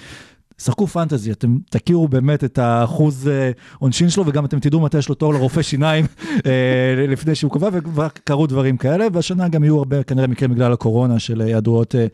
שחקו 0.58 0.86
פנטזי, 0.86 1.32
אתם 1.32 1.56
תכירו 1.70 2.08
באמת 2.08 2.44
את 2.44 2.58
האחוז 2.58 3.28
אה, 3.28 3.50
עונשין 3.78 4.10
שלו, 4.10 4.26
וגם 4.26 4.44
אתם 4.44 4.60
תדעו 4.60 4.80
מתי 4.80 4.98
יש 4.98 5.08
לו 5.08 5.14
תור 5.14 5.34
לרופא 5.34 5.62
שיניים 5.62 6.06
אה, 6.46 7.06
לפני 7.08 7.34
שהוא 7.34 7.50
קובע, 7.50 7.68
וכבר 7.72 8.08
קרו 8.24 8.46
דברים 8.46 8.76
כאלה, 8.76 9.06
והשנה 9.12 9.48
גם 9.48 9.64
יהיו 9.64 9.78
הרבה 9.78 10.02
כנראה 10.02 10.26
מקרים 10.26 10.50
בגלל 10.50 10.72
הקורונה 10.72 11.18
של 11.18 11.40
היעדרויות 11.40 11.94
אה, 11.94 12.06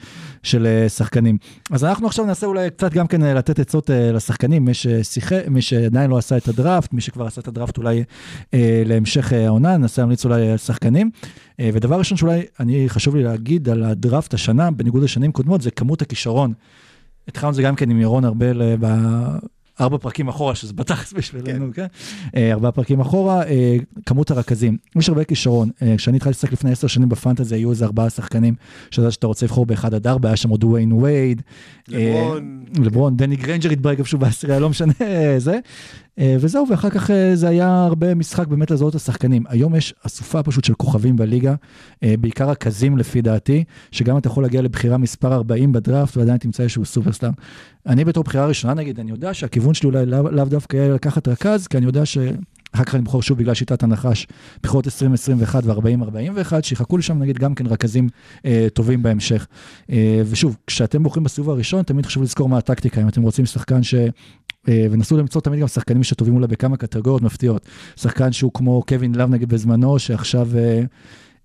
של 0.42 0.87
שחקנים. 0.88 1.38
אז 1.70 1.85
אנחנו 1.85 2.07
עכשיו 2.07 2.24
ננסה 2.24 2.46
אולי 2.46 2.70
קצת 2.70 2.92
גם 2.92 3.07
כן 3.07 3.20
לתת 3.20 3.59
עצות 3.59 3.90
לשחקנים, 4.14 4.64
מי 4.64 4.74
ששיחק, 4.74 5.42
מי 5.48 5.62
שעדיין 5.62 6.11
לא 6.11 6.18
עשה 6.18 6.37
את 6.37 6.48
הדראפט, 6.48 6.92
מי 6.92 7.01
שכבר 7.01 7.26
עשה 7.26 7.41
את 7.41 7.49
הדראפט 7.49 7.78
אולי 7.78 8.05
להמשך 8.86 9.32
העונה, 9.32 9.76
ננסה 9.76 10.03
להמליץ 10.03 10.24
אולי 10.24 10.51
על 10.51 10.57
שחקנים. 10.57 11.11
ודבר 11.61 11.99
ראשון 11.99 12.18
שאולי 12.18 12.43
אני 12.61 12.88
חשוב 12.88 13.16
לי 13.16 13.22
להגיד 13.22 13.68
על 13.68 13.84
הדראפט 13.84 14.34
השנה, 14.34 14.70
בניגוד 14.70 15.03
לשנים 15.03 15.32
קודמות, 15.32 15.62
זה 15.62 15.70
כמות 15.70 16.03
הכישרון. 16.03 16.53
התחלנו 17.28 17.50
את 17.50 17.54
זה 17.54 17.62
גם 17.62 17.76
כן 17.76 17.90
עם 17.90 18.00
ירון 18.00 18.24
ארבל 18.24 18.62
אה, 18.62 18.74
בארבע 18.76 19.98
פרקים 19.98 20.28
אחורה, 20.28 20.54
שזה 20.54 20.72
בתכלס 20.72 21.12
בשבילנו, 21.12 21.66
כן? 21.74 21.86
אה, 22.36 22.52
ארבעה 22.52 22.72
פרקים 22.72 23.00
אחורה, 23.00 23.46
אה, 23.46 23.76
כמות 24.06 24.30
הרכזים. 24.30 24.76
יש 24.96 25.08
הרבה 25.08 25.24
כישרון. 25.24 25.70
כשאני 25.96 26.16
התחלתי 26.16 26.30
לשחק 26.30 26.52
לפני 26.52 26.72
עשר 26.72 26.86
שנים 26.86 27.08
בפנטזי, 27.08 27.54
היו 27.54 27.70
איזה 27.70 27.84
ארבעה 27.84 28.10
שחקנים, 28.10 28.54
שאתה 28.90 29.10
שאתה 29.10 29.26
רוצה 29.26 29.46
לבחור 29.46 29.66
באחד 29.66 29.94
עד 29.94 30.06
ארבע, 30.06 30.28
היה 30.28 30.36
שם 30.36 30.48
עוד 30.48 30.64
דוויין 30.64 30.92
ווייד. 30.92 31.42
לברון. 31.88 32.64
לברון, 32.78 33.16
דני 33.16 33.36
גריינג'ר 33.36 33.70
התברג 33.70 33.98
איפשהו 33.98 34.18
בעשירייה, 34.18 34.60
לא 34.60 34.70
משנה 34.70 34.92
זה. 35.38 35.58
אה, 36.20 36.36
וזהו, 36.40 36.66
ואחר 36.70 36.90
כך 36.90 37.10
אה, 37.10 37.36
זה 37.36 37.48
היה 37.48 37.84
הרבה 37.84 38.14
משחק 38.14 38.46
באמת 38.46 38.70
לזהות 38.70 38.90
את 38.90 38.94
השחקנים. 38.94 39.44
היום 39.48 39.74
יש 39.74 39.94
אסופה 40.06 40.42
פשוט 40.42 40.64
של 40.64 40.74
כוכבים 40.74 41.16
בליגה, 41.16 41.54
אה, 42.02 42.14
בעיקר 42.20 42.50
רכזים 42.50 42.98
לפי 42.98 43.22
דעתי, 43.22 43.64
שגם 43.90 44.18
אתה 44.18 44.28
יכול 44.28 44.42
להגיע 44.42 44.62
לבחירה 44.62 44.98
מספר 44.98 45.32
40 45.32 45.72
בדראפט 45.72 46.16
ועדיין 46.16 46.38
תמצא 46.38 46.62
איזשהו 46.62 46.84
סופרסטאר. 46.84 47.30
אני 47.86 48.04
בתור 48.04 48.24
בחירה 48.24 48.46
ראשונה 48.46 48.74
נגיד, 48.74 49.00
אני 49.00 49.10
יודע 49.10 49.34
שהכיוון 49.34 49.74
שלי 49.74 49.86
אולי 49.86 50.06
לאו 50.06 50.30
לאו 50.30 50.44
דווקא 50.44 50.76
יהיה 50.76 50.94
לקחת 50.94 51.28
רכז, 51.28 51.66
כי 51.66 51.76
אני 51.76 51.86
יודע 51.86 52.06
ש... 52.06 52.18
אחר 52.72 52.84
כך 52.84 52.94
אני 52.94 53.02
בוחר 53.02 53.20
שוב 53.20 53.38
בגלל 53.38 53.54
שיטת 53.54 53.82
הנחש, 53.82 54.26
בחירות 54.62 54.86
2021 54.86 55.62
ו-40-41, 55.66 56.62
שיחכו 56.62 56.96
לי 56.96 57.02
שם 57.02 57.18
נגיד 57.18 57.38
גם 57.38 57.54
כן 57.54 57.66
רכזים 57.66 58.08
אה, 58.44 58.66
טובים 58.74 59.02
בהמשך. 59.02 59.46
אה, 59.90 60.22
ושוב, 60.26 60.56
כשאתם 60.66 61.02
בוחרים 61.02 61.24
בסיבוב 61.24 61.50
הראשון, 61.50 61.82
תמיד 61.82 62.06
חשוב 62.06 62.22
לזכור 62.22 62.48
מה 62.48 62.58
הטקטיקה, 62.58 63.00
אם 63.00 63.08
אתם 63.08 63.22
רוצים 63.22 63.46
שחקן 63.46 63.82
ש... 63.82 63.94
אה, 64.68 64.86
ונסו 64.90 65.16
למצוא 65.16 65.40
תמיד 65.40 65.61
גם 65.61 65.68
שחקנים 65.68 66.02
שטובים 66.02 66.34
אולי 66.34 66.46
בכמה 66.46 66.76
קטגוריות 66.76 67.22
מפתיעות. 67.22 67.62
שחקן 67.96 68.32
שהוא 68.32 68.52
כמו 68.54 68.82
קווין 68.88 69.14
לאב 69.14 69.30
נגיד 69.30 69.48
בזמנו, 69.48 69.98
שעכשיו... 69.98 70.48
אה, 70.58 70.80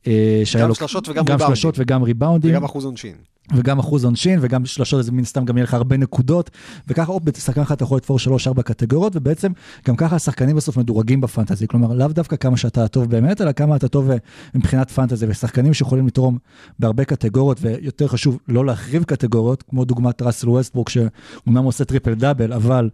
אה, 0.08 0.42
שהיה 0.44 0.64
גם 0.64 0.70
לו- 0.70 0.76
שלשות 0.76 1.10
וגם 1.10 1.26
גם 1.26 1.32
ריבאונדים. 1.34 1.56
שלשות 1.56 1.76
וגם 1.78 2.04
ריבאונדים. 2.04 2.52
וגם 2.52 2.64
אחוז 2.64 2.86
עונשין. 2.86 3.16
וגם 3.54 3.80
אחוז 3.80 4.06
עונשין, 4.06 4.40
וגם 4.42 4.66
שלשות, 4.66 5.00
אז 5.00 5.10
מן 5.10 5.24
הסתם 5.24 5.46
גם 5.46 5.58
יהיה 5.58 5.64
לך 5.64 5.74
הרבה 5.74 5.98
נקודות, 5.98 6.50
וככה 6.88 7.12
עוד 7.12 7.26
בשחקן 7.26 7.62
אחד 7.62 7.76
אתה 7.76 7.84
יכול 7.84 7.98
לתפור 7.98 8.20
שלוש-ארבע 8.20 8.64
קטגוריות, 8.64 9.16
ובעצם 9.16 9.52
גם 9.88 9.96
ככה 9.96 10.16
השחקנים 10.16 10.56
בסוף 10.56 10.78
מדורגים 10.78 11.22
בפנטזי, 11.22 11.68
כלומר 11.68 11.94
לאו 11.94 12.08
דווקא 12.08 12.36
כמה 12.36 12.58
שאתה 12.58 12.88
טוב 12.88 13.10
באמת, 13.10 13.42
אלא 13.42 13.52
כמה 13.52 13.76
אתה 13.76 13.88
טוב 13.88 14.12
אה, 14.12 14.18
מבחינת 14.56 14.92
פנטזי, 14.92 15.26
ושחקנים 15.30 15.74
שיכולים 15.74 16.08
לתרום 16.08 16.38
בהרבה 16.80 17.06
קטגוריות, 17.06 17.58
ויותר 17.62 18.08
חשוב 18.08 18.40
לא 18.48 18.66
להחריב 18.66 19.04
קטגוריות, 19.04 19.64
כמו 19.70 19.86
דוגמת 19.86 20.22
ראסל 20.22 20.50
ווסטברוק, 20.50 20.90
שאומנם 20.90 21.64
עושה 21.64 21.86
טריפל 21.86 22.14
דאבל, 22.14 22.54
אבל... 22.54 22.90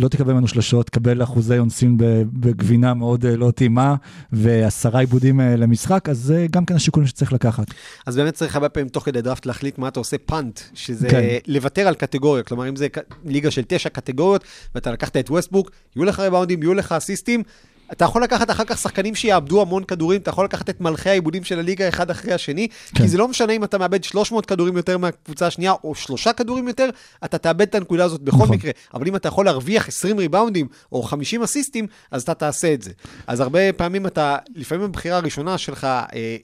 לא 0.00 0.08
תקבל 0.08 0.32
ממנו 0.32 0.48
שלושות, 0.48 0.86
תקבל 0.86 1.22
אחוזי 1.22 1.58
אונסים 1.58 1.96
בגבינה 2.32 2.94
מאוד 2.94 3.26
אה, 3.26 3.36
לא 3.36 3.50
טעימה, 3.50 3.94
ועשרה 4.32 5.00
עיבודים 5.00 5.40
אה, 5.40 5.56
למשחק, 5.56 6.08
אז 6.08 6.18
זה 6.18 6.46
גם 6.50 6.64
כן 6.64 6.74
השיקולים 6.74 7.06
שצריך 7.06 7.32
לקחת. 7.32 7.66
אז 8.06 8.16
באמת 8.16 8.34
צריך 8.34 8.56
הרבה 8.56 8.68
פעמים 8.68 8.88
תוך 8.88 9.04
כדי 9.04 9.22
דראפט 9.22 9.46
להחליט 9.46 9.78
מה 9.78 9.88
אתה 9.88 10.00
עושה 10.00 10.16
פאנט, 10.18 10.60
שזה 10.74 11.08
כן. 11.08 11.38
לוותר 11.46 11.88
על 11.88 11.94
קטגוריה. 11.94 12.42
כלומר, 12.42 12.68
אם 12.68 12.76
זה 12.76 12.86
ליגה 13.24 13.50
של 13.50 13.62
תשע 13.68 13.88
קטגוריות, 13.88 14.44
ואתה 14.74 14.92
לקחת 14.92 15.16
את 15.16 15.30
ווסטבוק, 15.30 15.70
יהיו 15.96 16.04
לך 16.04 16.20
ריבאונדים, 16.20 16.62
יהיו 16.62 16.74
לך 16.74 16.92
אסיסטים. 16.92 17.42
אתה 17.92 18.04
יכול 18.04 18.22
לקחת 18.22 18.50
אחר 18.50 18.64
כך 18.64 18.78
שחקנים 18.78 19.14
שיאבדו 19.14 19.62
המון 19.62 19.84
כדורים, 19.84 20.20
אתה 20.20 20.30
יכול 20.30 20.44
לקחת 20.44 20.70
את 20.70 20.80
מלכי 20.80 21.10
העיבודים 21.10 21.44
של 21.44 21.58
הליגה 21.58 21.88
אחד 21.88 22.10
אחרי 22.10 22.32
השני, 22.32 22.68
כן. 22.68 23.02
כי 23.02 23.08
זה 23.08 23.18
לא 23.18 23.28
משנה 23.28 23.52
אם 23.52 23.64
אתה 23.64 23.78
מאבד 23.78 24.04
300 24.04 24.46
כדורים 24.46 24.76
יותר 24.76 24.98
מהקבוצה 24.98 25.46
השנייה, 25.46 25.72
או 25.84 25.94
שלושה 25.94 26.32
כדורים 26.32 26.68
יותר, 26.68 26.88
אתה 27.24 27.38
תאבד 27.38 27.60
את 27.60 27.74
הנקודה 27.74 28.04
הזאת 28.04 28.20
בכל 28.20 28.36
נכון. 28.36 28.56
מקרה. 28.56 28.70
אבל 28.94 29.08
אם 29.08 29.16
אתה 29.16 29.28
יכול 29.28 29.44
להרוויח 29.44 29.88
20 29.88 30.18
ריבאונדים, 30.18 30.66
או 30.92 31.02
50 31.02 31.42
אסיסטים, 31.42 31.86
אז 32.10 32.22
אתה 32.22 32.34
תעשה 32.34 32.74
את 32.74 32.82
זה. 32.82 32.90
אז 33.26 33.40
הרבה 33.40 33.72
פעמים 33.72 34.06
אתה, 34.06 34.36
לפעמים 34.54 34.84
הבחירה 34.84 35.16
הראשונה 35.16 35.58
שלך, 35.58 35.84
אה, 35.84 36.06
אה, 36.14 36.36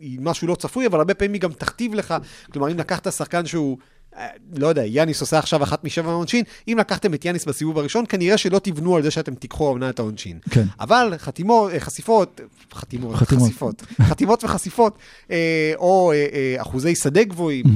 היא 0.00 0.18
משהו 0.22 0.48
לא 0.48 0.54
צפוי, 0.54 0.86
אבל 0.86 0.98
הרבה 0.98 1.14
פעמים 1.14 1.32
היא 1.32 1.40
גם 1.40 1.52
תכתיב 1.52 1.94
לך. 1.94 2.14
כלומר, 2.52 2.70
אם 2.72 2.78
לקחת 2.78 3.12
שחקן 3.12 3.46
שהוא... 3.46 3.78
אה, 4.16 4.26
לא 4.56 4.66
יודע, 4.66 4.84
יאניס 4.86 5.20
עושה 5.20 5.38
עכשיו 5.38 5.62
אחת 5.62 5.84
משבע 5.84 6.10
העונשין, 6.10 6.44
אם 6.68 6.76
לקחתם 6.78 7.14
את 7.14 7.24
יאניס 7.24 7.44
בסיבוב 7.44 7.78
הראשון, 7.78 8.04
כנראה 8.08 8.38
שלא 8.38 8.58
תבנו 8.58 8.96
על 8.96 9.02
זה 9.02 9.10
שאתם 9.10 9.34
תיקחו 9.34 9.66
העונה 9.66 9.90
את 9.90 9.98
העונשין. 9.98 10.38
כן. 10.50 10.64
אבל 10.80 11.14
חתימות, 11.18 11.72
אה, 11.72 11.80
חשיפות, 11.80 12.40
חתימות, 12.74 13.14
חתימות. 13.14 13.44
חשיפות, 13.48 13.82
חתימות 14.02 14.44
וחשיפות, 14.44 14.98
אה, 15.30 15.72
או 15.76 16.12
אחוזי 16.58 16.94
שדה 16.94 17.24
גבוהים, 17.24 17.64
אה, 17.66 17.72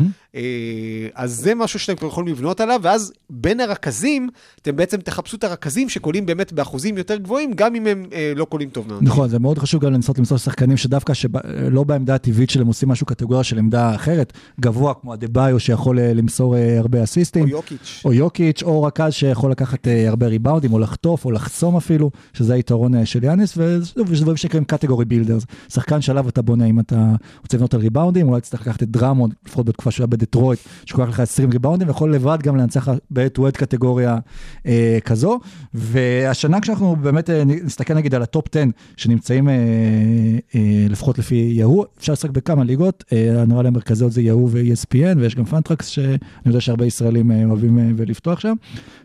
אז 1.15 1.35
זה 1.35 1.55
משהו 1.55 1.79
שאתם 1.79 1.97
כבר 1.97 2.09
יכולים 2.09 2.35
לבנות 2.35 2.61
עליו, 2.61 2.81
ואז 2.83 3.13
בין 3.31 3.61
הרכזים, 3.61 4.29
אתם 4.63 4.77
בעצם 4.77 4.97
תחפשו 4.97 5.37
את 5.37 5.45
הרכזים 5.45 5.89
שקולעים 5.89 6.27
באמת 6.27 6.53
באחוזים 6.53 6.99
יותר 6.99 7.17
גבוהים, 7.17 7.53
גם 7.55 7.75
אם 7.75 7.87
הם 7.87 8.05
אה, 8.13 8.33
לא 8.37 8.45
קולעים 8.45 8.69
טוב 8.69 8.89
מאוד. 8.89 9.03
נכון, 9.03 9.29
זה 9.29 9.39
מאוד 9.39 9.59
חשוב 9.59 9.83
גם 9.83 9.93
לנסות 9.93 10.19
למצוא 10.19 10.39
שחקנים 10.39 10.77
שדווקא 10.77 11.15
שלא 11.15 11.85
בעמדה 11.85 12.15
הטבעית 12.15 12.51
שלהם 12.51 12.67
עושים 12.67 12.89
משהו 12.89 13.07
קטגוריה 13.07 13.45
של 13.45 13.59
עמדה 13.59 13.95
אחרת, 13.95 14.33
גבוה 14.61 14.95
כמו 14.95 15.15
אדבאיו 15.15 15.61
שיכול 15.61 15.99
אה, 15.99 16.15
למסור 16.15 16.57
אה, 16.57 16.79
הרבה 16.79 16.99
או 16.99 17.05
אסיסטים, 17.05 17.49
יוקיץ'. 17.49 18.03
או 18.05 18.13
יוקיץ', 18.13 18.63
או 18.63 18.83
רכז 18.83 19.13
שיכול 19.13 19.51
לקחת 19.51 19.89
אה, 19.89 20.09
הרבה 20.09 20.27
ריבאונדים, 20.27 20.73
או 20.73 20.79
לחטוף, 20.79 21.25
או 21.25 21.31
לחסום 21.31 21.77
אפילו, 21.77 22.11
שזה 22.33 22.55
היתרון 22.55 22.95
אה, 22.95 23.07
של 23.07 23.25
יאניס, 23.25 23.59
יש 24.13 24.21
דברים 24.21 24.37
שנקראים 24.37 24.65
category 24.65 25.05
builders. 25.05 25.43
שחקן 25.69 26.01
שעליו 26.01 26.29
אתה 26.29 26.43
בונה, 26.43 26.65
אם 26.65 26.81
אתה 26.81 27.13
רוצה 27.43 27.57
לבנות 27.57 27.75
על 27.75 27.81
ריבאונדים, 27.81 28.29
אולי 28.29 28.41
תצטרך 28.41 28.61
לקחת 28.61 28.83
את 28.83 28.89
דרמונד, 28.91 29.35
לפחות 29.47 29.67
בתקופה 29.67 29.91
שהוא 29.91 30.05
היה 30.05 30.07
בדטרויט, 30.25 30.59
שקורא 30.85 31.07
לך 31.07 31.21
20 31.21 31.51
ריבאונדים, 31.51 31.89
ויכול 31.89 32.15
לבד 32.15 32.39
גם 32.43 32.57
לנצח 32.57 32.89
בעת 33.11 33.39
וואט 33.39 33.57
קטגוריה 33.57 34.19
אה, 34.67 34.99
כזו. 35.05 35.41
והשנה 35.75 36.61
כשאנחנו 36.61 36.97
באמת 36.97 37.31
אה, 37.31 37.43
נסתכל 37.45 37.95
נגיד 37.95 38.15
על 38.15 38.23
ה 38.23 38.28
top 38.28 38.45
10 38.57 38.65
שנמצאים 38.97 39.49
אה, 39.49 39.55
אה, 40.55 40.87
לפחות 40.89 41.19
לפי 41.19 41.35
יהוא, 41.35 41.85
אפשר 41.99 42.13
לשחק 42.13 42.31
בכמה 42.31 42.65
ליגות, 42.65 43.05
אה, 43.13 43.45
נראה 43.47 43.63
לי 43.63 43.69
המרכזיות 43.69 44.13
זה 44.13 44.23
יהוא 44.23 44.49
ו-ESPN, 44.53 45.19
ויש 45.19 45.35
גם 45.35 45.45
Fantrax 45.45 45.87
שאני 45.87 46.17
יודע 46.47 46.61
שהרבה 46.61 46.87
ישראלים 46.87 47.31
אה, 47.31 47.45
אוהבים 47.45 47.79
אה, 47.79 47.85
ולפתוח 47.97 48.41
שם. 48.41 48.55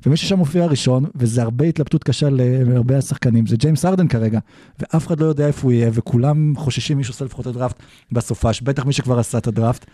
ומי 0.06 0.18
ששם 0.18 0.38
מופיע 0.38 0.66
ראשון, 0.66 1.06
וזה 1.16 1.42
הרבה 1.42 1.66
התלבטות 1.66 2.04
קשה 2.04 2.28
להרבה 2.30 2.98
השחקנים, 2.98 3.48
זה 3.48 3.58
ג'יימס 3.58 3.86
הארדן 3.86 4.08
כרגע, 4.08 4.40
ואף 4.80 5.08
אחד 5.08 5.20
לא 5.20 5.26
יודע 5.26 5.48
איפה 5.48 5.64
הוא 5.64 5.72
יהיה, 5.72 5.90
וכולם 5.94 6.54
חוששים 6.58 6.98
מי 6.98 7.04
שעושה 7.04 7.26
לפחות 7.26 7.48
את 7.48 7.56
הדראפט 7.56 7.76
בסופש, 8.12 8.62
בטח 8.62 8.86
מי 8.86 8.94
שכבר 8.94 9.20
עשה 9.20 9.38
את 9.38 9.48
הדראפט. 9.48 9.86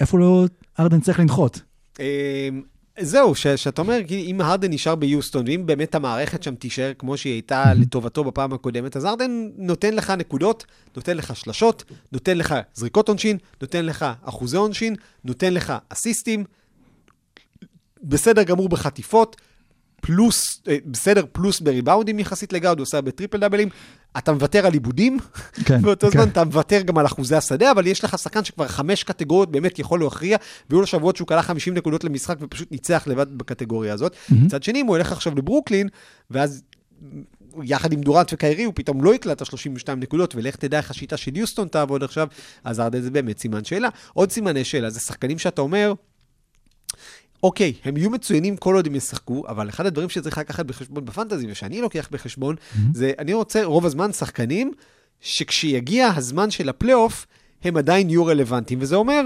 איפה 0.00 0.18
לא 0.18 0.46
ארדן 0.80 1.00
צריך 1.00 1.20
לנחות? 1.20 1.60
אה, 2.00 2.48
זהו, 3.00 3.34
ש- 3.34 3.46
שאתה 3.46 3.82
אומר, 3.82 3.98
כי 4.08 4.20
אם 4.20 4.40
הרדן 4.40 4.72
נשאר 4.72 4.94
ביוסטון, 4.94 5.44
ואם 5.48 5.66
באמת 5.66 5.94
המערכת 5.94 6.42
שם 6.42 6.54
תישאר 6.54 6.92
כמו 6.98 7.16
שהיא 7.16 7.32
הייתה 7.32 7.74
לטובתו 7.74 8.24
בפעם 8.24 8.52
הקודמת, 8.52 8.96
אז 8.96 9.04
הרדן 9.04 9.48
נותן 9.56 9.94
לך 9.94 10.10
נקודות, 10.10 10.64
נותן 10.96 11.16
לך 11.16 11.36
שלשות, 11.36 11.84
נותן 12.12 12.38
לך 12.38 12.54
זריקות 12.74 13.08
עונשין, 13.08 13.38
נותן 13.60 13.86
לך 13.86 14.06
אחוזי 14.22 14.56
עונשין, 14.56 14.94
נותן 15.24 15.54
לך 15.54 15.72
אסיסטים, 15.88 16.44
בסדר 18.02 18.42
גמור 18.42 18.68
בחטיפות, 18.68 19.36
פלוס, 20.08 20.62
אה, 20.68 20.76
בסדר 20.86 21.24
פלוס 21.32 21.60
בריבאונדים 21.60 22.18
יחסית 22.18 22.52
לגארד, 22.52 22.78
הוא 22.78 22.82
עושה 22.82 23.00
בטריפל 23.00 23.38
דאבלים, 23.38 23.68
אתה 24.18 24.32
מוותר 24.32 24.66
על 24.66 24.72
עיבודים, 24.72 25.18
כן, 25.64 25.82
באותו 25.82 26.06
כן. 26.06 26.12
זמן 26.12 26.28
אתה 26.28 26.44
מוותר 26.44 26.82
גם 26.82 26.98
על 26.98 27.06
אחוזי 27.06 27.36
השדה, 27.36 27.70
אבל 27.70 27.86
יש 27.86 28.04
לך 28.04 28.18
שחקן 28.18 28.44
שכבר 28.44 28.68
חמש 28.68 29.04
קטגוריות 29.04 29.50
באמת 29.50 29.78
יכול 29.78 30.00
להכריע, 30.00 30.36
והיו 30.70 30.80
לו 30.80 30.86
שבועות 30.86 31.16
שהוא 31.16 31.28
קלע 31.28 31.42
50 31.42 31.74
נקודות 31.74 32.04
למשחק 32.04 32.36
ופשוט 32.40 32.72
ניצח 32.72 33.04
לבד 33.06 33.38
בקטגוריה 33.38 33.94
הזאת. 33.94 34.16
מצד 34.30 34.62
שני, 34.62 34.80
אם 34.80 34.86
הוא 34.86 34.96
ילך 34.96 35.12
עכשיו 35.12 35.34
לברוקלין, 35.34 35.88
ואז 36.30 36.62
יחד 37.62 37.92
עם 37.92 38.00
דורנט 38.00 38.32
וקיירי, 38.32 38.64
הוא 38.64 38.72
פתאום 38.76 39.04
לא 39.04 39.14
יקלע 39.14 39.32
את 39.32 39.42
ה-32 39.42 39.94
נקודות, 39.96 40.34
ולך 40.34 40.56
תדע 40.56 40.78
איך 40.78 40.90
השיטה 40.90 41.16
של 41.16 41.36
יוסטון 41.36 41.68
תעבוד 41.68 42.02
עכשיו, 42.02 42.28
אז 42.64 42.80
ארדן 42.80 43.00
זה 43.00 43.10
באמת 43.10 43.38
סימן 43.38 43.64
שאלה. 43.64 43.88
עוד 44.12 44.32
סימני 44.32 44.64
שאלה, 44.64 44.90
זה 44.90 45.00
שחקנים 45.00 45.38
שאתה 45.38 45.60
אומר, 45.60 45.92
אוקיי, 47.42 47.72
הם 47.84 47.96
יהיו 47.96 48.10
מצוינים 48.10 48.56
כל 48.56 48.74
עוד 48.74 48.86
הם 48.86 48.94
ישחקו, 48.94 49.44
אבל 49.48 49.68
אחד 49.68 49.86
הדברים 49.86 50.08
שצריך 50.08 50.38
לקחת 50.38 50.66
בחשבון 50.66 51.04
בפנטזי, 51.04 51.46
ושאני 51.50 51.80
לוקח 51.80 52.08
בחשבון, 52.10 52.56
זה, 52.94 53.12
אני 53.18 53.34
רוצה 53.34 53.64
רוב 53.64 53.86
הזמן 53.86 54.12
שחקנים, 54.12 54.72
שכשיגיע 55.20 56.10
הזמן 56.16 56.50
של 56.50 56.68
הפלייאוף, 56.68 57.26
הם 57.64 57.76
עדיין 57.76 58.10
יהיו 58.10 58.26
רלוונטיים, 58.26 58.78
וזה 58.82 58.96
אומר 58.96 59.22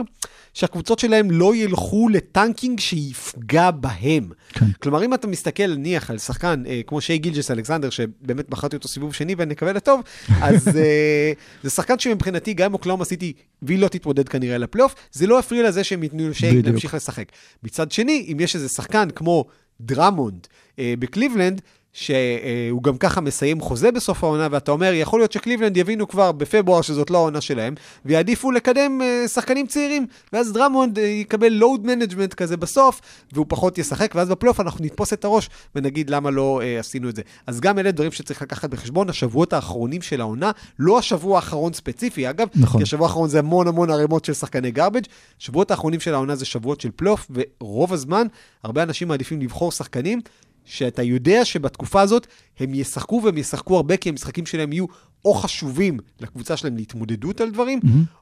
שהקבוצות 0.54 0.98
שלהם 0.98 1.30
לא 1.30 1.56
ילכו 1.56 2.08
ל 2.08 2.17
tanking 2.17 2.80
שיפגע 2.80 3.70
בהם. 3.70 4.28
כן. 4.52 4.66
כלומר, 4.82 5.04
אם 5.04 5.14
אתה 5.14 5.26
מסתכל, 5.26 5.74
נניח, 5.74 6.10
על 6.10 6.18
שחקן 6.18 6.62
אה, 6.66 6.80
כמו 6.86 7.00
שי 7.00 7.18
גילג'ס-אלכסנדר, 7.18 7.90
שבאמת 7.90 8.48
בחרתי 8.48 8.76
אותו 8.76 8.88
סיבוב 8.88 9.14
שני 9.14 9.34
ונקווה 9.38 9.72
לטוב, 9.72 10.00
אז 10.42 10.68
אה, 10.68 11.32
זה 11.62 11.70
שחקן 11.70 11.98
שמבחינתי, 11.98 12.54
גם 12.54 12.66
אם 12.66 12.74
אוקלהומה 12.74 13.04
סיטי, 13.04 13.32
והיא 13.62 13.78
לא 13.78 13.88
תתמודד 13.88 14.28
כנראה 14.28 14.58
לפלייאוף, 14.58 14.94
זה 15.12 15.26
לא 15.26 15.38
יפריע 15.38 15.68
לזה 15.68 15.84
שהם 15.84 16.02
ייתנו 16.02 16.28
לשי. 16.28 16.62
להמשיך 16.62 16.94
לשחק. 16.94 17.32
מצד 17.62 17.92
שני, 17.92 18.26
אם 18.32 18.40
יש 18.40 18.54
איזה 18.54 18.68
שחקן 18.68 19.08
כמו 19.10 19.44
דרמונד 19.80 20.46
אה, 20.78 20.94
בקליבלנד, 20.98 21.60
שהוא 21.92 22.82
גם 22.82 22.96
ככה 22.98 23.20
מסיים 23.20 23.60
חוזה 23.60 23.92
בסוף 23.92 24.24
העונה, 24.24 24.48
ואתה 24.50 24.70
אומר, 24.70 24.92
יכול 24.94 25.20
להיות 25.20 25.32
שקליבלנד 25.32 25.76
יבינו 25.76 26.08
כבר 26.08 26.32
בפברואר 26.32 26.82
שזאת 26.82 27.10
לא 27.10 27.18
העונה 27.18 27.40
שלהם, 27.40 27.74
ויעדיפו 28.04 28.50
לקדם 28.50 29.02
אה, 29.02 29.28
שחקנים 29.28 29.66
צעירים, 29.66 30.06
ואז 30.32 30.52
דרמונד 30.52 30.98
אה, 30.98 31.04
יקבל 31.04 31.48
load 31.48 31.86
management 31.86 32.34
כזה 32.34 32.56
בסוף, 32.56 33.00
והוא 33.32 33.46
פחות 33.48 33.78
ישחק, 33.78 34.12
ואז 34.14 34.28
בפלייאוף 34.28 34.60
אנחנו 34.60 34.84
נתפוס 34.84 35.12
את 35.12 35.24
הראש 35.24 35.50
ונגיד 35.74 36.10
למה 36.10 36.30
לא 36.30 36.60
אה, 36.62 36.78
עשינו 36.78 37.08
את 37.08 37.16
זה. 37.16 37.22
אז 37.46 37.60
גם 37.60 37.78
אלה 37.78 37.90
דברים 37.90 38.12
שצריך 38.12 38.42
לקחת 38.42 38.70
בחשבון, 38.70 39.08
השבועות 39.08 39.52
האחרונים 39.52 40.02
של 40.02 40.20
העונה, 40.20 40.50
לא 40.78 40.98
השבוע 40.98 41.36
האחרון 41.36 41.72
ספציפי, 41.72 42.30
אגב, 42.30 42.48
נכון. 42.54 42.80
כי 42.80 42.82
השבוע 42.82 43.06
האחרון 43.06 43.28
זה 43.28 43.38
המון 43.38 43.68
המון 43.68 43.90
ערימות 43.90 44.24
של 44.24 44.32
שחקני 44.32 44.70
garbage, 44.70 45.02
השבועות 45.40 45.70
האחרונים 45.70 46.00
של 46.00 46.14
העונה 46.14 46.36
זה 46.36 46.44
שבועות 46.44 46.80
של 46.80 46.90
פלייאוף, 46.96 47.30
ורוב 47.60 47.92
הזמן, 47.92 48.26
הרבה 48.64 48.82
אנשים 48.82 49.08
מעדיפים 49.08 49.40
לבחור 49.40 49.72
שחקנים 49.72 50.20
שאתה 50.64 51.02
יודע 51.02 51.44
שבתקופה 51.44 52.00
הזאת 52.00 52.26
הם 52.60 52.74
ישחקו 52.74 53.20
והם 53.24 53.38
ישחקו 53.38 53.76
הרבה, 53.76 53.96
כי 53.96 54.08
המשחקים 54.08 54.46
שלהם 54.46 54.72
יהיו 54.72 54.86
או 55.24 55.34
חשובים 55.34 55.98
לקבוצה 56.20 56.56
שלהם 56.56 56.76
להתמודדות 56.76 57.40
על 57.40 57.50
דברים, 57.50 57.80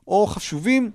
או 0.08 0.26
חשובים 0.26 0.90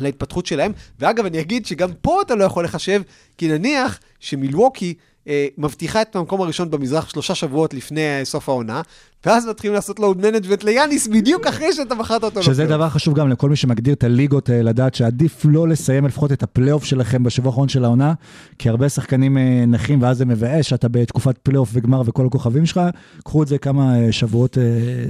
להתפתחות 0.00 0.46
שלהם. 0.46 0.72
ואגב, 0.98 1.26
אני 1.26 1.40
אגיד 1.40 1.66
שגם 1.66 1.90
פה 2.00 2.22
אתה 2.22 2.34
לא 2.34 2.44
יכול 2.44 2.64
לחשב, 2.64 3.02
כי 3.38 3.48
נניח 3.48 3.98
שמילווקי 4.20 4.94
אה, 5.28 5.46
מבטיחה 5.58 6.02
את 6.02 6.16
המקום 6.16 6.40
הראשון 6.40 6.70
במזרח 6.70 7.08
שלושה 7.08 7.34
שבועות 7.34 7.74
לפני 7.74 8.20
סוף 8.24 8.48
העונה, 8.48 8.82
ואז 9.26 9.46
מתחילים 9.46 9.74
לעשות 9.74 10.00
load 10.00 10.16
management 10.16 10.64
ליאניס 10.64 11.08
בדיוק 11.08 11.46
אחרי 11.46 11.72
שאתה 11.72 11.94
בחרת 11.94 12.24
אותו. 12.24 12.42
שזה 12.42 12.52
לפלייאוף. 12.52 12.70
דבר 12.70 12.88
חשוב 12.88 13.14
גם 13.14 13.28
לכל 13.28 13.50
מי 13.50 13.56
שמגדיר 13.56 13.94
את 13.94 14.04
הליגות, 14.04 14.50
אה, 14.50 14.62
לדעת 14.62 14.94
שעדיף 14.94 15.44
לא 15.44 15.68
לסיים 15.68 16.06
לפחות 16.06 16.32
את 16.32 16.42
הפלייאוף 16.42 16.84
שלכם 16.84 17.22
בשבוע 17.22 17.50
האחרון 17.50 17.68
של 17.68 17.84
העונה, 17.84 18.14
כי 18.58 18.68
הרבה 18.68 18.88
שחקנים 18.88 19.38
אה, 19.38 19.64
נחים 19.66 20.02
ואז 20.02 20.18
זה 20.18 20.24
מבאס 20.24 20.66
שאתה 20.66 20.88
בתקופת 20.88 21.38
פלייאוף 21.38 21.70
וגמר 21.72 22.02
וכל 22.06 22.26
הכוכבים 22.26 22.66
שלך. 22.66 22.80
קחו 23.24 23.42
את 23.42 23.48
זה 23.48 23.58
כמה 23.58 23.98
אה, 23.98 24.12
שבועות 24.12 24.58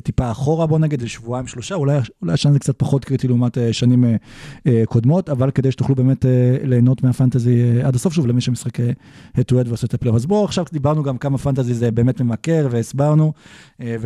טיפה 0.03 0.31
אחורה, 0.31 0.67
בוא 0.67 0.79
נגיד, 0.79 1.07
שבועיים 1.07 1.47
שלושה, 1.47 1.75
אולי, 1.75 1.99
אולי 2.23 2.33
השנה 2.33 2.53
זה 2.53 2.59
קצת 2.59 2.79
פחות 2.79 3.05
קריטי 3.05 3.29
לעומת 3.29 3.59
שנים 3.73 4.05
קודמות, 4.87 5.29
אבל 5.29 5.51
כדי 5.51 5.73
שתוכלו 5.73 5.95
באמת 5.95 6.25
ליהנות 6.63 7.03
מהפנטזי 7.03 7.83
עד 7.83 7.95
הסוף, 7.95 8.13
שוב, 8.13 8.27
למי 8.27 8.41
שמשחק 8.41 8.81
head 9.37 9.55
ועושה 9.67 9.87
את 9.87 9.95
הפלייאוף. 9.95 10.17
אז 10.17 10.27
בואו 10.27 10.45
עכשיו 10.45 10.65
דיברנו 10.73 11.03
גם 11.03 11.19
כמה 11.19 11.39
פנטזי 11.39 11.75
זה 11.75 11.91
באמת 11.91 12.21
ממכר 12.21 12.69
והסברנו, 12.71 13.33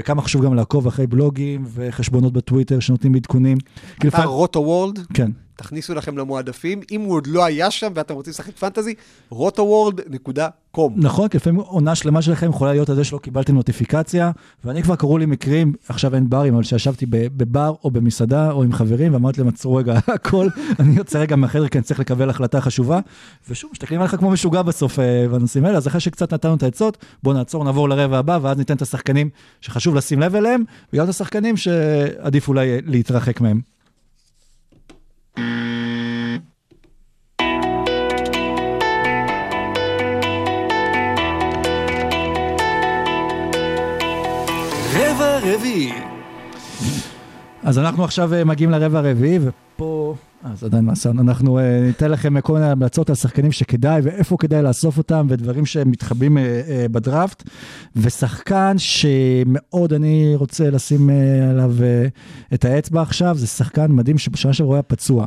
וכמה 0.00 0.22
חשוב 0.22 0.44
גם 0.44 0.54
לעקוב 0.54 0.86
אחרי 0.86 1.06
בלוגים 1.06 1.64
וחשבונות 1.74 2.32
בטוויטר 2.32 2.80
שנותנים 2.80 3.14
עדכונים. 3.14 3.58
אתה 3.98 4.06
לפעמים- 4.06 4.28
רוטו 4.28 4.60
וורלד, 4.60 4.98
כן. 5.14 5.30
תכניסו 5.60 5.94
לכם 5.94 6.18
למועדפים, 6.18 6.80
אם 6.90 7.00
הוא 7.00 7.14
עוד 7.14 7.26
לא 7.26 7.44
היה 7.44 7.70
שם 7.70 7.92
ואתם 7.94 8.14
רוצים 8.14 8.30
לשחק 8.30 8.56
פנטזי, 8.56 8.94
rotoworld.com. 9.32 10.80
נכון, 10.96 11.28
כי 11.28 11.36
לפעמים 11.36 11.60
עונה 11.60 11.94
שלמה 11.94 12.22
שלכם 12.22 12.50
יכולה 12.50 12.72
להיות 12.72 12.88
על 12.88 12.96
זה 12.96 13.04
שלא 13.04 13.18
קיבלתם 13.18 13.54
נוטיפיקציה, 13.54 14.30
ואני 14.64 14.82
כבר 14.82 14.96
קראו 14.96 15.18
לי 15.18 15.26
מקרים, 15.26 15.72
עכשיו 15.88 16.14
אין 16.14 16.30
ברים, 16.30 16.54
אבל 16.54 16.62
שישבתי 16.62 17.06
בבר 17.10 17.74
או 17.84 17.90
במסעדה 17.90 18.50
או 18.50 18.62
עם 18.62 18.72
חברים, 18.72 19.14
ואמרתי 19.14 19.40
להם, 19.40 19.48
עצרו 19.48 19.74
רגע 19.74 19.98
הכל, 20.14 20.48
אני 20.78 20.94
יוצא 20.96 21.18
רגע 21.18 21.36
מהחדר 21.36 21.68
כי 21.68 21.78
אני 21.78 21.84
צריך 21.84 22.00
לקבל 22.00 22.30
החלטה 22.30 22.60
חשובה, 22.60 23.00
ושוב, 23.48 23.70
מסתכלים 23.72 24.00
עליך 24.00 24.16
כמו 24.16 24.30
משוגע 24.30 24.62
בסוף 24.62 24.98
אה, 24.98 25.26
בנושאים 25.28 25.64
האלה, 25.64 25.76
אז 25.76 25.86
אחרי 25.86 26.00
שקצת 26.00 26.34
נתנו 26.34 26.54
את 26.54 26.62
העצות, 26.62 26.98
בואו 27.22 27.34
נעצור, 27.34 27.64
נעבור 27.64 27.88
לרבע 27.88 28.18
הבא, 28.18 28.38
ואז 28.42 28.58
ניתן 28.58 28.76
את 28.76 28.82
השחקנים 28.82 29.30
שחשוב 29.60 29.94
לשים 29.94 30.20
לב 30.20 30.34
אליהם, 30.36 30.64
וגם 30.92 31.04
את 31.04 31.08
השחקנים 31.08 31.56
שעדיף 31.56 32.48
אולי 32.48 32.80
להתרחק 32.86 33.40
מהם. 33.40 33.60
רבע 45.42 45.54
רביעי. 45.54 45.92
אז 47.62 47.78
אנחנו 47.78 48.04
עכשיו 48.04 48.34
אה, 48.34 48.44
מגיעים 48.44 48.70
לרבע 48.70 48.98
הרביעי, 48.98 49.38
ופה, 49.42 50.14
זה 50.54 50.66
עדיין 50.66 50.84
מעשה, 50.84 51.10
אנחנו 51.10 51.58
אה, 51.58 51.80
ניתן 51.86 52.10
לכם 52.10 52.36
אה, 52.36 52.42
כל 52.42 52.52
מיני 52.52 52.66
המלצות 52.66 53.08
על 53.08 53.14
שחקנים 53.14 53.52
שכדאי, 53.52 54.00
ואיפה 54.04 54.36
כדאי 54.36 54.62
לאסוף 54.62 54.98
אותם, 54.98 55.26
ודברים 55.30 55.66
שמתחבאים 55.66 56.38
אה, 56.38 56.60
אה, 56.68 56.86
בדראפט. 56.90 57.42
ושחקן 57.96 58.74
שמאוד 58.78 59.92
אני 59.92 60.32
רוצה 60.36 60.70
לשים 60.70 61.10
אה, 61.10 61.50
עליו 61.50 61.74
אה, 61.82 62.06
את 62.54 62.64
האצבע 62.64 63.02
עכשיו, 63.02 63.36
זה 63.38 63.46
שחקן 63.46 63.92
מדהים 63.92 64.18
שבשנה 64.18 64.52
שעברה 64.52 64.76
היה 64.76 64.82
פצוע. 64.82 65.26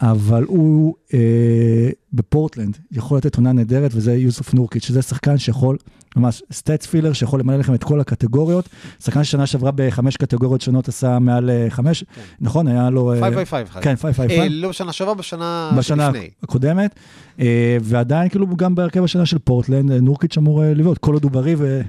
אבל 0.00 0.44
הוא 0.44 0.94
אה, 1.14 1.90
בפורטלנד 2.12 2.78
יכול 2.92 3.18
לתת 3.18 3.36
עונה 3.36 3.52
נהדרת, 3.52 3.90
וזה 3.94 4.14
יוסוף 4.14 4.54
נורקיץ', 4.54 4.84
שזה 4.84 5.02
שחקן 5.02 5.38
שיכול, 5.38 5.76
ממש 6.16 6.42
סטאצ 6.52 6.86
פילר, 6.86 7.12
שיכול 7.12 7.40
למלא 7.40 7.56
לכם 7.56 7.74
את 7.74 7.84
כל 7.84 8.00
הקטגוריות. 8.00 8.68
שחקן 9.04 9.24
ששנה 9.24 9.46
שעברה 9.46 9.70
בחמש 9.74 10.16
קטגוריות 10.16 10.60
שונות 10.60 10.88
עשה 10.88 11.18
מעל 11.18 11.50
אה, 11.50 11.66
חמש, 11.70 12.04
נכון? 12.40 12.68
היה 12.68 12.90
לו... 12.90 13.12
אה, 13.12 13.20
555. 13.20 13.84
כן, 13.84 13.96
555. 13.96 14.38
אה, 14.38 14.48
לא 14.48 14.68
בשנה 14.68 14.92
שעברה, 14.92 15.14
בשנה 15.14 15.70
בשנה 15.76 16.06
שלפני. 16.06 16.30
הקודמת, 16.42 16.94
אה, 17.40 17.76
ועדיין 17.82 18.28
כאילו 18.28 18.56
גם 18.56 18.74
בהרכב 18.74 19.04
השנה 19.04 19.26
של 19.26 19.38
פורטלנד, 19.38 19.92
נורקיץ' 19.92 20.38
אמור 20.38 20.62
לבעוט, 20.64 20.98
כל 20.98 21.14
עוד 21.14 21.24
הוא 21.24 21.30
בריא 21.30 21.56
ו... 21.58 21.80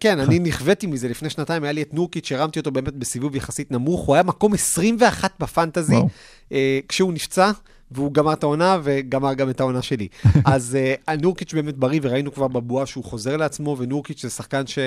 כן, 0.00 0.20
אני 0.20 0.38
נכוויתי 0.48 0.86
מזה 0.86 1.08
לפני 1.08 1.30
שנתיים, 1.30 1.62
היה 1.62 1.72
לי 1.72 1.82
את 1.82 1.94
נורקיץ', 1.94 2.26
שהרמתי 2.26 2.58
אותו 2.58 2.70
באמת 2.70 2.94
בסיבוב 2.94 3.36
יחסית 3.36 3.70
נמוך, 3.70 4.00
הוא 4.00 4.14
היה 4.14 4.22
מקום 4.22 4.54
21 4.54 5.32
בפנטזי, 5.40 5.96
כשהוא 6.88 7.12
נפצע, 7.12 7.50
והוא 7.90 8.12
גמר 8.12 8.32
את 8.32 8.42
העונה 8.42 8.78
וגמר 8.82 9.34
גם 9.34 9.50
את 9.50 9.60
העונה 9.60 9.82
שלי. 9.82 10.08
אז 10.44 10.78
אה, 11.08 11.16
נורקיץ' 11.16 11.54
באמת 11.54 11.76
בריא, 11.76 12.00
וראינו 12.02 12.32
כבר 12.32 12.48
בבועה 12.48 12.86
שהוא 12.86 13.04
חוזר 13.04 13.36
לעצמו, 13.36 13.76
ונורקיץ' 13.78 14.22
זה 14.22 14.30
שחקן 14.30 14.66
ש... 14.66 14.78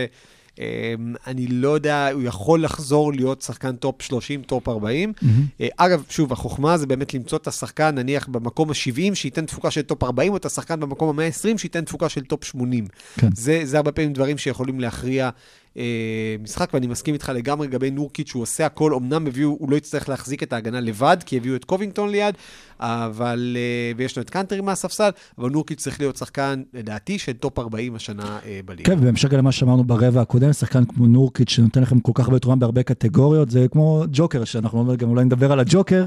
אה, 0.60 0.94
אני 1.28 1.48
לא 1.48 1.70
יודע, 1.70 2.10
הוא 2.14 2.22
יכול 2.24 2.64
לחזור 2.64 3.14
להיות 3.14 3.42
שחקן 3.42 3.76
טופ 3.76 4.02
30, 4.02 4.42
טופ 4.42 4.70
40. 4.70 5.14
אה, 5.62 5.68
אגב, 5.78 6.04
שוב, 6.10 6.34
החוכמה 6.34 6.78
זה 6.78 6.88
באמת 6.88 7.14
למצוא 7.14 7.38
את 7.38 7.48
השחקן, 7.48 7.96
נניח 7.96 8.28
במקום 8.28 8.70
ה-70, 8.70 9.16
שייתן 9.16 9.46
תפוקה 9.46 9.72
של 9.72 9.82
טופ 9.82 10.04
40, 10.04 10.32
או 10.32 10.38
את 10.38 10.46
השחקן 10.46 10.80
במקום 10.80 11.20
ה-120, 11.20 11.58
שייתן 11.58 11.86
תפוקה 11.86 12.10
של 12.10 12.24
טופ 12.24 12.44
80. 12.44 12.88
כן. 13.18 13.30
זה, 13.36 13.62
זה 13.64 13.78
הרבה 13.78 13.92
פעמים 13.92 14.14
דברים 14.14 14.38
שיכולים 14.38 14.80
להכריע 14.80 15.30
אה, 15.78 16.36
משחק, 16.44 16.70
ואני 16.74 16.88
מסכים 16.88 17.14
איתך 17.14 17.32
לגמרי 17.36 17.68
לגבי 17.68 17.92
נורקיץ', 17.92 18.30
שהוא 18.30 18.42
עושה 18.42 18.66
הכל, 18.66 18.94
אמנם 18.94 19.28
הביאו, 19.28 19.50
הוא 19.60 19.72
לא 19.72 19.76
יצטרך 19.76 20.10
להחזיק 20.10 20.44
את 20.44 20.54
ההגנה 20.54 20.80
לבד, 20.80 21.18
כי 21.26 21.38
הביאו 21.38 21.56
את 21.56 21.66
קובינגטון 21.66 22.10
ליד, 22.10 22.36
אבל, 22.80 23.58
אה, 23.60 23.92
ויש 23.98 24.18
לו 24.18 24.22
את 24.22 24.30
קאנטרי 24.30 24.62
מהספסל, 24.62 25.10
אבל 25.38 25.50
נורקיץ' 25.50 25.80
צריך 25.80 26.00
להיות 26.00 26.16
שחקן, 26.16 26.62
לדעתי, 26.74 27.20
של 27.20 27.34
טופ 27.34 27.60
40 27.60 27.96
השנה 27.96 28.40
אה, 28.46 28.60
בליגה. 28.66 28.92
כן, 28.92 29.00
ובהמשך 29.00 29.34
למה 29.34 29.52
שאמרנו 29.52 29.84
ברבע 29.84 30.22
הקודם, 30.22 30.54
שחקן 30.54 30.86
כמו 30.86 31.08
נורקיץ' 31.08 31.50
שנותן 31.50 31.82
לכם 31.82 32.00
כל 32.00 32.12
כך 32.16 32.26
הרבה 32.26 32.40
תרומה 32.40 32.56
בהרבה 32.56 32.84
קטגוריות, 32.84 33.52
זה 33.52 33.66
כמו 33.72 34.04
ג'וקר, 34.12 34.44
שאנחנו 34.44 34.94
גם 34.98 35.10
אולי 35.10 35.26
נדבר 35.26 35.52
על 35.52 35.60
הג'וקר, 35.60 36.06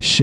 ש... 0.00 0.22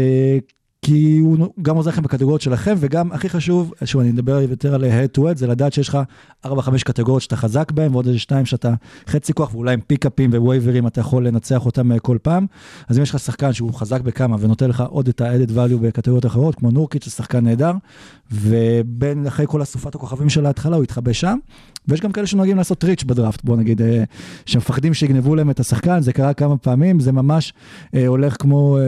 כי 0.86 1.17
הוא 1.17 1.38
גם 1.61 1.75
עוזר 1.75 1.89
לכם 1.89 2.01
בקטגוריות 2.01 2.41
שלכם, 2.41 2.75
וגם 2.79 3.11
הכי 3.11 3.29
חשוב, 3.29 3.73
שוב, 3.86 4.01
אני 4.01 4.11
אדבר 4.11 4.41
יותר 4.41 4.75
על 4.75 4.83
head 4.83 5.17
to 5.17 5.21
head, 5.21 5.38
זה 5.38 5.47
לדעת 5.47 5.73
שיש 5.73 5.89
לך 5.89 5.97
4-5 6.45 6.49
קטגוריות 6.86 7.21
שאתה 7.21 7.36
חזק 7.36 7.71
בהן, 7.71 7.91
ועוד 7.91 8.07
איזה 8.07 8.19
2 8.19 8.45
שאתה 8.45 8.73
חצי 9.07 9.33
כוח, 9.33 9.53
ואולי 9.53 9.73
עם 9.73 9.79
פיקאפים 9.88 10.29
ווייברים 10.33 10.88
אתה 10.88 11.01
יכול 11.01 11.27
לנצח 11.27 11.65
אותם 11.65 11.91
אה, 11.91 11.99
כל 11.99 12.17
פעם. 12.21 12.45
אז 12.88 12.97
אם 12.97 13.03
יש 13.03 13.09
לך 13.09 13.19
שחקן 13.19 13.53
שהוא 13.53 13.73
חזק 13.73 14.01
בכמה 14.01 14.36
ונותן 14.39 14.69
לך 14.69 14.83
עוד 14.89 15.07
את 15.07 15.21
ה-added 15.21 15.49
value 15.49 15.77
בקטגוריות 15.81 16.25
אחרות, 16.25 16.55
כמו 16.55 16.71
נורקיץ', 16.71 17.05
זה 17.05 17.11
שחקן 17.11 17.43
נהדר, 17.43 17.71
ובין 18.32 19.28
אחרי 19.28 19.45
כל 19.49 19.61
אסופת 19.61 19.95
הכוכבים 19.95 20.30
של 20.30 20.45
ההתחלה 20.45 20.76
הוא 20.76 20.84
יתחבא 20.84 21.13
שם. 21.13 21.38
ויש 21.88 22.01
גם 22.01 22.11
כאלה 22.11 22.28
שנוהגים 22.28 22.57
לעשות 22.57 22.78
טריץ' 22.78 23.03
בדראפט, 23.03 23.43
בוא 23.43 23.57
נגיד, 23.57 23.82
אה, 23.82 24.03
שמפחדים 24.45 24.93
שיגנבו 24.93 25.36
להם 25.36 25.49
את 25.49 25.59
השחקן, 25.59 26.01
זה 26.01 26.13
קרה 26.13 26.34
כמה 26.34 26.57
פעמים, 26.57 26.99
זה 26.99 27.11
ממש 27.11 27.53
אה, 27.95 28.07
הולך 28.07 28.36
כמו 28.39 28.78
אה, 28.78 28.84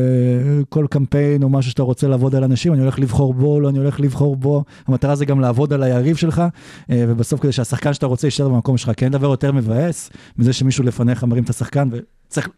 כל 0.69 0.85
קמפיין 0.89 1.43
או 1.43 1.49
משהו 1.49 1.71
שאתה 1.71 1.83
רוצה 1.83 2.07
לעבוד 2.07 2.35
על 2.35 2.43
אנשים, 2.43 2.73
אני 2.73 2.81
הולך 2.81 2.99
לבחור 2.99 3.33
בו, 3.33 3.59
לא 3.59 3.69
אני 3.69 3.77
הולך 3.77 3.99
לבחור 3.99 4.35
בו, 4.35 4.63
המטרה 4.87 5.15
זה 5.15 5.25
גם 5.25 5.39
לעבוד 5.39 5.73
על 5.73 5.83
היריב 5.83 6.15
שלך, 6.15 6.43
אה, 6.89 7.05
ובסוף 7.07 7.39
כדי 7.39 7.51
שהשחקן 7.51 7.93
שאתה 7.93 8.05
רוצה 8.05 8.27
יישאר 8.27 8.49
במקום 8.49 8.77
שלך, 8.77 8.91
כי 8.97 9.05
אין 9.05 9.11
דבר 9.13 9.27
יותר 9.27 9.51
מבאס 9.51 10.09
מזה 10.37 10.53
שמישהו 10.53 10.83
לפניך 10.83 11.23
מרים 11.23 11.43
את 11.43 11.49
השחקן, 11.49 11.89
וצריך 11.91 12.49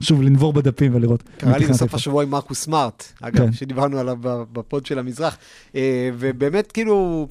שוב 0.00 0.22
לנבור 0.22 0.52
בדפים 0.52 0.94
ולראות. 0.94 1.22
קרה 1.38 1.58
לי 1.58 1.66
בסוף. 1.66 1.94
השבוע 1.94 2.22
עם 2.22 2.30
מרקוס 2.30 2.62
סמארט, 2.64 3.04
אגב, 3.20 3.38
כן. 3.38 3.52
שדיברנו 3.52 3.98
עליו 3.98 4.16
בפוד 4.52 4.86
של 4.86 4.98
המזרח. 4.98 5.36
אה, 5.74 6.10
ובאמת, 6.18 6.72
כאילו, 6.72 7.28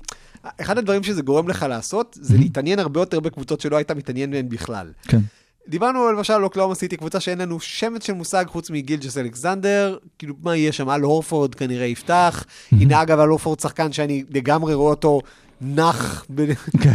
אחד 0.61 0.78
הדברים 0.78 1.03
שזה 1.03 1.22
גורם 1.22 1.47
לך 1.47 1.66
לעשות, 1.70 2.18
זה 2.22 2.38
להתעניין 2.38 2.80
הרבה 2.80 2.99
יותר 2.99 3.20
בקבוצות 3.20 3.61
שלא 3.61 3.76
היית 3.76 3.91
מתעניין 3.91 4.32
בהן 4.32 4.49
בכלל. 4.49 4.91
כן. 5.07 5.20
דיברנו 5.68 6.11
למשל 6.11 6.34
על 6.34 6.43
אוקלהומה 6.43 6.76
סיטי, 6.76 6.97
קבוצה 6.97 7.20
שאין 7.20 7.38
לנו 7.38 7.59
שמץ 7.59 8.05
של 8.05 8.14
מושג 8.14 8.45
חוץ 8.47 8.70
מגילג'ס 8.70 9.18
אלכסנדר, 9.18 9.97
כאילו 10.20 10.36
מה 10.41 10.55
יהיה 10.55 10.72
שם, 10.72 10.89
על 10.89 11.01
הורפורד 11.01 11.55
כנראה 11.55 11.86
יפתח. 11.86 12.45
הנה 12.72 13.01
אגב, 13.01 13.20
על 13.20 13.30
הורפורד 13.30 13.59
שחקן 13.59 13.91
שאני 13.91 14.24
לגמרי 14.30 14.74
רואה 14.74 14.89
אותו 14.89 15.22
נח 15.64 16.26
ב- 16.36 16.51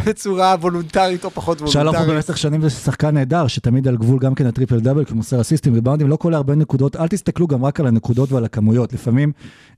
בצורה 0.06 0.56
וולונטרית 0.60 1.24
או 1.24 1.30
פחות 1.30 1.58
שלום 1.58 1.72
פה 1.72 1.78
וולונטרית. 1.78 2.16
במשך 2.16 2.36
שנים 2.38 2.62
זה 2.62 2.70
שחקן 2.70 3.14
נהדר, 3.14 3.46
שתמיד 3.46 3.88
על 3.88 3.96
גבול 3.96 4.18
גם 4.18 4.34
כן 4.34 4.46
הטריפל 4.46 4.80
דאבל, 4.80 5.04
כי 5.04 5.10
הוא 5.10 5.16
מוסר 5.16 5.40
אסיסטים 5.40 5.74
ריבאונדים, 5.74 6.08
לא 6.08 6.16
קולע 6.16 6.36
הרבה 6.36 6.54
נקודות, 6.54 6.96
אל 6.96 7.08
תסתכלו 7.08 7.46
גם 7.46 7.64
רק 7.64 7.80
על 7.80 7.86
הנקודות 7.86 8.32
ועל 8.32 8.44
הכמויות, 8.44 8.92
לפעמים 8.92 9.32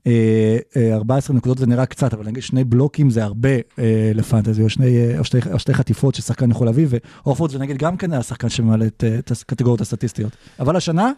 אה, 0.07 0.57
אה, 0.77 0.95
14 0.95 1.35
נקודות 1.35 1.57
זה 1.57 1.65
נראה 1.67 1.85
קצת, 1.85 2.13
אבל 2.13 2.25
נגיד 2.25 2.43
שני 2.43 2.63
בלוקים 2.63 3.09
זה 3.09 3.23
הרבה 3.23 3.49
אה, 3.79 4.11
לפנטזי, 4.15 4.63
או, 4.63 4.69
שני, 4.69 4.97
אה, 4.97 5.19
או, 5.19 5.23
שתי, 5.23 5.37
או 5.53 5.59
שתי 5.59 5.73
חטיפות 5.73 6.15
ששחקן 6.15 6.51
יכול 6.51 6.67
להביא, 6.67 6.87
והורפורד 6.89 7.51
זה 7.51 7.59
נגיד 7.59 7.77
גם 7.77 7.97
כן 7.97 8.13
היה 8.13 8.23
שחקן 8.23 8.49
שמעלה 8.49 8.85
את, 8.85 9.03
אה, 9.07 9.19
את 9.19 9.31
הקטגוריות 9.31 9.81
הסטטיסטיות. 9.81 10.31
אבל 10.59 10.75
השנה, 10.75 11.11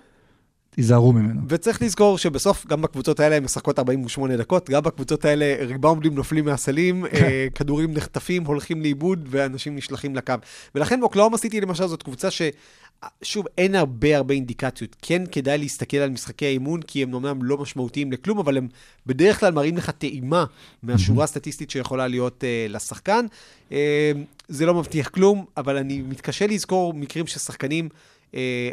תיזהרו 0.76 1.14
ממנו. 1.14 1.42
וצריך 1.50 1.82
לזכור 1.82 2.18
שבסוף, 2.18 2.66
גם 2.68 2.82
בקבוצות 2.82 3.20
האלה 3.20 3.36
הן 3.36 3.44
משחקות 3.44 3.80
48 3.80 4.38
דקות, 4.38 4.70
גם 4.70 4.84
בקבוצות 4.84 5.26
האלה 5.26 5.56
ריבאונדים 5.60 6.16
נופלים 6.16 6.46
מהסלים. 6.46 7.06
אה, 7.14 7.48
כדורים 7.56 7.94
נחטפים, 7.94 8.46
הולכים 8.46 8.82
לאיבוד, 8.82 9.28
ואנשים 9.32 9.76
נשלחים 9.76 10.16
לקו. 10.16 10.34
ולכן 10.76 11.00
באוקלאומה 11.00 11.38
סיטי 11.38 11.62
למשל 11.62 11.88
זאת 11.88 12.04
קבוצה 12.04 12.32
ש... 12.32 12.42
שוב, 13.22 13.46
אין 13.58 13.76
הרבה 13.76 14.18
הרבה 14.18 14.34
אינדיקציות. 14.34 14.96
כן 15.02 15.24
כדאי 15.32 15.58
להסתכל 15.58 15.98
על 15.98 16.10
משחקי 16.10 16.46
האימון, 16.46 16.82
כי 16.82 17.04
הם 17.04 17.14
אומנם 17.14 17.44
לא 17.44 17.58
משמעותיים 17.58 18.12
לכלום, 18.12 18.40
אבל 18.40 18.58
הם 18.58 18.68
בדרך 19.06 19.40
כלל 19.40 19.54
מראים 19.54 19.78
לך 19.78 19.90
טעימה 19.90 20.46
מהשורה 20.84 21.24
הסטטיסטית 21.24 21.70
שיכולה 21.70 22.08
להיות 22.08 22.44
אה, 22.44 22.66
לשחקן. 22.70 23.26
אה, 23.72 24.12
זה 24.48 24.66
לא 24.66 24.74
מבטיח 24.74 25.10
כלום, 25.10 25.46
אבל 25.58 25.78
אני 25.78 26.02
מתקשה 26.02 26.48
לזכור 26.48 26.94
מקרים 26.94 27.28
ששחקנים 27.28 27.90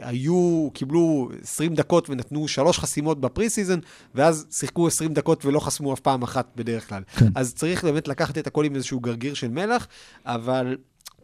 היו, 0.02 0.68
קיבלו 0.72 1.30
20 1.42 1.74
דקות 1.74 2.10
ונתנו 2.10 2.48
שלוש 2.48 2.78
חסימות 2.78 3.20
ב 3.20 3.28
pre 3.28 3.50
season, 3.50 3.78
ואז 4.14 4.46
שיחקו 4.50 4.86
20 4.86 5.14
דקות 5.14 5.44
ולא 5.44 5.60
חסמו 5.60 5.94
אף 5.94 6.00
פעם 6.00 6.22
אחת 6.22 6.52
בדרך 6.56 6.88
כלל. 6.88 7.02
כן. 7.16 7.26
אז 7.34 7.54
צריך 7.54 7.84
באמת 7.84 8.08
לקחת 8.08 8.38
את 8.38 8.46
הכל 8.46 8.64
עם 8.64 8.74
איזשהו 8.74 9.00
גרגיר 9.00 9.34
של 9.34 9.48
מלח, 9.48 9.88
אבל 10.26 10.76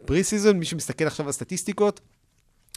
pre 0.05 0.23
season, 0.23 0.57
מי 0.57 0.65
שמסתכל 0.65 1.03
עכשיו 1.03 1.25
על 1.25 1.31
סטטיסטיקות, 1.31 1.99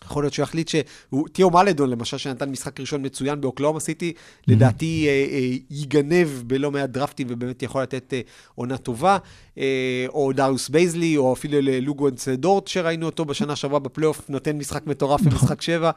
יכול 0.05 0.25
להיות 0.25 0.35
שהוא 0.35 0.43
יחליט 0.43 0.69
שהוא, 0.69 1.29
תיאו 1.29 1.51
מלדון 1.51 1.91
למשל, 1.91 2.19
שנתן 2.19 2.51
משחק 2.51 2.81
ראשון 2.81 3.07
מצוין 3.07 3.41
באוקלהומה 3.41 3.81
סיטי, 3.81 4.13
לדעתי 4.49 5.07
אה, 5.09 5.27
אה, 5.33 5.57
ייגנב 5.71 6.29
בלא 6.47 6.71
מעט 6.71 6.91
דרפטים 6.91 7.27
ובאמת 7.31 7.63
יכול 7.63 7.83
לתת 7.83 8.15
אה, 8.15 8.21
עונה 8.55 8.77
טובה, 8.77 9.19
אה, 9.59 10.07
או 10.09 10.33
דאריוס 10.33 10.69
בייזלי, 10.69 11.17
או 11.17 11.33
אפילו 11.33 11.61
ללוגוונס 11.61 12.29
דורט 12.29 12.69
שראינו 12.69 13.07
אותו 13.07 13.25
בשנה 13.25 13.57
שעברה 13.57 13.79
בפלייאוף, 13.79 14.31
נותן 14.31 14.59
משחק 14.59 14.87
מטורף 14.87 15.21
במשחק 15.21 15.63
שבע. 15.63 15.91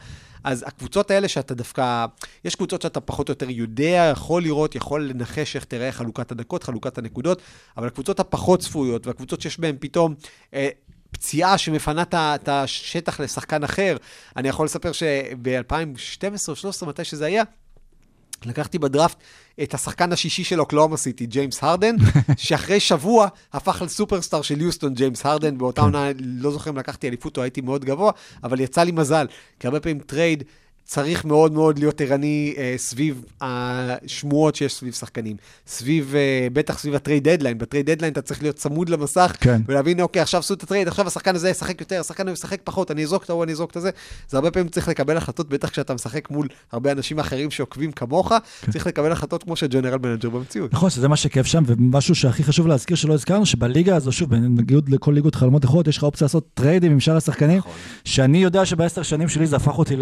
אז 0.43 0.63
הקבוצות 0.67 1.11
האלה 1.11 1.27
שאתה 1.27 1.53
דווקא, 1.53 2.05
יש 2.45 2.55
קבוצות 2.55 2.81
שאתה 2.81 2.99
פחות 2.99 3.29
או 3.29 3.31
יותר 3.31 3.49
יודע, 3.49 4.09
יכול 4.11 4.43
לראות, 4.43 4.75
יכול 4.75 5.09
לנחש 5.09 5.55
איך 5.55 5.63
תראה 5.65 5.91
חלוקת 5.91 6.31
הדקות, 6.31 6.63
חלוקת 6.63 6.97
הנקודות, 6.97 7.41
אבל 7.77 7.87
הקבוצות 7.87 8.19
הפחות 8.19 8.59
צפויות, 8.59 9.07
והקבוצות 9.07 9.41
שיש 9.41 9.59
בהן 9.59 9.75
פתאום... 9.79 10.15
אה, 10.53 10.69
פציעה 11.13 11.57
שמפנה 11.57 12.03
את 12.35 12.49
השטח 12.49 13.19
לשחקן 13.19 13.63
אחר. 13.63 13.97
אני 14.37 14.49
יכול 14.49 14.65
לספר 14.65 14.91
שב-2012 14.91 15.45
או 15.47 15.57
2013, 15.57 16.89
מתי 16.89 17.03
שזה 17.03 17.25
היה, 17.25 17.43
לקחתי 18.45 18.79
בדראפט 18.79 19.17
את 19.63 19.73
השחקן 19.73 20.11
השישי 20.11 20.43
של 20.43 20.59
אוקלהומה 20.59 20.97
סיטי, 20.97 21.25
ג'יימס 21.25 21.63
הרדן, 21.63 21.95
שאחרי 22.37 22.79
שבוע 22.79 23.27
הפך 23.53 23.81
לסופרסטאר 23.85 24.41
של 24.41 24.61
יוסטון, 24.61 24.93
ג'יימס 24.93 25.25
הרדן. 25.25 25.57
באותה 25.57 25.81
עונה, 25.81 26.09
לא 26.19 26.51
זוכר 26.51 26.69
אם 26.69 26.77
לקחתי 26.77 27.07
אליפות 27.07 27.37
או 27.37 27.43
הייתי 27.43 27.61
מאוד 27.61 27.85
גבוה, 27.85 28.11
אבל 28.43 28.59
יצא 28.59 28.83
לי 28.83 28.91
מזל, 28.91 29.27
כי 29.59 29.67
הרבה 29.67 29.79
פעמים 29.79 29.99
טרייד 29.99 30.43
צריך 30.85 31.25
מאוד 31.25 31.53
מאוד 31.53 31.79
להיות 31.79 32.01
ערני 32.01 32.53
אה, 32.57 32.73
סביב 32.77 33.25
השמועות 33.41 34.55
שיש 34.55 34.73
סביב 34.73 34.93
שחקנים. 34.93 35.35
סביב, 35.67 36.13
אה, 36.15 36.47
בטח 36.53 36.79
סביב 36.79 36.95
ה 36.95 37.01
trade 37.01 37.29
deadline. 37.29 37.57
ב 37.57 37.63
trade 37.63 37.89
deadline 37.89 38.13
אתה 38.13 38.21
צריך 38.21 38.41
להיות 38.41 38.55
צמוד 38.55 38.89
למסך, 38.89 39.35
כן. 39.39 39.61
ולהבין, 39.67 40.01
אוקיי, 40.01 40.21
עכשיו 40.21 40.39
עשו 40.39 40.53
את 40.53 40.63
הטרייד, 40.63 40.87
עכשיו 40.87 41.07
השחקן 41.07 41.35
הזה 41.35 41.49
ישחק 41.49 41.81
יותר, 41.81 41.99
השחקן 41.99 42.27
הזה 42.27 42.33
ישחק 42.33 42.59
פחות, 42.63 42.91
אני 42.91 43.03
אזרוק 43.03 43.23
את 43.23 43.29
ההוא, 43.29 43.43
אני 43.43 43.51
אזרוק 43.51 43.71
את 43.71 43.75
הזה. 43.75 43.89
זה 44.29 44.37
הרבה 44.37 44.51
פעמים 44.51 44.69
צריך 44.69 44.87
לקבל 44.87 45.17
החלטות, 45.17 45.49
בטח 45.49 45.69
כשאתה 45.69 45.93
משחק 45.93 46.31
מול 46.31 46.47
הרבה 46.71 46.91
אנשים 46.91 47.19
אחרים 47.19 47.51
שעוקבים 47.51 47.91
כמוך, 47.91 48.31
צריך 48.71 48.87
לקבל 48.87 49.11
החלטות 49.11 49.43
כמו 49.43 49.55
ש 49.55 49.65
general 49.65 49.97
manager 50.03 50.29
במציאות. 50.29 50.73
נכון, 50.73 50.89
שזה 50.89 51.07
מה 51.07 51.15
שכיף 51.15 51.45
שם, 51.45 51.63
ומשהו 51.67 52.15
שהכי 52.15 52.43
חשוב 52.43 52.67
להזכיר 52.67 52.97
שלא 52.97 53.13
הזכרנו, 53.13 53.45
שבליגה 53.45 53.95
הזו, 53.95 54.11
שוב, 54.11 54.29
בניגוד 54.29 54.89
לכל 54.89 55.11
ליגות 55.11 55.35
חלומות 55.35 55.65
אחרות, 55.65 55.87
יש 55.87 55.97
לך 55.97 56.03
אופציה 56.03 56.25
לעשות 56.25 56.47
טריידים 56.53 56.91
עם 56.91 56.99
שאר 56.99 57.17
השחקנים, 57.17 57.61
שאני 58.05 58.37
יודע 58.37 58.65
שבעשר 58.65 59.03
שנים 59.03 59.29
שלי 59.29 59.47
זה 59.47 59.55
הפך 59.55 59.79
אותי 59.79 59.95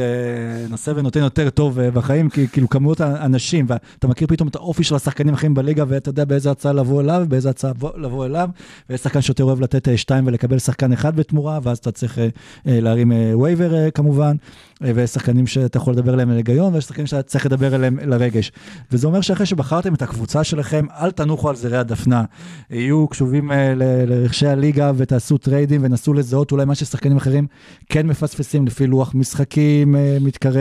לנושא 0.71 0.91
ונותן 0.95 1.19
יותר 1.19 1.49
טוב 1.49 1.79
אה, 1.79 1.91
בחיים, 1.91 2.29
כי 2.29 2.47
כאילו 2.47 2.69
כמות 2.69 3.01
האנשים, 3.01 3.65
ואתה 3.69 4.07
מכיר 4.07 4.27
פתאום 4.27 4.47
את 4.47 4.55
האופי 4.55 4.83
של 4.83 4.95
השחקנים 4.95 5.33
האחרים 5.33 5.53
בליגה, 5.53 5.83
ואתה 5.87 6.09
יודע 6.09 6.25
באיזה 6.25 6.51
הצעה 6.51 6.73
לבוא 6.73 7.01
אליו, 7.01 7.21
ובאיזה 7.25 7.49
הצעה 7.49 7.71
לבוא- 7.97 8.25
אליו, 8.25 8.49
ויש 8.89 9.01
שחקן 9.01 9.21
שיותר 9.21 9.43
אוהב 9.43 9.61
לתת 9.61 9.87
אה, 9.87 9.97
שתיים 9.97 10.27
ולקבל 10.27 10.59
שחקן 10.59 10.93
אחד 10.93 11.15
בתמורה, 11.15 11.59
ואז 11.63 11.77
אתה 11.77 11.91
צריך 11.91 12.19
אה, 12.19 12.29
להרים 12.65 13.11
waiver 13.41 13.89
כמובן, 13.89 14.35
ויש 14.81 15.09
שחקנים 15.09 15.47
שאתה 15.47 15.77
יכול 15.77 15.93
לדבר 15.93 16.13
אליהם 16.13 16.31
להיגיון, 16.31 16.73
ויש 16.73 16.85
שחקנים 16.85 17.07
שאתה 17.07 17.23
צריך 17.23 17.45
לדבר 17.45 17.75
אליהם 17.75 17.97
לרגש. 18.05 18.51
וזה 18.91 19.07
אומר 19.07 19.21
שאחרי 19.21 19.45
שבחרתם 19.45 19.93
את 19.93 20.01
הקבוצה 20.01 20.43
שלכם, 20.43 20.85
אל 21.01 21.11
תנוחו 21.11 21.49
על 21.49 21.55
זרי 21.55 21.77
הדפנה. 21.77 22.23
יהיו 22.69 23.07
קשובים 23.07 23.51
לרחשי 23.75 24.47
הליגה 24.47 24.91
ותעשו 24.95 25.37
טריידים 25.37 25.83
ונסו 25.83 26.13
לזהות 26.13 26.51
אולי 26.51 26.65
מה 26.65 26.75
ששחקנים 26.75 27.17
אחרים 27.17 27.47
כן 27.89 28.07
מפספסים 28.07 28.67
לפי 28.67 28.87
לוח 28.87 29.15
משחקים 29.15 29.95
אה, 29.95 30.17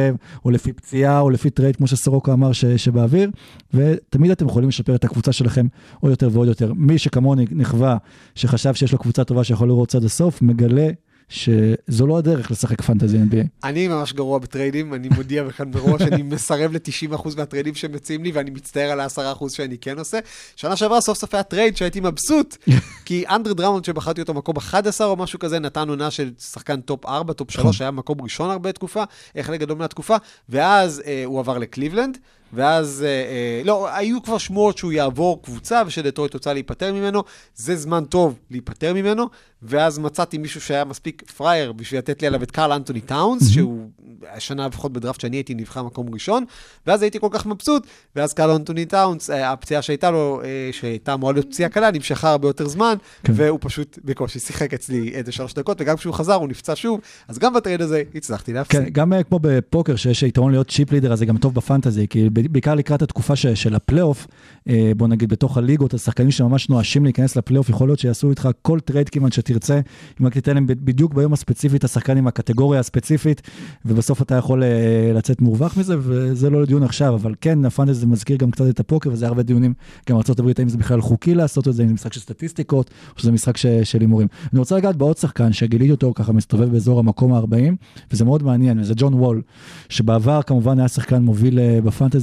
מתקרב, 0.09 0.17
או 0.45 0.51
לפי 0.51 0.73
פציעה, 0.73 1.21
או 1.21 1.31
לפי 1.31 1.51
טרייד, 1.51 1.77
כמו 1.77 1.87
שסורוקה 1.87 2.33
אמר 2.33 2.53
ש- 2.53 2.65
שבאוויר, 2.65 3.31
ותמיד 3.75 4.31
אתם 4.31 4.47
יכולים 4.47 4.69
לשפר 4.69 4.95
את 4.95 5.05
הקבוצה 5.05 5.33
שלכם 5.33 5.67
עוד 6.01 6.11
יותר 6.11 6.29
ועוד 6.33 6.49
יותר. 6.49 6.73
מי 6.77 6.99
שכמוני 6.99 7.45
נכווה, 7.51 7.97
שחשב 8.35 8.75
שיש 8.75 8.93
לו 8.93 8.99
קבוצה 8.99 9.25
טובה 9.25 9.45
שיכול 9.45 9.69
לראות 9.69 9.95
עד 9.95 10.05
הסוף, 10.05 10.43
מגלה 10.43 10.91
שזו 11.31 12.07
לא 12.07 12.19
הדרך 12.19 12.51
לשחק 12.51 12.81
פנטזי 12.81 13.17
NBA. 13.17 13.47
אני 13.65 13.89
ממש 13.89 14.13
גרוע 14.13 14.39
בטריידים, 14.39 14.95
אני 14.95 15.09
מודיע 15.09 15.45
בכאן 15.45 15.71
מראש, 15.75 16.03
אני 16.03 16.23
מסרב 16.23 16.73
ל-90% 16.73 17.29
מהטריידים 17.37 17.75
שמציעים 17.75 18.25
לי, 18.25 18.33
ואני 18.33 18.51
מצטער 18.51 18.91
על 18.91 19.01
ה-10% 19.01 19.49
שאני 19.49 19.79
כן 19.79 19.99
עושה. 19.99 20.19
שנה 20.57 20.77
שעברה 20.77 21.01
סוף 21.01 21.19
סוף 21.19 21.35
היה 21.35 21.43
טרייד 21.43 21.77
שהייתי 21.77 22.01
מבסוט, 22.01 22.57
כי 23.07 23.25
אנדרי 23.29 23.55
דראמונד, 23.55 23.85
שבחרתי 23.85 24.21
אותו 24.21 24.35
מקום 24.35 24.57
11 24.57 25.07
או 25.07 25.17
משהו 25.17 25.39
כזה, 25.39 25.59
נתן 25.59 25.89
עונה 25.89 26.11
של 26.11 26.31
שחקן 26.39 26.81
טופ 26.81 27.07
4, 27.07 27.33
טופ 27.33 27.51
3, 27.51 27.81
היה 27.81 27.91
מקום 27.91 28.21
ראשון 28.21 28.51
הרבה 28.51 28.73
תקופה, 28.73 29.05
חלק 29.41 29.61
גדול 29.61 29.79
מהתקופה, 29.79 30.17
ואז 30.49 31.03
אה, 31.07 31.23
הוא 31.25 31.41
עבר 31.41 31.59
לקליבלנד. 31.59 32.19
ואז, 32.53 33.05
אה, 33.07 33.09
אה, 33.09 33.63
לא, 33.65 33.97
היו 33.97 34.23
כבר 34.23 34.39
שמועות 34.39 34.79
שהוא 34.79 34.93
יעבור 34.93 35.43
קבוצה 35.43 35.83
ושדטרויט 35.87 36.35
רוצה 36.35 36.53
להיפטר 36.53 36.93
ממנו, 36.93 37.23
זה 37.55 37.77
זמן 37.77 38.05
טוב 38.05 38.39
להיפטר 38.51 38.95
ממנו, 38.95 39.27
ואז 39.63 39.99
מצאתי 39.99 40.39
מישהו 40.39 40.61
שהיה 40.61 40.85
מספיק 40.85 41.31
פראייר 41.31 41.73
בשביל 41.73 41.99
לתת 41.99 42.23
לי 42.23 42.29
עליו 42.29 42.43
את 42.43 42.51
קרל 42.51 42.73
אנטוני 42.73 43.01
טאונס, 43.01 43.49
שהוא 43.51 43.89
השנה 44.33 44.67
לפחות 44.67 44.93
בדראפט 44.93 45.21
שאני 45.21 45.37
הייתי 45.37 45.55
נבחר 45.55 45.83
מקום 45.83 46.15
ראשון, 46.15 46.45
ואז 46.87 47.03
הייתי 47.03 47.21
כל 47.21 47.29
כך 47.31 47.47
מבסוט, 47.47 47.87
ואז 48.17 48.33
קרל 48.33 48.51
אנטוני 48.51 48.87
טאונס, 48.87 49.31
אה, 49.31 49.53
הפציעה 49.53 49.83
שהייתה 49.83 50.11
לו, 50.11 50.41
אה, 50.45 50.69
שהייתה 50.73 51.15
אמורה 51.15 51.33
להיות 51.33 51.47
פציעה 51.47 51.69
קלה, 51.69 51.91
נמשכה 51.91 52.31
הרבה 52.31 52.49
יותר 52.49 52.69
זמן, 52.69 52.95
כן. 53.25 53.33
והוא 53.37 53.59
פשוט 53.63 53.99
בקושי 54.05 54.39
שיחק 54.39 54.75
אצלי 54.75 55.11
איזה 55.15 55.33
שלוש 55.33 55.55
דקות, 55.55 55.81
וגם 55.81 55.97
כשהוא 55.97 56.15
חזר 56.15 56.35
הוא 56.35 56.49
נפצע 56.49 56.73
שוב, 56.77 57.01
אז 57.29 57.39
גם 57.39 57.55
בטרייד 57.55 57.83
הזה 57.83 58.03
הצלחתי 58.15 58.53
להפסיד. 58.53 58.81
כן, 58.81 58.89
גם 58.93 59.13
אה, 59.13 59.23
כמו 59.23 59.39
בפוקר, 59.43 59.97
שיש 59.97 60.23
יתרון 60.23 60.53
להיות 60.53 60.71
צ'יפ 60.71 60.93
לידר, 60.93 61.13
אז 61.13 61.19
זה 61.19 61.27
גם 61.27 61.39
טוב 61.39 61.55
בפנטזי, 61.55 62.07
כי 62.11 62.29
בעיקר 62.49 62.75
לקראת 62.75 63.03
התקופה 63.03 63.37
ש, 63.37 63.47
של 63.47 63.75
הפלייאוף, 63.75 64.27
אה, 64.69 64.93
בוא 64.97 65.09
נגיד 65.09 65.29
בתוך 65.29 65.57
הליגות, 65.57 65.95
השחקנים 65.95 66.31
שממש 66.31 66.69
נואשים 66.69 67.05
להיכנס 67.05 67.37
לפלייאוף, 67.37 67.69
יכול 67.69 67.89
להיות 67.89 67.99
שיעשו 67.99 68.31
איתך 68.31 68.49
כל 68.63 68.81
טרייד 68.81 69.09
כמעט 69.09 69.33
שתרצה, 69.33 69.81
אם 70.21 70.27
רק 70.27 70.33
תיתן 70.33 70.55
להם 70.55 70.67
בדיוק 70.67 71.15
ביום 71.15 71.33
הספציפי 71.33 71.77
את 71.77 71.85
השחקן 71.85 72.17
עם 72.17 72.27
הקטגוריה 72.27 72.81
הספציפית, 72.81 73.43
ובסוף 73.85 74.23
אתה 74.23 74.35
יכול 74.35 74.63
אה, 74.63 75.13
לצאת 75.15 75.41
מורווח 75.41 75.77
מזה, 75.77 75.97
וזה 76.01 76.51
לא 76.51 76.63
לדיון 76.63 76.83
עכשיו, 76.83 77.15
אבל 77.15 77.35
כן, 77.41 77.65
הפנטזי 77.65 78.01
זה 78.01 78.07
מזכיר 78.07 78.37
גם 78.37 78.51
קצת 78.51 78.69
את 78.69 78.81
הפוקר, 78.81 79.11
וזה 79.13 79.27
הרבה 79.27 79.43
דיונים, 79.43 79.75
גם 80.09 80.17
ארה"ב, 80.17 80.53
האם 80.59 80.69
זה 80.69 80.79
בכלל 80.79 81.01
חוקי 81.01 81.35
לעשות 81.35 81.69
את 81.69 81.75
זה, 81.75 81.83
אם 81.83 81.89
זה 81.89 81.95
משחק 81.95 82.13
של 82.13 82.21
סטטיסטיקות, 82.21 82.91
או 83.15 83.21
שזה 83.21 83.33
משחק 83.33 83.57
ש, 83.57 83.67
של 83.67 84.01
הימורים. 84.01 84.29
אני 84.53 84.59
רוצה 84.59 84.77
לגעת 84.77 84.97
בעוד 84.97 85.17
שחקן 85.17 85.53
שגיליתי 85.53 85.91
אותו 85.91 86.13
ככה 86.15 86.33
מסתובב 86.33 86.73
באזור 86.73 86.99
המקום 86.99 87.33
ה-40, 87.33 87.75
וזה 88.13 88.25
מאוד 88.25 88.43
מעניין, 88.43 88.81
וזה 88.81 88.95
ג'ון 88.97 89.15
וול, 89.15 89.43
שבעבר 89.89 90.43
כמובן 90.43 90.79
היה 90.79 90.89
שחקן 90.89 91.23
מוביל 91.23 91.59
אה, 91.59 91.79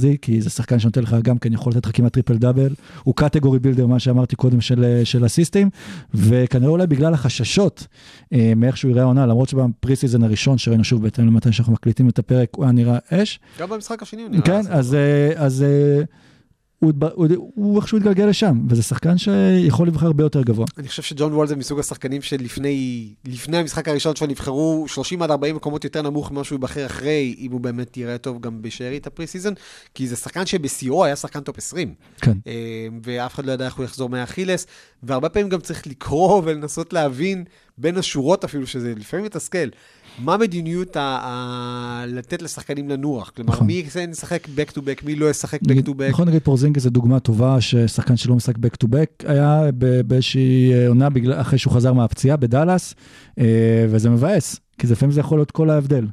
בפנטזי, 0.08 0.18
כי 0.22 0.40
זה 0.40 0.50
שחקן 0.50 0.78
שנותן 0.78 1.02
לך 1.02 1.16
גם 1.22 1.38
כן, 1.38 1.52
יכול 1.52 1.72
לתת 1.72 1.86
לך 1.86 1.96
כמעט 1.96 2.12
טריפל 2.12 2.36
דאבל, 2.36 2.74
הוא 3.02 3.14
category 3.14 3.58
builder, 3.58 3.86
מה 3.86 3.98
שאמרתי 3.98 4.36
קודם, 4.36 4.60
של, 4.60 4.84
אה, 4.84 5.04
של 5.04 5.26
אסיסטים, 5.26 5.70
וכנראה 6.14 6.70
אולי 6.70 6.86
בגלל 6.86 7.14
החששות 7.14 7.86
אה, 8.32 8.52
מאיך 8.56 8.76
שהוא 8.76 8.90
יראה 8.90 9.02
העונה, 9.02 9.26
למרות 9.26 9.48
שב 9.48 9.72
pre 9.72 9.96
season 9.96 10.22
הראשון 10.22 10.58
שראינו 10.58 10.84
שוב, 10.84 11.02
בהתאם 11.02 11.26
למתי 11.26 11.52
שאנחנו 11.52 11.72
מקליטים 11.72 12.08
את 12.08 12.18
הפרק, 12.18 12.48
הוא 12.56 12.64
היה 12.64 12.72
נראה 12.72 12.98
אש, 13.10 13.40
גם 13.58 13.70
במשחק 13.70 14.02
השני 14.02 14.22
הוא 14.22 14.30
נראה. 14.30 14.42
כן. 14.42 14.62
אז, 14.70 14.94
אה, 14.94 15.32
אז 15.36 15.62
אה, 15.62 16.02
הוא, 16.78 16.92
הוא, 17.14 17.26
הוא 17.54 17.76
איכשהו 17.80 17.98
התגלגל 17.98 18.24
לשם, 18.24 18.60
וזה 18.68 18.82
שחקן 18.82 19.18
שיכול 19.18 19.88
להיבחר 19.88 20.06
הרבה 20.06 20.24
יותר 20.24 20.42
גבוה. 20.42 20.66
אני 20.78 20.88
חושב 20.88 21.02
שג'ון 21.02 21.32
וול 21.32 21.46
זה 21.46 21.56
מסוג 21.56 21.78
השחקנים 21.78 22.22
שלפני 22.22 23.08
לפני 23.24 23.56
המשחק 23.56 23.88
הראשון 23.88 24.16
שלו 24.16 24.26
נבחרו 24.26 24.84
30 24.88 25.22
עד 25.22 25.30
40 25.30 25.56
מקומות 25.56 25.84
יותר 25.84 26.02
נמוך 26.02 26.30
ממה 26.30 26.44
שהוא 26.44 26.56
ייבחר 26.56 26.86
אחרי, 26.86 27.34
אם 27.38 27.52
הוא 27.52 27.60
באמת 27.60 27.96
יראה 27.96 28.18
טוב 28.18 28.40
גם 28.40 28.62
בשארית 28.62 29.06
ה 29.06 29.11
pre 29.11 29.26
season, 29.26 29.54
כי 29.94 30.08
זה 30.08 30.16
שחקן 30.16 30.46
שבשיאו 30.46 31.04
היה 31.04 31.16
שחקן 31.16 31.40
top 31.40 31.58
20. 31.58 31.94
כן. 32.20 32.32
אה, 32.46 32.86
ואף 33.02 33.34
אחד 33.34 33.46
לא 33.46 33.52
ידע 33.52 33.64
איך 33.64 33.74
הוא 33.74 33.84
יחזור 33.84 34.08
מהאכילס, 34.08 34.66
והרבה 35.02 35.28
פעמים 35.28 35.48
גם 35.48 35.60
צריך 35.60 35.86
לקרוא 35.86 36.42
ולנסות 36.44 36.92
להבין 36.92 37.44
בין 37.78 37.96
השורות 37.96 38.44
אפילו, 38.44 38.66
שזה 38.66 38.94
לפעמים 38.96 39.24
מתסכל. 39.26 39.68
מה 40.18 40.36
מדיניות 40.36 40.96
ה- 40.96 41.00
ה- 41.22 42.04
לתת 42.06 42.42
לשחקנים 42.42 42.88
לנוח? 42.88 43.32
כלומר, 43.36 43.52
נכון. 43.52 43.66
מי 43.66 43.84
ישחק 44.12 44.48
back 44.56 44.70
to 44.72 44.78
back, 44.78 45.04
מי 45.06 45.14
לא 45.14 45.30
ישחק 45.30 45.62
back 45.62 45.86
to 45.86 45.90
back? 45.90 46.10
נכון, 46.10 46.28
נגיד 46.28 46.42
פורזינגס 46.42 46.82
זו 46.82 46.90
דוגמה 46.90 47.20
טובה, 47.20 47.60
ששחקן 47.60 48.16
שלא 48.16 48.34
משחק 48.34 48.56
back 48.56 48.84
to 48.84 48.88
back 48.88 49.30
היה 49.30 49.62
באיזושהי 50.06 50.72
אה, 50.74 50.88
עונה 50.88 51.10
בגלל, 51.10 51.40
אחרי 51.40 51.58
שהוא 51.58 51.72
חזר 51.72 51.92
מהפציעה 51.92 52.36
בדאלאס, 52.36 52.94
אה, 53.38 53.86
וזה 53.90 54.10
מבאס, 54.10 54.60
כי 54.78 54.86
לפעמים 54.86 55.12
זה 55.12 55.20
יכול 55.20 55.38
להיות 55.38 55.50
כל 55.50 55.70
ההבדל. 55.70 56.06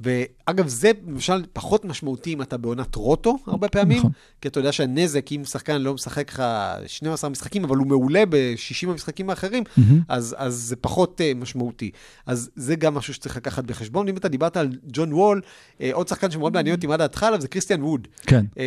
ואגב, 0.00 0.68
זה 0.68 0.90
למשל 1.06 1.44
פחות 1.52 1.84
משמעותי 1.84 2.32
אם 2.32 2.42
אתה 2.42 2.56
בעונת 2.56 2.94
roto 2.94 3.38
הרבה 3.46 3.68
פעמים, 3.68 3.98
נכון. 3.98 4.10
כי 4.40 4.48
אתה 4.48 4.60
יודע 4.60 4.72
שהנזק, 4.72 5.32
אם 5.32 5.44
שחקן 5.44 5.80
לא 5.80 5.94
משחק 5.94 6.30
לך 6.32 6.42
12 6.86 7.30
משחקים, 7.30 7.64
אבל 7.64 7.76
הוא 7.76 7.86
מעולה 7.86 8.26
ב-60 8.28 8.88
המשחקים 8.88 9.30
האחרים, 9.30 9.62
מהמם. 9.76 10.00
אז, 10.08 10.34
אז 10.38 10.54
זה 10.54 10.76
פחות 10.76 11.20
uh, 11.20 11.38
משמעותי. 11.38 11.90
אז 12.26 12.50
זה 12.56 12.76
גם 12.76 12.94
משהו 12.94 13.14
שצריך 13.14 13.36
לקחת 13.36 13.64
בחשבון. 13.64 14.08
אם 14.08 14.16
אתה 14.16 14.28
דיברת 14.28 14.56
על 14.56 14.68
ג'ון 14.86 15.12
וול, 15.12 15.40
uh, 15.78 15.82
עוד 15.92 16.08
שחקן 16.08 16.30
שמאוד 16.30 16.52
מעניין 16.52 16.76
אותי 16.76 16.86
מה 16.86 16.96
דעתך 16.96 17.22
עליו 17.22 17.40
זה 17.40 17.48
קריסטיאן 17.48 17.82
ווד. 17.82 18.08
כן. 18.22 18.44
Uh, 18.54 18.58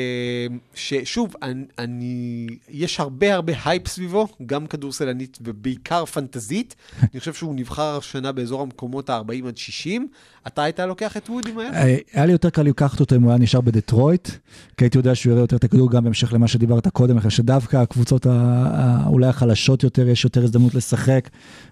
ששוב, 0.74 1.34
אני, 1.42 1.66
אני, 1.78 2.48
יש 2.70 3.00
הרבה 3.00 3.34
הרבה 3.34 3.54
הייפ 3.66 3.88
סביבו, 3.88 4.28
גם 4.46 4.68
כדורסלנית 4.68 5.38
ובעיקר 5.42 6.06
פנטזית. 6.06 6.76
אני 7.14 7.20
חושב 7.20 7.34
שהוא 7.34 7.56
נבחר 7.56 7.98
השנה 7.98 8.32
באזור 8.32 8.62
המקומות 8.62 9.10
ה-40 9.10 9.48
עד 9.48 9.58
60. 9.58 10.08
אתה 10.48 10.64
היית 10.64 10.80
לוקח 10.80 11.17
את 11.18 11.30
ווד 11.30 11.48
אם 11.48 11.60
היה? 11.60 11.74
אה, 11.74 11.98
היה 12.14 12.26
לי 12.26 12.32
יותר 12.32 12.50
קל 12.50 12.62
לקחת 12.62 13.00
אותו 13.00 13.16
אם 13.16 13.22
הוא 13.22 13.32
היה 13.32 13.40
נשאר 13.40 13.62
בדטרויט, 13.62 14.30
כי 14.78 14.86
הייתי 14.86 14.98
יודע 14.98 15.16
שהוא 15.16 15.32
יראה 15.32 15.44
יותר 15.44 15.56
את 15.56 15.64
הכדור, 15.64 15.92
גם 15.92 16.04
בהמשך 16.04 16.34
למה 16.34 16.48
שדיברת 16.48 16.88
קודם, 16.88 17.18
אחרי 17.18 17.32
שדווקא 17.32 17.78
הקבוצות 17.78 18.28
אולי 19.06 19.28
החלשות 19.28 19.84
יותר, 19.84 20.08
יש 20.08 20.24
יותר 20.24 20.44
הזדמנות 20.44 20.76
לשחק 20.76 21.30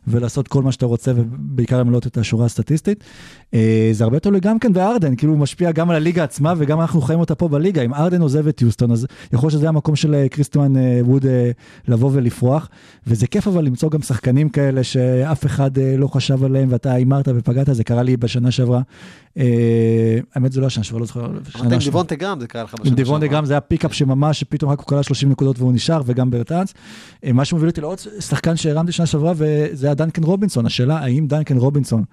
ולעשות 0.08 0.48
כל 0.48 0.64
מה 0.64 0.72
שאתה 0.72 0.86
רוצה, 0.86 1.12
ובעיקר 1.16 1.80
למלות 1.80 2.08
את 2.08 2.18
השורה 2.18 2.46
הסטטיסטית. 2.46 3.04
אה, 3.54 3.90
זה 3.92 4.04
הרבה 4.04 4.20
תלוי 4.20 4.40
גם 4.40 4.60
כן 4.60 4.74
בארדן, 4.74 5.16
כאילו 5.16 5.34
הוא 5.34 5.40
משפיע 5.40 5.72
גם 5.72 5.90
על 5.90 5.96
הליגה 5.96 6.24
עצמה, 6.24 6.54
וגם 6.58 6.82
אנחנו 6.82 7.02
חיים 7.02 7.20
אותה 7.20 7.36
פה 7.36 7.48
בליגה. 7.48 7.82
אם 7.82 7.94
ארדן 7.94 8.22
עוזב 8.22 8.48
את 8.48 8.62
יוסטון, 8.62 8.92
אז 8.92 9.08
יכול 9.34 9.48
להיות 9.48 9.60
שזה 9.60 9.70
המקום 9.70 9.96
של 9.96 10.16
אה, 10.16 10.30
קריסטיאן 10.30 10.78
אה, 10.78 11.00
ווד 11.04 11.26
לבוא 11.88 12.10
ולפרוח, 12.14 12.70
וזה 13.08 13.28
כיף 13.28 13.48
אבל 13.48 13.66
למצוא 13.66 13.90
גם 13.90 14.02
שחקנים 14.02 14.50
כאלה 14.50 14.84
שאף 14.84 15.46
אחד 15.46 15.72
לא 15.98 16.08
חשב 16.08 16.44
עליהם, 16.44 16.68
ואתה 16.72 16.94
הימרת 16.94 17.28
ופגעת, 17.36 17.68
זה 17.72 17.84
קרה 17.84 18.04
לי 18.04 18.18
בשנה 18.18 18.52
שעברה. 18.52 18.82
אה, 19.38 20.20
האמת 20.36 20.52
זה 20.52 20.62
לא 20.62 20.66
השנה 20.66 20.84
שעברה, 20.84 21.00
לא 21.00 21.06
זוכר. 21.06 21.26
אמרת 21.26 21.36
עם 21.36 21.44
שעברה. 21.70 21.78
דיוונטה 21.78 22.16
גרם, 22.16 22.40
זה 22.40 22.48
קרה 22.48 22.64
לך 22.64 22.74
בשנה 22.74 22.90
עם 22.90 22.96
דיוון 22.96 23.22
שעברה. 23.22 23.28
דגרם 23.28 23.46
זה 23.46 23.54
היה 23.54 23.62
פיקאפ 23.62 23.94
שממש, 23.94 24.40
שפתאום 24.40 24.72
רק 24.72 24.80
הוא 24.80 24.88
קלע 24.88 25.04
30 25.04 25.30
נקודות 25.30 25.60
והוא 25.60 25.74
נשאר, 25.74 26.02
וגם 26.06 26.32
ברטאנס. 26.32 26.74
אה, 27.26 27.34
מה 27.34 27.46
שמוביל 27.46 27.70
אותי 27.70 27.82
לעוד 27.82 28.00
שחקן 28.20 28.56
שהרמתי 28.56 28.92
שנה 28.92 29.06
שעברה, 29.06 29.34
וזה 29.36 29.88
היה 29.88 29.94
דנקן 29.94 30.24
רובינסון. 30.24 30.66
השאלה, 30.66 30.98
האם 30.98 31.28
דנקן 31.28 31.58
רובינסון, 31.58 32.04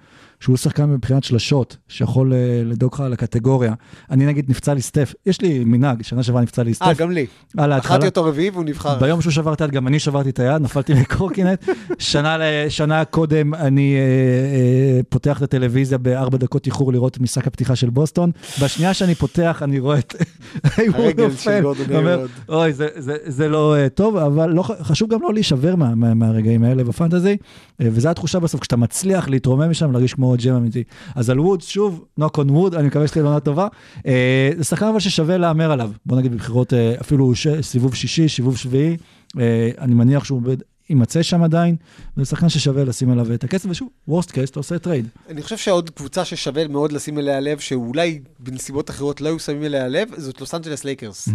שהוא 0.43 0.57
שחקן 0.57 0.85
מבחינת 0.85 1.23
שלשות, 1.23 1.77
שיכול 1.87 2.33
אה, 2.33 2.61
לדאוג 2.65 2.93
לך 2.93 2.99
על 2.99 3.13
הקטגוריה, 3.13 3.73
אני 4.11 4.25
נגיד 4.25 4.49
נפצע 4.49 4.73
לי 4.73 4.81
סטף, 4.81 5.13
יש 5.25 5.41
לי 5.41 5.63
מנהג, 5.63 6.01
שנה 6.01 6.23
שעברה 6.23 6.41
נפצע 6.41 6.63
לי 6.63 6.73
סטף, 6.73 6.85
אה, 6.85 6.93
גם 6.93 7.11
לי. 7.11 7.25
על 7.57 7.71
ההתחלה. 7.71 7.95
אכלתי 7.95 8.07
אותו 8.07 8.23
רביעי 8.23 8.49
והוא 8.49 8.63
נבחר. 8.63 8.99
ביום 8.99 9.21
שהוא 9.21 9.31
שבר 9.31 9.53
את 9.53 9.61
היד, 9.61 9.71
גם 9.71 9.87
אני 9.87 9.99
שברתי 9.99 10.29
את 10.29 10.39
היד, 10.39 10.61
נפלתי 10.61 10.93
מקורקינט. 11.01 11.63
שנה, 11.99 12.37
שנה 12.69 13.05
קודם 13.05 13.53
אני 13.53 13.95
אה, 13.95 13.99
אה, 13.99 15.01
פותח 15.09 15.37
את 15.37 15.41
הטלוויזיה 15.41 15.97
בארבע 15.97 16.37
דקות 16.37 16.65
איחור 16.65 16.93
לראות 16.93 17.19
משחק 17.19 17.47
הפתיחה 17.47 17.75
של 17.75 17.89
בוסטון. 17.89 18.31
בשנייה 18.61 18.93
שאני 18.93 19.15
פותח, 19.15 19.61
אני 19.63 19.79
רואה 19.79 19.99
את... 19.99 20.15
הרגל 20.93 21.35
של. 21.35 21.61
גורדון 21.61 22.05
הירוד. 22.07 22.29
אוי, 22.49 22.73
זה, 22.73 22.87
זה, 22.95 23.15
זה 23.25 23.49
לא 23.49 23.75
אה, 23.75 23.89
טוב, 23.89 24.17
אבל 24.17 24.49
לא, 24.49 24.61
חשוב 24.61 25.09
גם 25.09 25.21
לא 25.21 25.33
להישבר 25.33 25.75
מה, 25.75 25.95
מה, 25.95 26.13
מהרגעים 26.13 26.63
האלה 26.63 26.83
בפנטזי, 26.83 27.37
אה, 27.81 27.87
וזו 27.91 28.09
התחושה 28.09 28.39
בסוף, 28.39 28.61
כשאתה 28.61 28.75
מצליח 28.75 29.29
להתרומם 29.29 29.69
משם, 29.69 29.91
להרגיש 29.91 30.13
כמו 30.13 30.32
ג'ם 30.41 30.55
אמיתי. 30.55 30.83
אז 31.15 31.29
על 31.29 31.39
ווד, 31.39 31.61
שוב, 31.61 32.05
נוק 32.17 32.37
און 32.37 32.49
ווד, 32.49 32.75
אני 32.75 32.87
מקווה 32.87 33.07
שתהיה 33.07 33.25
עונה 33.25 33.39
טובה. 33.39 33.67
אה, 34.07 34.51
זה 34.57 34.63
שחקן 34.63 34.85
אבל 34.85 34.99
ששווה 34.99 35.37
להמר 35.37 35.71
עליו, 35.71 35.91
בוא 36.05 36.17
נגיד 36.17 36.31
בבחירות 36.31 36.73
אה, 36.73 36.95
אפילו 37.01 37.35
ש, 37.35 37.47
סיבוב 37.61 37.95
שישי, 37.95 38.29
סיבוב 38.29 38.57
שביעי, 38.57 38.97
אה, 39.39 39.69
אני 39.79 39.93
מניח 39.93 40.23
שהוא 40.23 40.37
עובד- 40.39 40.57
יימצא 40.89 41.21
שם 41.23 41.43
עדיין, 41.43 41.75
וזה 42.17 42.29
שחקן 42.29 42.49
ששווה 42.49 42.83
לשים 42.83 43.09
עליו 43.09 43.33
את 43.33 43.43
הכסף, 43.43 43.69
ושוב, 43.69 43.89
worst 44.07 44.31
case, 44.31 44.49
אתה 44.49 44.59
עושה 44.59 44.79
טרייד. 44.79 45.07
אני 45.29 45.41
חושב 45.43 45.57
שעוד 45.57 45.89
קבוצה 45.89 46.25
ששווה 46.25 46.67
מאוד 46.67 46.91
לשים 46.91 47.19
אליה 47.19 47.39
לב, 47.39 47.59
שאולי 47.59 48.19
בנסיבות 48.39 48.89
אחרות 48.89 49.21
לא 49.21 49.27
היו 49.27 49.39
שמים 49.39 49.63
אליה 49.63 49.87
לב, 49.87 50.07
זאת 50.17 50.41
לוס 50.41 50.55
אנג'לס 50.55 50.83
לייקרס. 50.83 51.29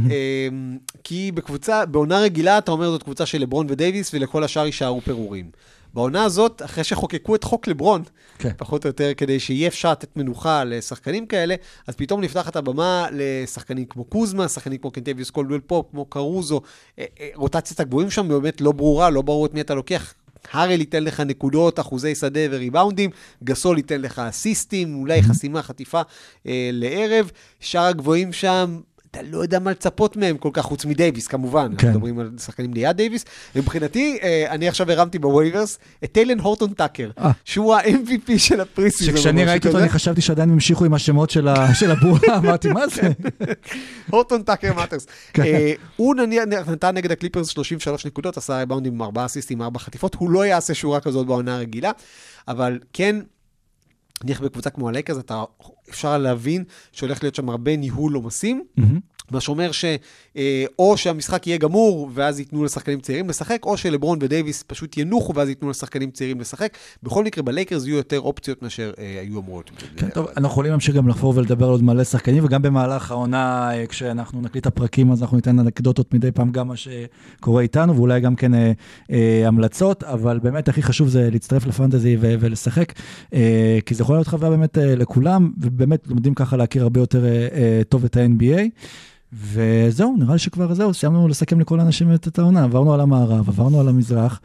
כי 1.05 1.33
בקבוצה, 1.35 1.87
בעונה 1.87 2.19
רגילה 2.21 2.59
אתה 2.59 2.71
אומר 2.73 2.91
זאת 2.91 3.03
קבוצה 3.03 3.27
של 3.27 3.39
לברון 3.39 3.67
ודייוויס, 3.71 4.15
ולכל 4.15 4.45
השאר 4.45 4.67
יישארו 4.67 5.01
פירורים. 5.01 5.51
בעונה 5.99 6.25
הזאת, 6.25 6.63
אחרי 6.65 6.85
שחוקקו 6.85 7.35
את 7.35 7.45
חוק 7.45 7.67
לברון, 7.67 8.03
כן. 8.39 8.51
פחות 8.57 8.85
או 8.85 8.89
יותר, 8.89 9.15
כדי 9.17 9.41
שיהיה 9.41 9.69
אפשר 9.69 9.93
לתת 9.93 10.17
מנוחה 10.17 10.65
לשחקנים 10.65 11.27
כאלה, 11.27 11.55
אז 11.87 11.95
פתאום 11.95 12.21
נפתחת 12.21 12.57
הבמה 12.57 13.07
לשחקנים 13.13 13.85
כמו 13.85 14.05
קוזמה, 14.05 14.49
שחקנים 14.49 14.79
כמו 14.79 14.91
קנטביוס 14.91 15.31
קאלדוול 15.31 15.61
פופ, 15.61 15.87
כמו 15.91 16.05
קרוזו, 16.05 16.61
אה, 16.99 17.05
אה, 17.21 17.29
רוטציית 17.35 17.81
הגבוהים 17.81 18.11
שם 18.11 18.29
באמת 18.29 18.61
לא 18.61 18.73
ברורה, 18.73 19.11
לא 19.11 19.23
ברור 19.23 19.47
את 19.47 19.55
מי 19.55 19.61
אתה 19.61 19.75
לוקח. 19.75 20.15
הארל 20.53 20.81
ייתן 20.81 21.05
לך 21.05 21.21
נקודות, 21.21 21.81
אחוזי 21.81 22.15
שדה 22.15 22.41
וריבאונדים, 22.51 23.11
גסול 23.45 23.77
ייתן 23.77 24.01
לך 24.01 24.19
אסיסטים, 24.19 24.95
אולי 24.95 25.23
חסימה, 25.23 25.63
חטיפה 25.63 26.01
אה, 26.47 26.71
לערב. 26.73 27.31
שאר 27.61 27.85
הגבוהים 27.85 28.33
שם, 28.33 28.81
אתה 29.21 29.27
לא 29.31 29.39
יודע 29.39 29.59
מה 29.59 29.71
לצפות 29.71 30.17
מהם 30.17 30.37
כל 30.37 30.51
כך, 30.53 30.63
חוץ 30.63 30.85
מדייוויס 30.85 31.27
כמובן. 31.27 31.73
כן. 31.79 31.87
אנחנו 31.87 32.01
מדברים 32.01 32.19
על 32.19 32.31
שחקנים 32.39 32.75
ליד 32.75 32.97
דייוויס. 32.97 33.25
מבחינתי, 33.57 34.19
אה, 34.23 34.47
אני 34.51 34.69
עכשיו 34.69 34.91
הרמתי 34.91 35.19
ב 35.19 35.26
waivers 35.26 35.79
את 36.05 36.13
טיילן 36.13 36.41
הורטון 36.41 36.73
טאקר, 36.73 37.11
אה. 37.19 37.31
שהוא 37.45 37.75
ה-MVP 37.75 38.39
של 38.39 38.61
ה 38.61 38.66
preseason. 38.66 39.17
שכשאני 39.17 39.45
ראיתי 39.45 39.69
אותו, 39.69 39.79
אני 39.79 39.89
חשבתי 39.89 40.21
שעדיין 40.21 40.51
המשיכו 40.51 40.85
עם 40.85 40.95
השמות 40.95 41.31
של 41.31 41.49
הבועה, 41.93 42.37
אמרתי, 42.39 42.69
מה 42.69 42.89
זה? 42.89 43.03
הורטון 44.11 44.43
טאקר 44.43 44.75
matters. 44.75 45.07
כן. 45.33 45.43
אה, 45.43 45.73
הוא 45.97 46.15
נתן 46.67 46.95
נגד 46.95 47.13
הקליפרס 47.13 47.49
33 47.49 48.07
נקודות, 48.07 48.37
עשה 48.37 48.59
ריבאונדים 48.59 48.95
עם 48.95 49.03
4 49.03 49.25
אסיסטים, 49.25 49.63
4 49.63 49.79
חטיפות, 49.79 50.15
הוא 50.15 50.31
לא 50.31 50.47
יעשה 50.47 50.75
שורה 50.75 51.01
כזאת 51.01 51.27
בעונה 51.27 51.55
הרגילה, 51.57 51.91
אבל 52.49 52.79
כן, 52.93 53.17
נניח 54.25 54.41
בקבוצה 54.41 54.71
כמו 54.71 54.89
הלייקרס, 54.89 55.17
אפשר 55.91 56.19
להבין 56.19 56.65
שהולך 56.93 57.23
להיות 57.23 57.35
שם 57.35 57.49
הרבה 57.49 57.77
ניהול 57.77 58.15
עומסים. 58.15 58.65
מהמם. 58.77 59.01
מה 59.33 59.41
שאומר 59.41 59.71
שאו 59.73 60.97
שהמשחק 60.97 61.47
יהיה 61.47 61.59
גמור 61.59 62.11
ואז 62.15 62.39
ייתנו 62.39 62.65
לשחקנים 62.65 63.01
צעירים 63.01 63.29
לשחק, 63.29 63.65
או 63.65 63.77
שלברון 63.77 64.19
ודייוויס 64.23 64.65
פשוט 64.67 64.97
ינוחו 64.97 65.35
ואז 65.35 65.49
ייתנו 65.49 65.71
לשחקנים 65.71 66.11
צעירים 66.11 66.41
לשחק. 66.41 66.77
בכל 67.03 67.25
מקרה, 67.25 67.43
בלייקרס 67.43 67.87
יהיו 67.87 67.97
יותר 67.97 68.21
אופציות 68.21 68.63
מאשר 68.63 68.93
אה, 68.99 69.19
היו 69.21 69.41
אמורות. 69.41 69.71
כן, 69.97 70.09
טוב, 70.09 70.27
אנחנו 70.37 70.49
יכולים 70.49 70.71
להמשיך 70.71 70.95
גם 70.95 71.09
לחפור 71.09 71.33
ולדבר 71.37 71.65
על 71.65 71.71
עוד 71.71 71.83
מלא 71.83 72.05
שחקנים, 72.05 72.45
וגם 72.45 72.63
במהלך 72.63 73.11
העונה, 73.11 73.71
אה, 73.75 73.87
כשאנחנו 73.87 74.41
נקליט 74.41 74.67
הפרקים, 74.67 75.13
אז 75.13 75.23
אנחנו 75.23 75.37
ניתן 75.37 75.59
אנקדוטות 75.59 76.15
מדי 76.15 76.33
פעם 76.33 76.51
גם 76.51 76.69
מה 76.69 76.75
שקורה 76.77 77.63
איתנו, 77.63 77.97
ואולי 77.97 78.21
גם 78.21 78.37
כן 78.37 78.55
אה, 78.55 78.73
אה, 79.11 79.43
המלצות, 79.47 80.05
אבל 80.05 80.39
באמת 80.39 80.69
הכי 80.69 80.83
חשוב 80.83 81.09
זה 81.09 81.29
להצטרף 81.33 81.67
לפנטזי 81.67 82.17
ו- 82.21 82.35
ולשחק, 82.41 82.93
אה, 83.35 83.79
כי 83.87 83.95
זה 83.95 84.03
יכול 84.03 84.17
להיות 84.17 84.27
חוויה 84.29 84.51
באמת 84.51 84.79
אה, 84.79 84.97
לכולם, 84.97 85.53
ובאמת 85.59 86.07
לומדים 86.07 86.35
ככה 86.35 86.57
להכיר 86.57 86.83
הרבה 86.83 87.01
יותר 87.01 87.25
אה, 87.25 87.49
אה, 87.53 87.81
טוב 87.89 88.05
את 88.05 88.17
ה-NBA. 88.17 88.61
וזהו, 89.33 90.17
נראה 90.19 90.33
לי 90.33 90.39
שכבר 90.39 90.75
זהו, 90.75 90.95
סיימנו 90.95 91.29
לסכם 91.29 91.61
לכל 91.61 91.81
האנשים 91.81 92.15
את 92.15 92.39
העונה, 92.39 92.65
עברנו 92.65 92.95
על 92.95 93.01
המערב, 93.01 93.49
עברנו 93.49 93.81
על 93.81 93.89
המזרח, 93.89 94.41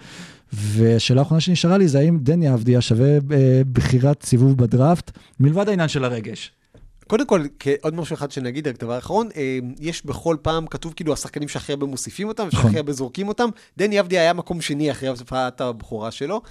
והשאלה 0.53 1.21
האחרונה 1.21 1.41
שנשארה 1.41 1.77
לי 1.77 1.88
זה 1.88 1.99
האם 1.99 2.19
דני 2.21 2.53
אבדיה 2.53 2.81
שווה 2.81 3.13
אה, 3.13 3.61
בחירת 3.71 4.23
סיבוב 4.23 4.57
בדראפט, 4.57 5.11
מלבד 5.39 5.69
העניין 5.69 5.88
של 5.88 6.03
הרגש. 6.05 6.51
קודם 7.07 7.27
כל, 7.27 7.45
עוד 7.81 7.93
משהו 7.93 8.13
אחד 8.13 8.31
שנגיד, 8.31 8.67
רק 8.67 8.79
דבר 8.79 8.97
אחרון, 8.97 9.29
אה, 9.36 9.59
יש 9.79 10.05
בכל 10.05 10.38
פעם, 10.41 10.67
כתוב 10.67 10.93
כאילו 10.93 11.13
השחקנים 11.13 11.47
שהכי 11.47 11.71
הרבה 11.71 11.86
מוסיפים 11.86 12.27
אותם, 12.27 12.47
נכון. 12.47 12.59
ושהכי 12.59 12.77
הרבה 12.77 12.93
זורקים 12.93 13.27
אותם. 13.27 13.49
דני 13.77 13.99
אבדיה 13.99 14.21
היה 14.21 14.34
מקום 14.34 14.61
שני 14.61 14.91
אחרי 14.91 15.09
הופעת 15.09 15.61
הבכורה 15.61 16.11
שלו. 16.11 16.41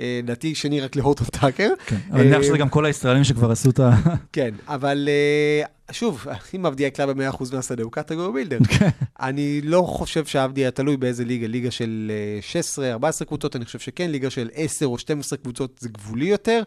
אה, 0.00 0.20
לדעתי 0.22 0.54
שני 0.54 0.80
רק 0.80 0.96
להורטון 0.96 1.26
טאקר. 1.26 1.70
כן, 1.86 1.96
אבל 2.10 2.20
אני 2.20 2.28
מניח 2.28 2.38
אה, 2.38 2.44
שזה 2.44 2.58
גם 2.58 2.68
כל 2.68 2.86
הישראלים 2.86 3.24
שכבר 3.24 3.50
עשו 3.50 3.70
את 3.70 3.80
ה... 3.80 3.90
כן, 4.32 4.54
אבל 4.68 5.08
אה, 5.08 5.92
שוב, 5.92 6.26
אם 6.54 6.66
אבדיה 6.66 6.86
יקלע 6.86 7.12
ב-100% 7.12 7.54
מהשדה, 7.54 7.82
הוא 7.82 7.92
קטגורי 7.92 8.32
בילדר. 8.32 8.58
כן. 8.68 8.88
אני 9.20 9.60
לא 9.60 9.82
חושב 9.82 10.24
שאבדיה 10.24 10.70
תלוי 10.70 10.96
באיזה 10.96 11.24
ליגה, 11.24 11.46
ליגה 11.46 11.70
של 11.70 12.12
אה, 12.14 12.42
16, 12.42 12.92
14 12.92 13.26
קבוצות, 13.26 13.56
אני 13.56 13.64
חושב 13.64 13.78
שכן, 13.78 14.10
ליגה 14.10 14.30
של 14.30 14.50
10 14.54 14.86
או 14.86 14.98
12 14.98 15.38
קבוצות 15.38 15.78
זה 15.80 15.88
גבולי 15.88 16.26
יותר. 16.26 16.62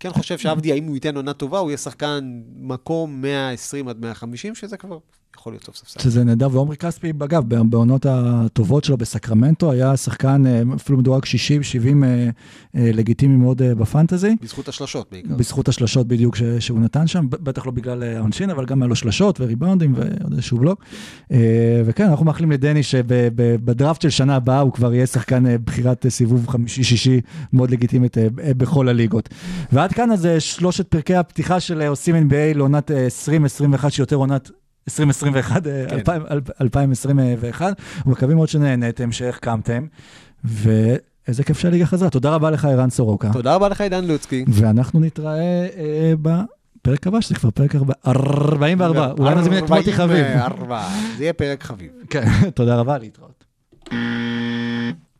כן 0.00 0.10
חושב 0.10 0.38
שאבדיה, 0.38 0.74
אם 0.74 0.84
הוא 0.84 0.94
ייתן 0.94 1.16
עונה 1.16 1.32
טובה, 1.32 1.58
הוא 1.58 1.70
יהיה 1.70 1.78
שחקן 1.78 2.40
מקום 2.56 3.22
120 3.22 3.88
עד 3.88 4.00
150, 4.00 4.54
שזה 4.54 4.76
כבר 4.76 4.98
יכול 5.36 5.52
להיות 5.52 5.64
סוף 5.64 5.76
ספסל. 5.76 6.00
שזה 6.00 6.24
נהדר, 6.24 6.48
ועומרי 6.52 6.76
כספי, 6.76 7.12
אגב, 7.24 7.44
בעונות 7.70 8.06
הטובות 8.08 8.84
שלו 8.84 8.96
בסקרמנטו, 8.96 9.72
היה 9.72 9.96
שחקן 9.96 10.46
אה, 10.46 10.62
אפילו 10.76 10.98
מדורג 10.98 11.24
60-70 11.24 11.26
אה, 11.26 12.28
אה, 12.76 12.90
לגיטימי 12.92 13.36
מאוד 13.36 13.62
בפנטזי. 13.62 14.36
בזכות 14.42 14.68
השלשות 14.68 15.06
בעיקר. 15.10 15.34
בזכות 15.34 15.68
השלשות 15.68 16.08
בדיוק 16.08 16.36
ש, 16.36 16.42
שהוא 16.42 16.80
נתן 16.80 17.06
שם, 17.06 17.26
בטח 17.30 17.66
לא 17.66 17.72
בגלל 17.72 18.02
העונשין, 18.02 18.50
אבל 18.50 18.66
גם 18.66 18.82
היה 18.82 18.88
לו 18.88 18.96
שלשות 18.96 19.40
וריבאונדים 19.40 19.94
ועוד 19.96 20.32
איזשהו 20.32 20.58
בלוק. 20.58 20.84
וכן, 21.84 22.08
אנחנו 22.10 22.24
מאחלים 22.24 22.50
לדני 22.52 22.82
שבדראפט 22.82 24.02
של 24.02 24.10
שנה 24.10 24.36
הבאה 24.36 24.60
הוא 24.60 24.72
כבר 24.72 24.94
יהיה 24.94 25.06
שחקן 25.06 25.44
בחירת 25.64 26.06
סיבוב 26.08 26.48
חמישי-שישי 26.48 27.20
מאוד 27.52 27.70
לגיטימית 27.70 28.16
בכל 28.34 28.88
הליגות. 28.88 29.28
ועד 29.72 29.92
כאן 29.92 30.12
אז 30.12 30.28
שלושת 30.38 30.88
פרקי 30.88 31.14
הפתיחה 31.14 31.60
של 31.60 31.82
עושים 31.82 32.14
NBA 32.16 32.56
לעונת 32.56 32.90
אה, 32.90 33.04
2021, 33.04 33.92
שיותר 33.92 34.16
עונת 34.16 34.50
2021, 34.90 35.66
אה, 35.66 35.84
כן. 35.88 35.96
2000 35.96 36.22
2021. 36.60 37.72
ומקווים 38.06 38.36
מאוד 38.36 38.48
שנהנתם, 38.48 39.12
שהחכמתם, 39.12 39.86
ואיזה 40.44 41.44
כיף 41.46 41.58
שהליגה 41.58 41.86
חזרה. 41.86 42.10
תודה 42.10 42.30
רבה 42.34 42.50
לך, 42.50 42.64
ערן 42.64 42.90
סורוקה. 42.90 43.30
תודה 43.32 43.54
רבה 43.54 43.68
לך, 43.68 43.80
עידן 43.80 44.04
לוצקי. 44.04 44.44
ואנחנו 44.48 45.00
נתראה 45.00 45.38
אה, 45.76 46.12
בפרק 46.22 47.06
הבא, 47.06 47.20
שזה 47.20 47.34
כבר 47.34 47.50
פרק 47.50 47.74
ארבע- 47.74 47.92
44, 48.06 49.12
אולי 49.18 49.34
נזמין 49.34 49.64
את 49.64 49.70
מוטי 49.70 49.92
חביב. 49.92 50.24
44. 50.26 50.82
זה 51.18 51.22
יהיה 51.24 51.32
פרק 51.32 51.62
חביב. 51.62 51.90
כן, 52.10 52.24
תודה 52.54 52.76
רבה, 52.76 52.98
להתראות. 52.98 53.44